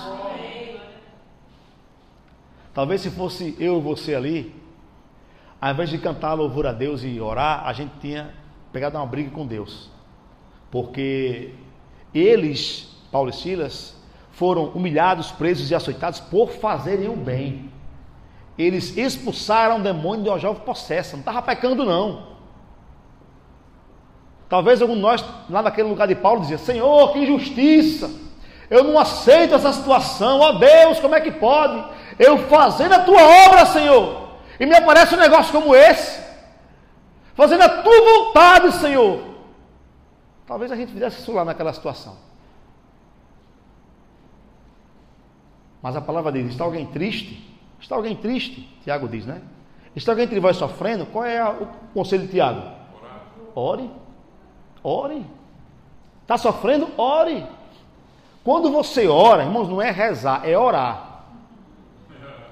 Talvez 2.74 3.02
se 3.02 3.12
fosse 3.12 3.56
eu 3.60 3.78
e 3.78 3.82
você 3.82 4.16
ali, 4.16 4.52
ao 5.62 5.74
invés 5.74 5.92
de 5.92 6.00
cantar 6.00 6.34
louvor 6.34 6.66
a 6.66 6.74
Deus 6.74 7.04
e 7.04 7.22
orar, 7.22 7.68
a 7.68 7.72
gente 7.72 7.92
tinha 8.02 8.34
pegado 8.72 8.98
uma 8.98 9.06
briga 9.06 9.30
com 9.30 9.46
Deus. 9.46 9.92
Porque 10.72 11.54
eles, 12.12 12.90
Paulo 13.12 13.30
e 13.30 13.34
Silas, 13.34 13.96
foram 14.32 14.70
humilhados, 14.70 15.32
presos 15.32 15.70
e 15.70 15.76
açoitados 15.76 16.20
por 16.20 16.50
fazerem 16.50 17.10
o 17.10 17.16
bem 17.16 17.72
eles 18.58 18.96
expulsaram 18.96 19.78
o 19.78 19.84
demônio 19.84 20.24
de 20.24 20.30
uma 20.30 20.40
jovem 20.40 20.62
possessa. 20.64 21.14
Não 21.14 21.22
estava 21.22 21.42
pecando, 21.42 21.86
não. 21.86 22.34
Talvez 24.48 24.82
algum 24.82 24.96
de 24.96 25.02
nós, 25.02 25.26
lá 25.50 25.64
naquele 25.64 25.90
lugar 25.90 26.08
de 26.08 26.16
Paulo, 26.16 26.42
dizia: 26.42 26.58
Senhor, 26.58 27.12
que 27.12 27.20
injustiça! 27.20 28.12
Eu 28.70 28.84
não 28.84 29.00
aceito 29.00 29.56
essa 29.56 29.74
situação. 29.74 30.40
Ó 30.40 30.50
oh, 30.50 30.54
Deus, 30.60 31.00
como 31.00 31.16
é 31.16 31.22
que 31.22 31.32
pode? 31.32 31.84
Eu 32.20 32.38
fazendo 32.48 32.94
a 32.94 33.00
tua 33.00 33.22
obra, 33.48 33.66
Senhor, 33.66 34.30
e 34.60 34.66
me 34.66 34.76
aparece 34.76 35.16
um 35.16 35.20
negócio 35.20 35.52
como 35.52 35.76
esse. 35.76 36.22
fazendo 37.34 37.62
a 37.62 37.82
tua 37.82 38.02
vontade, 38.02 38.72
Senhor. 38.74 39.22
Talvez 40.46 40.72
a 40.72 40.76
gente 40.76 40.92
fizesse 40.92 41.20
isso 41.20 41.32
lá 41.32 41.44
naquela 41.44 41.74
situação. 41.74 42.16
Mas 45.82 45.96
a 45.96 46.02
palavra 46.02 46.32
diz: 46.32 46.52
está 46.52 46.64
alguém 46.64 46.86
triste? 46.86 47.53
Está 47.84 47.98
alguém 47.98 48.16
triste? 48.16 48.62
Tiago 48.82 49.10
diz, 49.10 49.26
né? 49.26 49.42
Está 49.94 50.14
alguém 50.14 50.24
entre 50.24 50.40
vós 50.40 50.56
sofrendo? 50.56 51.06
Qual 51.06 51.26
é 51.26 51.44
o 51.44 51.68
conselho 51.94 52.24
de 52.24 52.30
Tiago? 52.30 52.62
Ore. 53.54 53.90
Ore. 54.82 55.26
Está 56.22 56.38
sofrendo? 56.38 56.88
Ore. 56.98 57.46
Quando 58.42 58.72
você 58.72 59.06
ora, 59.08 59.44
irmãos, 59.44 59.68
não 59.68 59.82
é 59.82 59.92
rezar, 59.92 60.48
é 60.48 60.58
orar. 60.58 61.26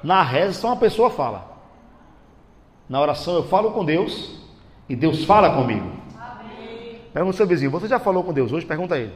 Na 0.03 0.21
reza, 0.21 0.59
só 0.59 0.67
uma 0.67 0.75
pessoa 0.75 1.09
fala. 1.09 1.49
Na 2.89 2.99
oração, 2.99 3.35
eu 3.35 3.43
falo 3.43 3.71
com 3.71 3.85
Deus 3.85 4.37
e 4.89 4.97
Deus 4.97 5.23
fala 5.23 5.55
comigo. 5.55 5.89
Pergunta 7.13 7.33
ao 7.35 7.37
seu 7.37 7.47
vizinho: 7.47 7.71
Você 7.71 7.87
já 7.87 7.99
falou 7.99 8.21
com 8.21 8.33
Deus 8.33 8.51
hoje? 8.51 8.65
Pergunta 8.65 8.95
a 8.95 8.99
ele. 8.99 9.13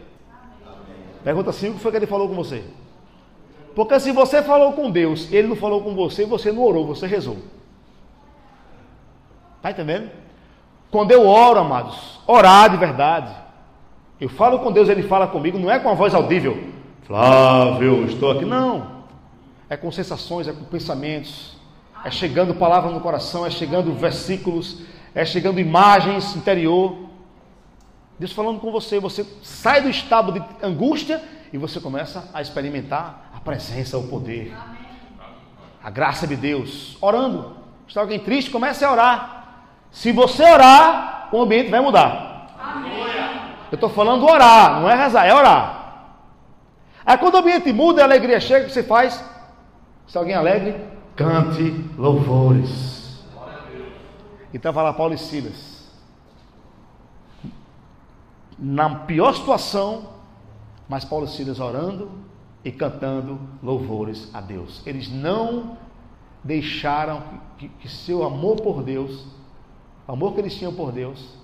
Pergunta 1.25 1.49
assim: 1.49 1.71
O 1.71 1.73
que 1.73 1.79
foi 1.79 1.91
que 1.91 1.97
ele 1.97 2.07
falou 2.07 2.29
com 2.29 2.35
você? 2.35 2.63
Porque 3.75 3.99
se 3.99 4.11
você 4.13 4.41
falou 4.41 4.71
com 4.71 4.89
Deus, 4.89 5.31
ele 5.31 5.49
não 5.49 5.55
falou 5.55 5.83
com 5.83 5.93
você, 5.93 6.25
você 6.25 6.49
não 6.51 6.63
orou, 6.63 6.87
você 6.87 7.05
rezou. 7.05 7.37
Está 9.57 9.71
entendendo? 9.71 10.09
Quando 10.89 11.11
eu 11.11 11.27
oro, 11.27 11.59
amados, 11.59 12.21
orar 12.25 12.69
de 12.69 12.77
verdade. 12.77 13.35
Eu 14.19 14.29
falo 14.29 14.59
com 14.59 14.71
Deus, 14.71 14.87
ele 14.87 15.03
fala 15.03 15.27
comigo, 15.27 15.59
não 15.59 15.69
é 15.69 15.77
com 15.77 15.89
a 15.89 15.93
voz 15.93 16.13
audível. 16.13 16.71
Flávio, 17.03 18.05
estou 18.05 18.31
aqui. 18.31 18.45
Não. 18.45 19.03
É 19.69 19.75
com 19.75 19.91
sensações, 19.91 20.47
é 20.47 20.53
com 20.53 20.63
pensamentos. 20.63 21.57
É 22.05 22.09
chegando 22.09 22.53
palavra 22.53 22.91
no 22.91 23.01
coração, 23.01 23.45
é 23.45 23.49
chegando 23.49 23.91
versículos, 23.93 24.83
é 25.13 25.25
chegando 25.25 25.59
imagens 25.59 26.33
interior. 26.35 26.95
Deus 28.17 28.31
falando 28.31 28.59
com 28.59 28.71
você, 28.71 28.99
você 29.01 29.25
sai 29.41 29.81
do 29.81 29.89
estado 29.89 30.31
de 30.31 30.41
angústia 30.63 31.21
e 31.51 31.57
você 31.57 31.79
começa 31.81 32.29
a 32.33 32.41
experimentar 32.41 33.24
presença, 33.45 33.97
o 33.97 34.07
poder, 34.07 34.53
a 35.81 35.89
graça 35.91 36.25
de 36.25 36.35
Deus. 36.35 36.97
Orando. 36.99 37.55
Está 37.87 38.01
alguém 38.01 38.19
triste? 38.19 38.49
Comece 38.49 38.83
a 38.83 38.91
orar. 38.91 39.65
Se 39.91 40.11
você 40.11 40.43
orar, 40.43 41.29
o 41.31 41.41
ambiente 41.41 41.69
vai 41.69 41.79
mudar. 41.79 42.49
Amém. 42.59 43.05
Eu 43.71 43.75
estou 43.75 43.89
falando 43.89 44.25
orar, 44.25 44.81
não 44.81 44.89
é 44.89 44.95
rezar, 44.95 45.25
é 45.25 45.33
orar. 45.33 45.75
Aí 47.05 47.17
quando 47.17 47.35
o 47.35 47.37
ambiente 47.37 47.71
muda, 47.71 48.01
a 48.01 48.05
alegria 48.05 48.39
chega, 48.39 48.65
o 48.65 48.67
que 48.67 48.73
você 48.73 48.83
faz? 48.83 49.23
Se 50.07 50.17
alguém 50.17 50.33
alegre, 50.33 50.75
cante 51.15 51.71
louvores. 51.97 53.23
Então 54.53 54.73
vai 54.73 54.83
lá 54.83 54.93
Paulo 54.93 55.13
e 55.13 55.17
Silas. 55.17 55.85
Na 58.57 58.95
pior 58.95 59.33
situação, 59.33 60.09
mas 60.87 61.05
Paulo 61.05 61.25
e 61.25 61.29
Silas 61.29 61.59
orando, 61.59 62.11
e 62.65 62.71
cantando 62.71 63.39
louvores 63.61 64.33
a 64.33 64.41
Deus. 64.41 64.81
Eles 64.87 65.07
não 65.07 65.77
deixaram 66.43 67.23
que, 67.59 67.69
que 67.69 67.87
seu 67.87 68.23
amor 68.23 68.59
por 68.59 68.81
Deus, 68.81 69.23
o 70.07 70.11
amor 70.11 70.33
que 70.33 70.41
eles 70.41 70.55
tinham 70.55 70.73
por 70.73 70.91
Deus, 70.91 71.37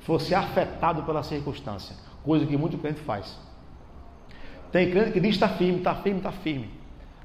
fosse 0.00 0.34
afetado 0.34 1.04
pela 1.04 1.22
circunstância, 1.22 1.96
coisa 2.22 2.44
que 2.44 2.54
muito 2.54 2.76
crente 2.76 3.00
faz. 3.00 3.38
Tem 4.70 4.90
crente 4.90 5.12
que 5.12 5.20
diz 5.20 5.36
está 5.36 5.48
firme, 5.48 5.78
está 5.78 5.94
firme, 5.94 6.18
está 6.18 6.32
firme. 6.32 6.70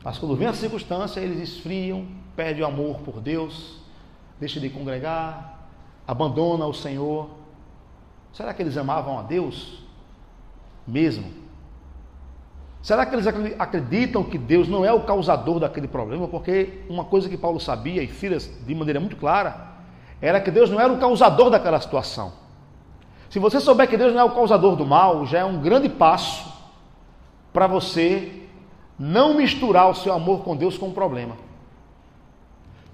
Mas 0.01 0.17
quando 0.17 0.37
vem 0.37 0.47
a 0.47 0.53
circunstância, 0.53 1.19
eles 1.19 1.41
esfriam, 1.41 2.07
perdem 2.33 2.63
o 2.63 2.65
amor 2.65 3.01
por 3.01 3.19
Deus, 3.19 3.77
deixam 4.39 4.61
de 4.61 4.69
congregar, 4.69 5.67
abandona 6.07 6.65
o 6.65 6.73
Senhor. 6.73 7.29
Será 8.31 8.53
que 8.53 8.61
eles 8.61 8.77
amavam 8.77 9.19
a 9.19 9.23
Deus 9.23 9.83
mesmo? 10.87 11.38
Será 12.81 13.05
que 13.05 13.13
eles 13.13 13.27
acreditam 13.59 14.23
que 14.23 14.37
Deus 14.37 14.67
não 14.67 14.85
é 14.85 14.93
o 14.93 15.01
causador 15.01 15.59
daquele 15.59 15.87
problema? 15.87 16.27
Porque 16.27 16.81
uma 16.89 17.03
coisa 17.03 17.27
que 17.27 17.37
Paulo 17.37 17.59
sabia, 17.59 18.01
e 18.01 18.07
Silas 18.07 18.49
de 18.65 18.73
maneira 18.73 18.99
muito 18.99 19.17
clara, 19.17 19.67
era 20.21 20.39
que 20.39 20.49
Deus 20.49 20.69
não 20.69 20.79
era 20.79 20.91
o 20.91 20.97
causador 20.97 21.49
daquela 21.49 21.79
situação. 21.79 22.31
Se 23.29 23.37
você 23.37 23.59
souber 23.59 23.87
que 23.87 23.97
Deus 23.97 24.13
não 24.13 24.21
é 24.21 24.23
o 24.23 24.31
causador 24.31 24.75
do 24.75 24.85
mal, 24.85 25.25
já 25.25 25.39
é 25.39 25.45
um 25.45 25.59
grande 25.59 25.89
passo 25.89 26.51
para 27.51 27.67
você 27.67 28.43
não 28.97 29.35
misturar 29.35 29.89
o 29.89 29.95
seu 29.95 30.13
amor 30.13 30.41
com 30.43 30.55
Deus 30.55 30.77
com 30.77 30.87
o 30.87 30.93
problema. 30.93 31.35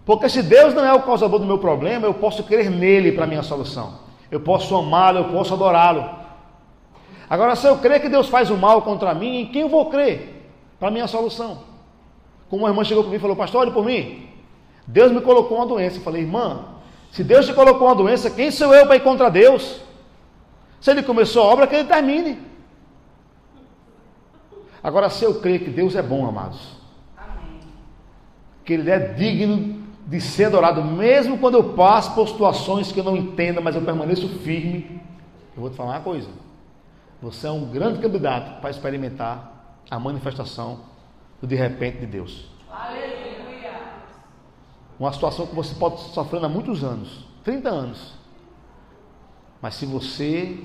Porque 0.06 0.30
se 0.30 0.44
Deus 0.44 0.74
não 0.74 0.86
é 0.86 0.94
o 0.94 1.04
causador 1.04 1.40
do 1.40 1.46
meu 1.46 1.58
problema, 1.58 2.06
eu 2.06 2.14
posso 2.14 2.44
crer 2.44 2.70
nele 2.70 3.12
para 3.12 3.24
a 3.24 3.28
minha 3.28 3.44
solução. 3.44 4.00
Eu 4.30 4.40
posso 4.40 4.76
amá-lo, 4.76 5.20
eu 5.20 5.26
posso 5.26 5.54
adorá-lo. 5.54 6.25
Agora, 7.30 7.56
se 7.56 7.68
eu 7.68 7.78
crer 7.78 8.02
que 8.02 8.10
Deus 8.10 8.28
faz 8.30 8.50
o 8.50 8.58
mal 8.58 8.82
contra 8.82 9.14
mim, 9.14 9.42
em 9.42 9.46
quem 9.48 9.62
eu 9.62 9.70
vou 9.70 9.90
crer 9.90 10.50
para 10.80 10.90
a 10.90 10.92
minha 10.92 11.08
solução? 11.08 11.64
Como 12.50 12.64
uma 12.64 12.70
irmã 12.70 12.84
chegou 12.84 13.04
para 13.04 13.12
mim 13.12 13.18
e 13.18 13.22
falou, 13.22 13.36
pastor, 13.36 13.62
olhe 13.62 13.72
por 13.72 13.84
mim. 13.84 14.30
Deus 14.86 15.12
me 15.12 15.22
colocou 15.22 15.58
uma 15.58 15.66
doença. 15.66 15.98
Eu 15.98 16.04
falei, 16.04 16.22
irmã, 16.22 16.66
se 17.12 17.24
Deus 17.24 17.46
te 17.46 17.54
colocou 17.54 17.88
uma 17.88 17.96
doença, 17.96 18.30
quem 18.30 18.52
sou 18.52 18.74
eu 18.74 18.86
para 18.86 18.98
ir 18.98 19.04
contra 19.04 19.30
Deus? 19.30 19.82
Se 20.80 20.92
ele 20.92 21.02
começou 21.02 21.44
a 21.44 21.48
obra, 21.48 21.66
que 21.66 21.76
ele 21.76 21.88
termine. 21.88 22.38
Agora, 24.84 25.10
se 25.10 25.24
eu 25.24 25.42
crer 25.42 25.64
que 25.64 25.72
Deus 25.72 25.96
é 25.96 26.02
bom, 26.04 26.28
amados, 26.28 26.60
Amém. 27.18 27.60
que 28.64 28.74
Ele 28.74 28.92
é 28.92 29.00
digno 29.00 29.84
de 30.06 30.22
ser 30.22 30.46
adorado, 30.46 30.84
mesmo 30.84 31.40
quando 31.40 31.56
eu 31.56 31.74
passo 31.74 32.14
por 32.14 32.28
situações 32.28 32.92
que 32.92 33.00
eu 33.00 33.04
não 33.04 33.18
entenda, 33.18 33.60
mas 33.60 33.76
eu 33.76 33.82
permaneço 33.82 34.30
firme, 34.44 35.02
eu 35.56 35.62
vou 35.62 35.72
te 35.72 35.76
falar 35.76 35.94
uma 35.94 36.02
coisa. 36.02 36.30
Você 37.22 37.48
é 37.48 37.52
um 37.52 37.66
grande 37.70 38.00
candidato 38.00 38.60
para 38.62 38.70
experimentar 38.70 39.80
a 39.90 40.00
manifestação 40.00 40.82
do 41.42 41.48
de 41.48 41.56
repente 41.56 42.00
de 42.00 42.06
Deus. 42.06 42.46
Aleluia. 42.70 43.82
Uma 45.00 45.12
situação 45.14 45.48
que 45.48 45.56
você 45.56 45.76
pode 45.76 45.96
estar 45.96 46.14
sofrendo 46.14 46.46
há 46.46 46.50
muitos 46.50 46.84
anos 46.84 47.26
30 47.46 47.70
anos. 47.70 48.14
Mas 49.62 49.76
se 49.76 49.86
você 49.86 50.60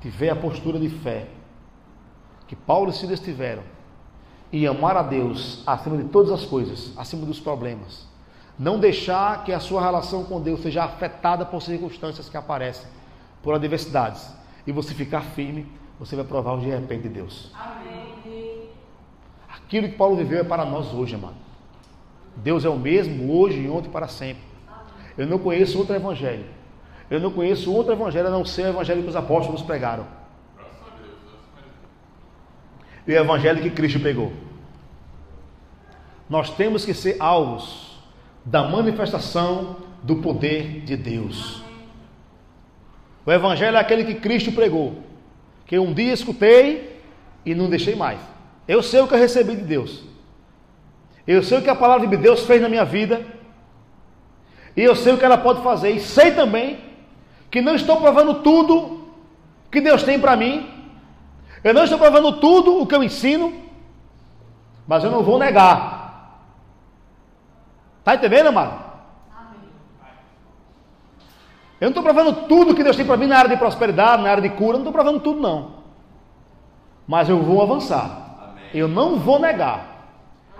tiver 0.00 0.30
a 0.30 0.36
postura 0.36 0.78
de 0.78 0.88
fé 0.88 1.28
que 2.46 2.56
Paulo 2.56 2.90
e 2.90 2.92
Silas 2.92 3.20
tiveram, 3.20 3.62
e 4.50 4.66
amar 4.66 4.96
a 4.96 5.02
Deus 5.02 5.62
acima 5.66 5.96
de 5.96 6.04
todas 6.04 6.32
as 6.32 6.44
coisas, 6.44 6.92
acima 6.96 7.26
dos 7.26 7.38
problemas, 7.38 8.06
não 8.58 8.80
deixar 8.80 9.44
que 9.44 9.52
a 9.52 9.60
sua 9.60 9.82
relação 9.82 10.24
com 10.24 10.40
Deus 10.40 10.60
seja 10.60 10.84
afetada 10.84 11.44
por 11.44 11.62
circunstâncias 11.62 12.28
que 12.28 12.36
aparecem, 12.36 12.88
por 13.42 13.54
adversidades, 13.54 14.28
e 14.68 14.72
você 14.72 14.92
ficar 14.92 15.22
firme, 15.22 15.66
você 15.98 16.14
vai 16.14 16.26
provar 16.26 16.52
o 16.52 16.60
de 16.60 16.68
repente 16.68 17.04
de 17.04 17.08
Deus. 17.08 17.50
Amém. 17.58 18.68
Aquilo 19.48 19.88
que 19.88 19.94
Paulo 19.94 20.14
viveu 20.14 20.40
é 20.40 20.44
para 20.44 20.62
nós 20.62 20.92
hoje, 20.92 21.14
amado. 21.14 21.36
Deus 22.36 22.66
é 22.66 22.68
o 22.68 22.76
mesmo 22.76 23.32
hoje 23.32 23.62
e 23.62 23.70
ontem 23.70 23.88
para 23.88 24.08
sempre. 24.08 24.42
Eu 25.16 25.26
não 25.26 25.38
conheço 25.38 25.78
outro 25.78 25.96
evangelho. 25.96 26.44
Eu 27.10 27.18
não 27.18 27.30
conheço 27.30 27.72
outro 27.72 27.94
evangelho 27.94 28.28
a 28.28 28.30
não 28.30 28.44
ser 28.44 28.66
o 28.66 28.68
evangelho 28.68 29.02
que 29.02 29.08
os 29.08 29.16
apóstolos 29.16 29.62
pregaram. 29.62 30.06
E 33.06 33.12
o 33.12 33.16
evangelho 33.16 33.62
que 33.62 33.70
Cristo 33.70 34.00
pegou. 34.00 34.34
Nós 36.28 36.50
temos 36.50 36.84
que 36.84 36.92
ser 36.92 37.16
alvos 37.18 37.98
da 38.44 38.68
manifestação 38.68 39.76
do 40.02 40.16
poder 40.16 40.82
de 40.82 40.94
Deus. 40.94 41.66
O 43.24 43.32
evangelho 43.32 43.76
é 43.76 43.80
aquele 43.80 44.04
que 44.04 44.14
Cristo 44.14 44.52
pregou 44.52 45.08
que 45.68 45.78
um 45.78 45.92
dia 45.92 46.14
escutei 46.14 46.98
e 47.44 47.54
não 47.54 47.68
deixei 47.68 47.94
mais. 47.94 48.18
Eu 48.66 48.82
sei 48.82 49.00
o 49.00 49.06
que 49.06 49.14
eu 49.14 49.18
recebi 49.18 49.54
de 49.54 49.62
Deus. 49.62 50.02
Eu 51.26 51.42
sei 51.42 51.58
o 51.58 51.62
que 51.62 51.68
a 51.68 51.74
palavra 51.74 52.06
de 52.06 52.16
Deus 52.16 52.44
fez 52.44 52.62
na 52.62 52.70
minha 52.70 52.86
vida. 52.86 53.24
E 54.74 54.82
eu 54.82 54.96
sei 54.96 55.12
o 55.12 55.18
que 55.18 55.24
ela 55.26 55.36
pode 55.36 55.62
fazer. 55.62 55.90
E 55.90 56.00
sei 56.00 56.30
também 56.32 56.80
que 57.50 57.60
não 57.60 57.74
estou 57.74 58.00
provando 58.00 58.42
tudo 58.42 59.08
que 59.70 59.78
Deus 59.78 60.02
tem 60.02 60.18
para 60.18 60.34
mim. 60.36 60.66
Eu 61.62 61.74
não 61.74 61.84
estou 61.84 61.98
provando 61.98 62.40
tudo 62.40 62.80
o 62.80 62.86
que 62.86 62.94
eu 62.94 63.02
ensino. 63.02 63.52
Mas 64.86 65.04
eu 65.04 65.10
não 65.10 65.22
vou 65.22 65.38
negar. 65.38 66.46
Está 67.98 68.14
entendendo, 68.14 68.46
amado? 68.46 68.87
Eu 71.80 71.86
não 71.86 71.90
estou 71.90 72.02
provando 72.02 72.46
tudo 72.48 72.74
que 72.74 72.82
Deus 72.82 72.96
tem 72.96 73.06
para 73.06 73.16
mim 73.16 73.26
na 73.26 73.38
área 73.38 73.50
de 73.50 73.56
prosperidade, 73.56 74.22
na 74.22 74.30
área 74.30 74.42
de 74.42 74.48
cura, 74.50 74.72
não 74.72 74.80
estou 74.80 74.92
provando 74.92 75.20
tudo, 75.20 75.40
não. 75.40 75.78
Mas 77.06 77.28
eu 77.28 77.40
vou 77.40 77.62
avançar. 77.62 78.50
Amém. 78.50 78.64
Eu 78.74 78.88
não 78.88 79.18
vou 79.18 79.38
negar. 79.38 79.98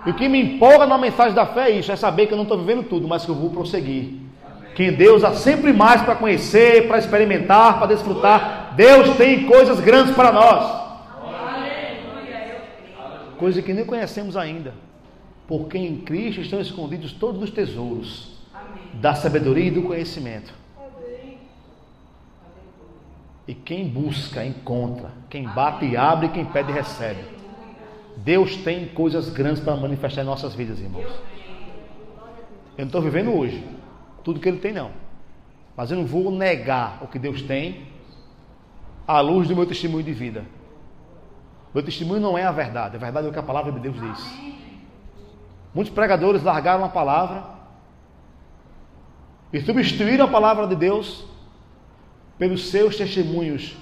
E 0.05 0.11
o 0.11 0.13
que 0.13 0.29
me 0.29 0.41
empolga 0.41 0.85
na 0.85 0.97
mensagem 0.97 1.33
da 1.33 1.45
fé 1.45 1.69
é 1.69 1.71
isso: 1.71 1.91
é 1.91 1.95
saber 1.95 2.27
que 2.27 2.33
eu 2.33 2.37
não 2.37 2.43
estou 2.43 2.57
vivendo 2.57 2.83
tudo, 2.83 3.07
mas 3.07 3.25
que 3.25 3.31
eu 3.31 3.35
vou 3.35 3.49
prosseguir. 3.49 4.15
Amém. 4.45 4.71
Que 4.73 4.83
em 4.85 4.93
Deus 4.93 5.23
há 5.23 5.33
sempre 5.33 5.73
mais 5.73 6.01
para 6.01 6.15
conhecer, 6.15 6.87
para 6.87 6.97
experimentar, 6.97 7.77
para 7.77 7.87
desfrutar. 7.87 8.73
Deus 8.75 9.17
tem 9.17 9.45
coisas 9.45 9.79
grandes 9.79 10.15
para 10.15 10.31
nós. 10.31 10.79
Coisas 13.37 13.63
que 13.63 13.73
nem 13.73 13.85
conhecemos 13.85 14.35
ainda. 14.35 14.73
Porque 15.47 15.77
em 15.77 15.97
Cristo 15.97 16.41
estão 16.41 16.59
escondidos 16.59 17.13
todos 17.13 17.41
os 17.41 17.49
tesouros 17.49 18.37
Amém. 18.53 19.01
da 19.01 19.15
sabedoria 19.15 19.65
e 19.65 19.71
do 19.71 19.83
conhecimento. 19.83 20.53
E 23.49 23.55
quem 23.55 23.89
busca, 23.89 24.45
encontra. 24.45 25.09
Quem 25.27 25.47
bate, 25.47 25.97
abre. 25.97 26.29
Quem 26.29 26.45
pede, 26.45 26.71
recebe. 26.71 27.19
Deus 28.17 28.55
tem 28.57 28.89
coisas 28.89 29.27
grandes 29.29 29.59
para 29.59 29.75
manifestar 29.75 30.21
em 30.21 30.25
nossas 30.25 30.53
vidas, 30.53 30.79
irmãos. 30.79 31.11
Eu 32.77 32.83
não 32.83 32.85
estou 32.85 33.01
vivendo 33.01 33.35
hoje 33.35 33.67
tudo 34.23 34.39
que 34.39 34.47
Ele 34.47 34.59
tem, 34.59 34.71
não. 34.71 34.91
Mas 35.75 35.89
eu 35.89 35.97
não 35.97 36.05
vou 36.05 36.29
negar 36.29 36.99
o 37.01 37.07
que 37.07 37.17
Deus 37.17 37.41
tem 37.41 37.87
à 39.07 39.19
luz 39.19 39.47
do 39.47 39.55
meu 39.55 39.65
testemunho 39.65 40.03
de 40.03 40.13
vida. 40.13 40.45
Meu 41.73 41.81
testemunho 41.81 42.21
não 42.21 42.37
é 42.37 42.43
a 42.43 42.51
verdade, 42.51 42.97
a 42.97 42.99
verdade 42.99 43.25
é 43.25 43.29
o 43.31 43.33
que 43.33 43.39
a 43.39 43.43
palavra 43.43 43.71
de 43.71 43.79
Deus 43.79 43.99
diz. 43.99 44.39
Muitos 45.73 45.91
pregadores 45.91 46.43
largaram 46.43 46.85
a 46.85 46.89
palavra 46.89 47.45
e 49.51 49.59
substituíram 49.59 50.25
a 50.25 50.27
palavra 50.27 50.67
de 50.67 50.75
Deus 50.75 51.25
pelos 52.39 52.69
seus 52.69 52.95
testemunhos 52.95 53.75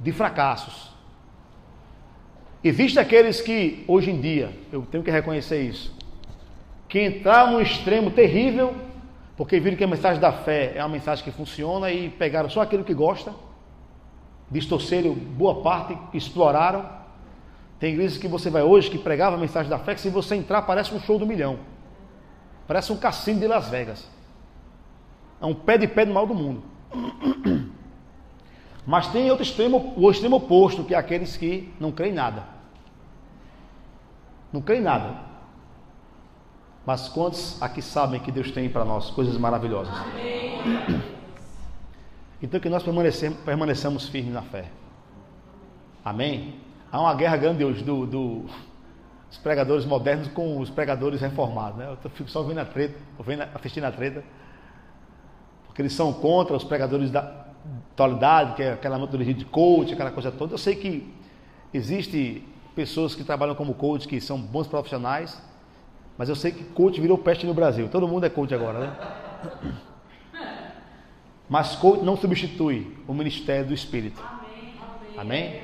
de 0.00 0.10
fracassos. 0.10 0.88
Existem 2.64 3.00
aqueles 3.00 3.40
que, 3.40 3.84
hoje 3.86 4.10
em 4.10 4.20
dia, 4.20 4.50
eu 4.72 4.82
tenho 4.82 5.04
que 5.04 5.10
reconhecer 5.10 5.62
isso, 5.62 5.94
que 6.88 7.04
entraram 7.04 7.52
num 7.52 7.60
extremo 7.60 8.10
terrível, 8.10 8.74
porque 9.36 9.60
viram 9.60 9.76
que 9.76 9.84
a 9.84 9.86
mensagem 9.86 10.20
da 10.20 10.32
fé 10.32 10.72
é 10.74 10.82
uma 10.82 10.88
mensagem 10.88 11.22
que 11.22 11.30
funciona 11.30 11.92
e 11.92 12.08
pegaram 12.08 12.48
só 12.48 12.62
aquilo 12.62 12.82
que 12.82 12.94
gosta, 12.94 13.32
distorceram 14.50 15.12
boa 15.12 15.62
parte, 15.62 15.96
exploraram. 16.14 16.98
Tem 17.78 17.92
igrejas 17.92 18.18
que 18.18 18.26
você 18.26 18.50
vai 18.50 18.62
hoje 18.62 18.90
que 18.90 18.98
pregava 18.98 19.36
a 19.36 19.38
mensagem 19.38 19.70
da 19.70 19.78
fé, 19.78 19.94
que 19.94 20.00
se 20.00 20.08
você 20.08 20.34
entrar 20.34 20.62
parece 20.62 20.92
um 20.92 20.98
show 20.98 21.18
do 21.18 21.26
milhão. 21.26 21.60
Parece 22.66 22.92
um 22.92 22.96
cassino 22.96 23.38
de 23.38 23.46
Las 23.46 23.68
Vegas. 23.68 24.10
É 25.40 25.46
um 25.46 25.54
pé 25.54 25.78
de 25.78 25.86
pé 25.86 26.04
do 26.04 26.12
mal 26.12 26.26
do 26.26 26.34
mundo. 26.34 26.62
Mas 28.88 29.08
tem 29.08 29.30
outro 29.30 29.42
extremo, 29.42 29.92
o 29.98 30.10
extremo 30.10 30.36
oposto, 30.36 30.82
que 30.82 30.94
é 30.94 30.96
aqueles 30.96 31.36
que 31.36 31.70
não 31.78 31.92
creem 31.92 32.14
nada. 32.14 32.42
Não 34.50 34.62
creem 34.62 34.80
nada. 34.80 35.14
Mas 36.86 37.06
quantos 37.06 37.60
aqui 37.60 37.82
sabem 37.82 38.18
que 38.18 38.32
Deus 38.32 38.50
tem 38.50 38.66
para 38.70 38.86
nós 38.86 39.10
coisas 39.10 39.36
maravilhosas? 39.36 39.94
Amém. 39.94 40.58
Então 42.40 42.60
que 42.60 42.68
nós 42.68 42.84
permanecemos 43.44 44.08
firmes 44.08 44.32
na 44.32 44.42
fé. 44.42 44.66
Amém? 46.04 46.54
Há 46.92 47.00
uma 47.00 47.12
guerra 47.12 47.36
grande 47.36 47.64
hoje 47.64 47.82
do, 47.82 48.06
do, 48.06 48.44
dos 49.28 49.38
pregadores 49.42 49.84
modernos 49.84 50.28
com 50.28 50.60
os 50.60 50.70
pregadores 50.70 51.20
reformados. 51.20 51.76
Né? 51.78 51.96
Eu 52.04 52.10
fico 52.10 52.30
só 52.30 52.44
vendo 52.44 52.58
a 52.58 52.64
treta, 52.64 52.94
vendo, 53.18 53.42
assistindo 53.52 53.84
a 53.86 53.90
treta, 53.90 54.22
porque 55.66 55.82
eles 55.82 55.92
são 55.92 56.12
contra 56.12 56.54
os 56.54 56.62
pregadores 56.62 57.10
da 57.10 57.47
atualidade, 57.98 58.54
que 58.54 58.62
é 58.62 58.72
aquela 58.72 58.96
metodologia 58.96 59.34
de 59.34 59.44
coach, 59.44 59.92
aquela 59.92 60.12
coisa 60.12 60.30
toda. 60.30 60.54
Eu 60.54 60.58
sei 60.58 60.76
que 60.76 61.12
existe 61.74 62.44
pessoas 62.76 63.14
que 63.14 63.24
trabalham 63.24 63.56
como 63.56 63.74
coach, 63.74 64.06
que 64.06 64.20
são 64.20 64.40
bons 64.40 64.68
profissionais, 64.68 65.42
mas 66.16 66.28
eu 66.28 66.36
sei 66.36 66.52
que 66.52 66.62
coach 66.62 67.00
virou 67.00 67.18
peste 67.18 67.44
no 67.44 67.52
Brasil. 67.52 67.88
Todo 67.88 68.06
mundo 68.06 68.24
é 68.24 68.30
coach 68.30 68.54
agora, 68.54 68.78
né? 68.78 68.96
Mas 71.48 71.74
coach 71.74 72.04
não 72.04 72.16
substitui 72.16 72.96
o 73.08 73.12
ministério 73.12 73.66
do 73.66 73.74
Espírito. 73.74 74.22
Amém? 75.16 75.62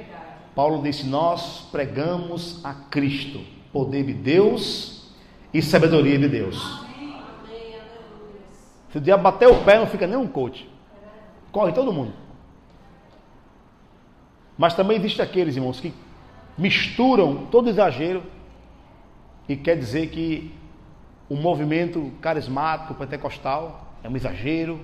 Paulo 0.54 0.82
disse: 0.82 1.06
Nós 1.06 1.68
pregamos 1.70 2.64
a 2.64 2.74
Cristo, 2.74 3.40
poder 3.72 4.04
de 4.04 4.14
Deus 4.14 5.12
e 5.52 5.62
sabedoria 5.62 6.18
de 6.18 6.28
Deus. 6.28 6.84
Se 8.90 8.98
o 8.98 9.00
diabo 9.00 9.22
bater 9.22 9.48
o 9.48 9.62
pé, 9.64 9.78
não 9.78 9.86
fica 9.86 10.06
nem 10.06 10.16
um 10.16 10.26
coach. 10.26 10.68
Corre 11.52 11.72
todo 11.72 11.92
mundo. 11.92 12.23
Mas 14.56 14.74
também 14.74 14.96
existe 14.96 15.20
aqueles, 15.20 15.56
irmãos, 15.56 15.80
que 15.80 15.92
misturam 16.56 17.46
todo 17.46 17.68
exagero 17.68 18.22
e 19.48 19.56
quer 19.56 19.76
dizer 19.76 20.08
que 20.08 20.54
o 21.28 21.34
movimento 21.34 22.12
carismático 22.20 22.94
pentecostal 22.94 23.94
é 24.02 24.08
um 24.08 24.16
exagero, 24.16 24.80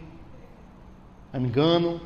é 1.33 1.39
um 1.39 1.47
engano, 1.47 2.01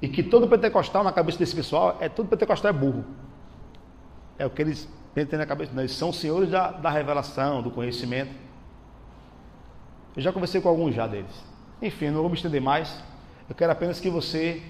e 0.00 0.08
que 0.08 0.22
todo 0.22 0.46
pentecostal 0.46 1.02
na 1.02 1.12
cabeça 1.12 1.38
desse 1.38 1.56
pessoal 1.56 1.96
é 2.00 2.08
todo 2.08 2.28
pentecostal 2.28 2.70
é 2.70 2.72
burro. 2.72 3.04
É 4.38 4.46
o 4.46 4.50
que 4.50 4.62
eles 4.62 4.88
têm 5.14 5.38
na 5.38 5.46
cabeça. 5.46 5.72
Eles 5.78 5.92
são 5.92 6.12
senhores 6.12 6.50
da, 6.50 6.70
da 6.70 6.90
revelação, 6.90 7.62
do 7.62 7.70
conhecimento. 7.70 8.32
Eu 10.14 10.22
já 10.22 10.32
conversei 10.32 10.60
com 10.60 10.68
alguns 10.68 10.94
já 10.94 11.06
deles. 11.06 11.32
Enfim, 11.80 12.10
não 12.10 12.20
vou 12.20 12.28
me 12.28 12.36
estender 12.36 12.60
mais. 12.60 13.02
Eu 13.48 13.54
quero 13.54 13.72
apenas 13.72 13.98
que 13.98 14.10
você 14.10 14.62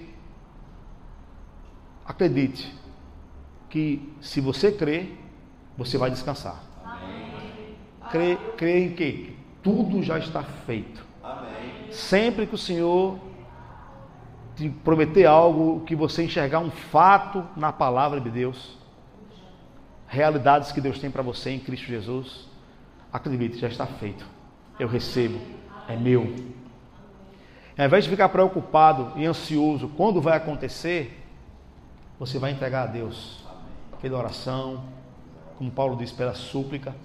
acredite 2.07 2.73
que 3.69 4.13
se 4.21 4.39
você 4.39 4.71
crer, 4.71 5.17
você 5.77 5.97
vai 5.97 6.09
descansar. 6.09 6.63
Crê, 8.09 8.37
crê 8.55 8.85
em 8.85 8.93
que 8.93 9.35
tudo 9.61 10.01
já 10.01 10.17
está 10.17 10.41
feito. 10.41 11.05
Amém. 11.21 11.91
Sempre 11.91 12.47
que 12.47 12.55
o 12.55 12.57
Senhor 12.57 13.19
te 14.55 14.69
prometer 14.69 15.25
algo, 15.25 15.81
que 15.81 15.95
você 15.95 16.23
enxergar 16.23 16.59
um 16.59 16.71
fato 16.71 17.45
na 17.55 17.71
palavra 17.71 18.21
de 18.21 18.29
Deus, 18.29 18.77
realidades 20.07 20.71
que 20.71 20.81
Deus 20.81 20.97
tem 20.99 21.11
para 21.11 21.21
você 21.21 21.51
em 21.51 21.59
Cristo 21.59 21.85
Jesus, 21.85 22.47
acredite, 23.11 23.59
já 23.59 23.67
está 23.67 23.85
feito. 23.85 24.25
Eu 24.79 24.87
recebo, 24.87 25.39
é 25.87 25.95
meu. 25.95 26.33
Ao 27.77 27.85
invés 27.85 28.05
de 28.05 28.09
ficar 28.09 28.29
preocupado 28.29 29.11
e 29.19 29.25
ansioso 29.25 29.89
quando 29.89 30.21
vai 30.21 30.37
acontecer, 30.37 31.26
você 32.19 32.39
vai 32.39 32.51
entregar 32.51 32.83
a 32.83 32.87
Deus 32.87 33.45
pela 34.01 34.17
oração, 34.17 34.83
como 35.57 35.71
Paulo 35.71 35.95
diz, 35.95 36.11
pela 36.11 36.33
súplica. 36.33 36.95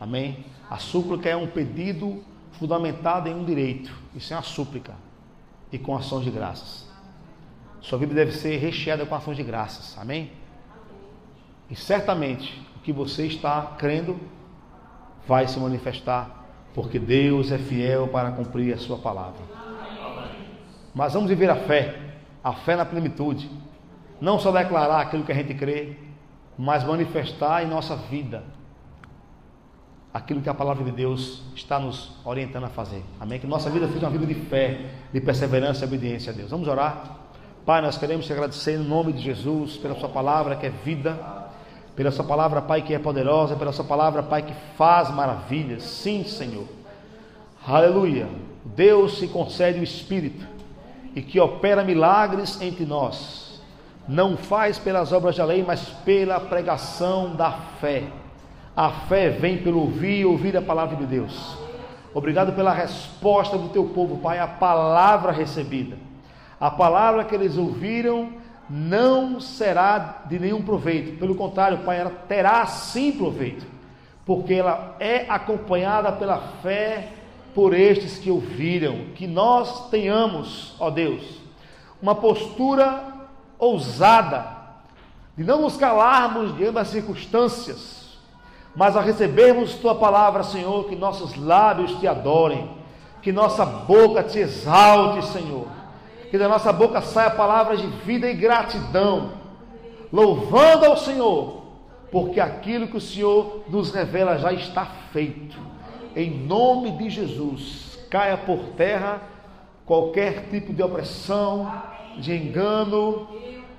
Amém? 0.00 0.44
A 0.68 0.78
súplica 0.78 1.28
é 1.28 1.36
um 1.36 1.46
pedido 1.46 2.22
fundamentado 2.52 3.28
em 3.28 3.34
um 3.34 3.44
direito. 3.44 3.92
Isso 4.14 4.32
é 4.32 4.36
uma 4.36 4.42
súplica. 4.42 4.94
E 5.72 5.78
com 5.78 5.96
ações 5.96 6.24
de 6.24 6.30
graças. 6.30 6.88
Sua 7.80 7.98
vida 7.98 8.14
deve 8.14 8.32
ser 8.32 8.56
recheada 8.58 9.06
com 9.06 9.14
ações 9.14 9.36
de 9.36 9.42
graças. 9.42 9.96
Amém? 9.98 10.32
E 11.70 11.76
certamente 11.76 12.60
o 12.76 12.80
que 12.80 12.92
você 12.92 13.26
está 13.26 13.74
crendo 13.78 14.18
vai 15.26 15.46
se 15.46 15.58
manifestar, 15.58 16.44
porque 16.74 16.98
Deus 16.98 17.52
é 17.52 17.58
fiel 17.58 18.08
para 18.08 18.32
cumprir 18.32 18.74
a 18.74 18.78
sua 18.78 18.98
palavra. 18.98 19.40
Mas 20.94 21.14
vamos 21.14 21.28
viver 21.28 21.48
a 21.48 21.56
fé, 21.56 22.16
a 22.42 22.52
fé 22.52 22.74
na 22.74 22.84
plenitude. 22.84 23.48
Não 24.20 24.38
só 24.38 24.52
declarar 24.52 25.00
aquilo 25.00 25.24
que 25.24 25.32
a 25.32 25.34
gente 25.34 25.54
crê, 25.54 25.96
mas 26.58 26.84
manifestar 26.84 27.62
em 27.64 27.66
nossa 27.66 27.96
vida 27.96 28.42
aquilo 30.12 30.40
que 30.40 30.48
a 30.48 30.54
palavra 30.54 30.84
de 30.84 30.90
Deus 30.90 31.42
está 31.54 31.78
nos 31.78 32.12
orientando 32.24 32.64
a 32.64 32.68
fazer. 32.68 33.02
Amém? 33.18 33.38
Que 33.38 33.46
nossa 33.46 33.70
vida 33.70 33.86
seja 33.88 34.06
uma 34.06 34.10
vida 34.10 34.26
de 34.26 34.34
fé, 34.34 34.86
de 35.12 35.20
perseverança 35.20 35.84
e 35.84 35.88
obediência 35.88 36.32
a 36.32 36.34
Deus. 36.34 36.50
Vamos 36.50 36.66
orar? 36.66 37.18
Pai, 37.64 37.80
nós 37.80 37.96
queremos 37.96 38.26
te 38.26 38.32
agradecer 38.32 38.74
em 38.74 38.78
nome 38.78 39.12
de 39.12 39.22
Jesus 39.22 39.76
pela 39.76 39.94
Sua 39.94 40.08
palavra 40.08 40.56
que 40.56 40.66
é 40.66 40.70
vida, 40.70 41.16
pela 41.94 42.10
Sua 42.10 42.24
palavra, 42.24 42.60
Pai, 42.60 42.82
que 42.82 42.92
é 42.92 42.98
poderosa, 42.98 43.54
pela 43.54 43.72
Sua 43.72 43.84
palavra, 43.84 44.22
Pai, 44.22 44.42
que 44.42 44.54
faz 44.76 45.10
maravilhas. 45.10 45.84
Sim, 45.84 46.24
Senhor. 46.24 46.66
Aleluia. 47.66 48.28
Deus 48.64 49.18
se 49.18 49.28
concede 49.28 49.78
o 49.78 49.84
Espírito 49.84 50.46
e 51.14 51.22
que 51.22 51.38
opera 51.38 51.84
milagres 51.84 52.60
entre 52.60 52.84
nós. 52.84 53.49
Não 54.10 54.36
faz 54.36 54.76
pelas 54.76 55.12
obras 55.12 55.36
da 55.36 55.44
lei, 55.44 55.62
mas 55.64 55.84
pela 56.04 56.40
pregação 56.40 57.36
da 57.36 57.52
fé. 57.80 58.02
A 58.74 58.90
fé 58.90 59.30
vem 59.30 59.58
pelo 59.58 59.78
ouvir 59.78 60.22
e 60.22 60.24
ouvir 60.24 60.56
a 60.56 60.60
palavra 60.60 60.96
de 60.96 61.06
Deus. 61.06 61.56
Obrigado 62.12 62.52
pela 62.52 62.72
resposta 62.72 63.56
do 63.56 63.68
teu 63.68 63.84
povo, 63.84 64.18
Pai, 64.18 64.40
a 64.40 64.48
palavra 64.48 65.30
recebida. 65.30 65.96
A 66.58 66.72
palavra 66.72 67.22
que 67.22 67.36
eles 67.36 67.56
ouviram 67.56 68.32
não 68.68 69.38
será 69.38 70.24
de 70.26 70.40
nenhum 70.40 70.62
proveito. 70.62 71.16
Pelo 71.16 71.36
contrário, 71.36 71.78
Pai, 71.84 72.00
ela 72.00 72.10
terá 72.10 72.66
sim 72.66 73.12
proveito, 73.12 73.64
porque 74.26 74.54
ela 74.54 74.96
é 74.98 75.24
acompanhada 75.28 76.10
pela 76.10 76.38
fé 76.60 77.10
por 77.54 77.72
estes 77.72 78.18
que 78.18 78.28
ouviram, 78.28 79.04
que 79.14 79.28
nós 79.28 79.88
tenhamos, 79.88 80.74
ó 80.80 80.90
Deus, 80.90 81.22
uma 82.02 82.16
postura 82.16 83.09
ousada, 83.60 84.58
de 85.36 85.44
não 85.44 85.60
nos 85.60 85.76
calarmos 85.76 86.56
diante 86.56 86.72
das 86.72 86.88
circunstâncias, 86.88 88.18
mas 88.74 88.96
a 88.96 89.00
recebermos 89.00 89.74
tua 89.74 89.94
palavra, 89.94 90.42
Senhor, 90.42 90.88
que 90.88 90.96
nossos 90.96 91.36
lábios 91.36 91.92
te 92.00 92.08
adorem, 92.08 92.70
que 93.20 93.30
nossa 93.30 93.64
boca 93.64 94.22
te 94.22 94.38
exalte, 94.38 95.26
Senhor, 95.26 95.66
que 96.30 96.38
da 96.38 96.48
nossa 96.48 96.72
boca 96.72 97.02
saia 97.02 97.30
palavras 97.30 97.80
de 97.80 97.86
vida 97.86 98.28
e 98.28 98.34
gratidão, 98.34 99.32
louvando 100.12 100.86
ao 100.86 100.96
Senhor, 100.96 101.60
porque 102.10 102.40
aquilo 102.40 102.88
que 102.88 102.96
o 102.96 103.00
Senhor 103.00 103.64
nos 103.68 103.92
revela 103.92 104.38
já 104.38 104.52
está 104.52 104.86
feito. 105.12 105.58
Em 106.16 106.30
nome 106.30 106.92
de 106.92 107.10
Jesus, 107.10 107.98
caia 108.08 108.36
por 108.36 108.58
terra 108.76 109.20
qualquer 109.84 110.48
tipo 110.50 110.72
de 110.72 110.82
opressão, 110.82 111.70
de 112.20 112.34
engano, 112.34 113.26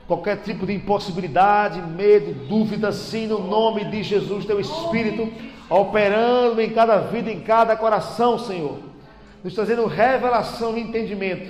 qualquer 0.07 0.37
tipo 0.37 0.65
de 0.65 0.73
impossibilidade, 0.73 1.81
medo, 1.81 2.33
dúvida, 2.47 2.91
sim, 2.91 3.27
no 3.27 3.39
nome 3.39 3.85
de 3.85 4.03
Jesus, 4.03 4.45
teu 4.45 4.59
Espírito 4.59 5.31
operando 5.69 6.59
em 6.59 6.69
cada 6.71 6.97
vida, 6.97 7.31
em 7.31 7.39
cada 7.39 7.77
coração, 7.77 8.37
Senhor, 8.37 8.79
nos 9.41 9.55
trazendo 9.55 9.85
revelação 9.85 10.77
e 10.77 10.81
entendimento, 10.81 11.49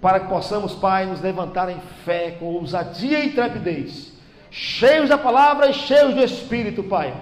para 0.00 0.20
que 0.20 0.28
possamos, 0.28 0.74
Pai, 0.74 1.06
nos 1.06 1.20
levantar 1.20 1.68
em 1.68 1.80
fé, 2.04 2.36
com 2.38 2.46
ousadia 2.46 3.18
e 3.18 3.26
intrepidez, 3.26 4.12
cheios 4.48 5.08
da 5.08 5.18
palavra 5.18 5.68
e 5.68 5.74
cheios 5.74 6.14
do 6.14 6.22
Espírito, 6.22 6.84
Pai, 6.84 7.12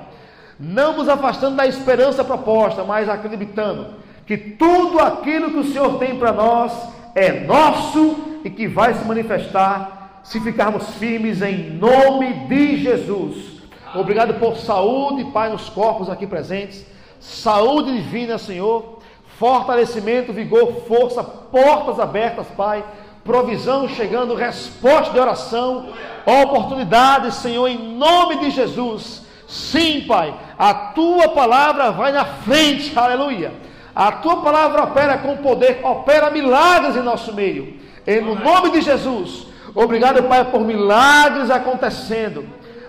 não 0.59 0.99
nos 0.99 1.09
afastando 1.09 1.57
da 1.57 1.66
esperança 1.66 2.22
proposta, 2.22 2.84
mas 2.84 3.09
acreditando 3.09 3.95
que 4.26 4.36
tudo 4.36 5.01
aquilo 5.01 5.51
que 5.51 5.59
o 5.59 5.64
Senhor 5.64 5.99
tem 5.99 6.18
para 6.18 6.32
nós 6.32 6.72
é 7.14 7.41
nosso 7.41 8.30
e 8.45 8.51
que 8.51 8.66
vai 8.66 8.95
se 8.95 9.05
manifestar 9.05 10.20
se 10.22 10.41
ficarmos 10.41 10.88
firmes 10.97 11.43
em 11.43 11.70
nome 11.70 12.47
de 12.49 12.76
Jesus. 12.76 13.61
Obrigado 13.95 14.34
por 14.34 14.57
saúde, 14.57 15.24
Pai, 15.32 15.51
nos 15.51 15.68
corpos 15.68 16.09
aqui 16.09 16.26
presentes. 16.26 16.86
Saúde 17.18 17.93
divina, 17.93 18.38
Senhor. 18.38 19.01
Fortalecimento, 19.38 20.32
vigor, 20.32 20.82
força, 20.86 21.24
portas 21.24 21.99
abertas, 21.99 22.47
Pai. 22.57 22.84
Provisão 23.24 23.88
chegando, 23.88 24.34
resposta 24.34 25.12
de 25.12 25.18
oração, 25.18 25.91
oportunidades, 26.24 27.34
Senhor, 27.34 27.66
em 27.68 27.97
nome 27.97 28.38
de 28.41 28.51
Jesus. 28.51 29.26
Sim, 29.47 30.05
Pai, 30.07 30.32
a 30.59 30.72
tua 30.72 31.28
palavra 31.30 31.91
vai 31.91 32.12
na 32.12 32.24
frente, 32.24 32.97
aleluia. 32.97 33.53
A 33.95 34.12
tua 34.12 34.36
palavra 34.36 34.84
opera 34.84 35.18
com 35.18 35.36
poder, 35.38 35.80
opera 35.82 36.30
milagres 36.30 36.97
em 36.97 37.03
nosso 37.03 37.34
meio. 37.34 37.80
E 38.11 38.21
no 38.21 38.35
nome 38.35 38.73
de 38.73 38.81
Jesus, 38.81 39.47
obrigado, 39.73 40.21
Pai, 40.25 40.45
por 40.51 40.63
milagres 40.63 41.49
acontecendo. 41.49 42.45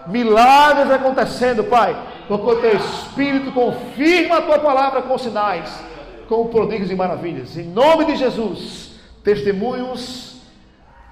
Milagres 0.07 0.89
acontecendo, 0.89 1.63
Pai, 1.63 1.95
porque 2.27 2.49
o 2.49 2.59
teu 2.59 2.75
Espírito 2.75 3.51
confirma 3.51 4.37
a 4.37 4.41
tua 4.41 4.57
palavra 4.57 5.03
com 5.03 5.15
sinais, 5.19 5.79
com 6.27 6.47
prodígios 6.47 6.89
e 6.89 6.95
maravilhas. 6.95 7.55
Em 7.55 7.65
nome 7.65 8.05
de 8.05 8.15
Jesus, 8.15 8.95
testemunhos 9.23 10.41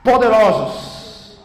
poderosos, 0.04 1.38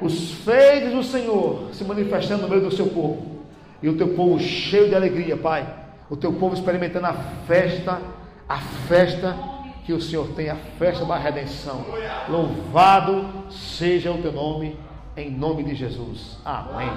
os 0.00 0.30
feitos 0.30 0.92
do 0.92 1.02
Senhor 1.02 1.70
se 1.72 1.82
manifestando 1.82 2.42
no 2.42 2.48
meio 2.48 2.62
do 2.62 2.70
seu 2.70 2.86
povo, 2.86 3.42
e 3.82 3.88
o 3.88 3.96
teu 3.96 4.10
povo 4.10 4.38
cheio 4.38 4.88
de 4.88 4.94
alegria, 4.94 5.36
Pai, 5.36 5.66
o 6.08 6.16
teu 6.16 6.32
povo 6.34 6.54
experimentando 6.54 7.06
a 7.08 7.14
festa, 7.48 8.00
a 8.48 8.58
festa 8.86 9.57
que 9.88 9.92
o 9.94 10.02
Senhor 10.02 10.28
tem, 10.34 10.50
a 10.50 10.54
festa 10.54 11.02
da 11.06 11.16
redenção. 11.16 11.82
Louvado 12.28 13.50
seja 13.50 14.12
o 14.12 14.20
teu 14.20 14.30
nome 14.30 14.78
em 15.16 15.30
nome 15.30 15.64
de 15.64 15.74
Jesus. 15.74 16.38
Amém. 16.44 16.90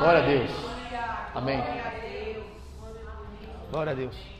Glória 0.00 0.24
a 0.24 0.26
Deus. 0.26 0.50
Amém. 1.32 1.62
Glória 3.70 3.92
a 3.92 3.94
Deus. 3.94 4.37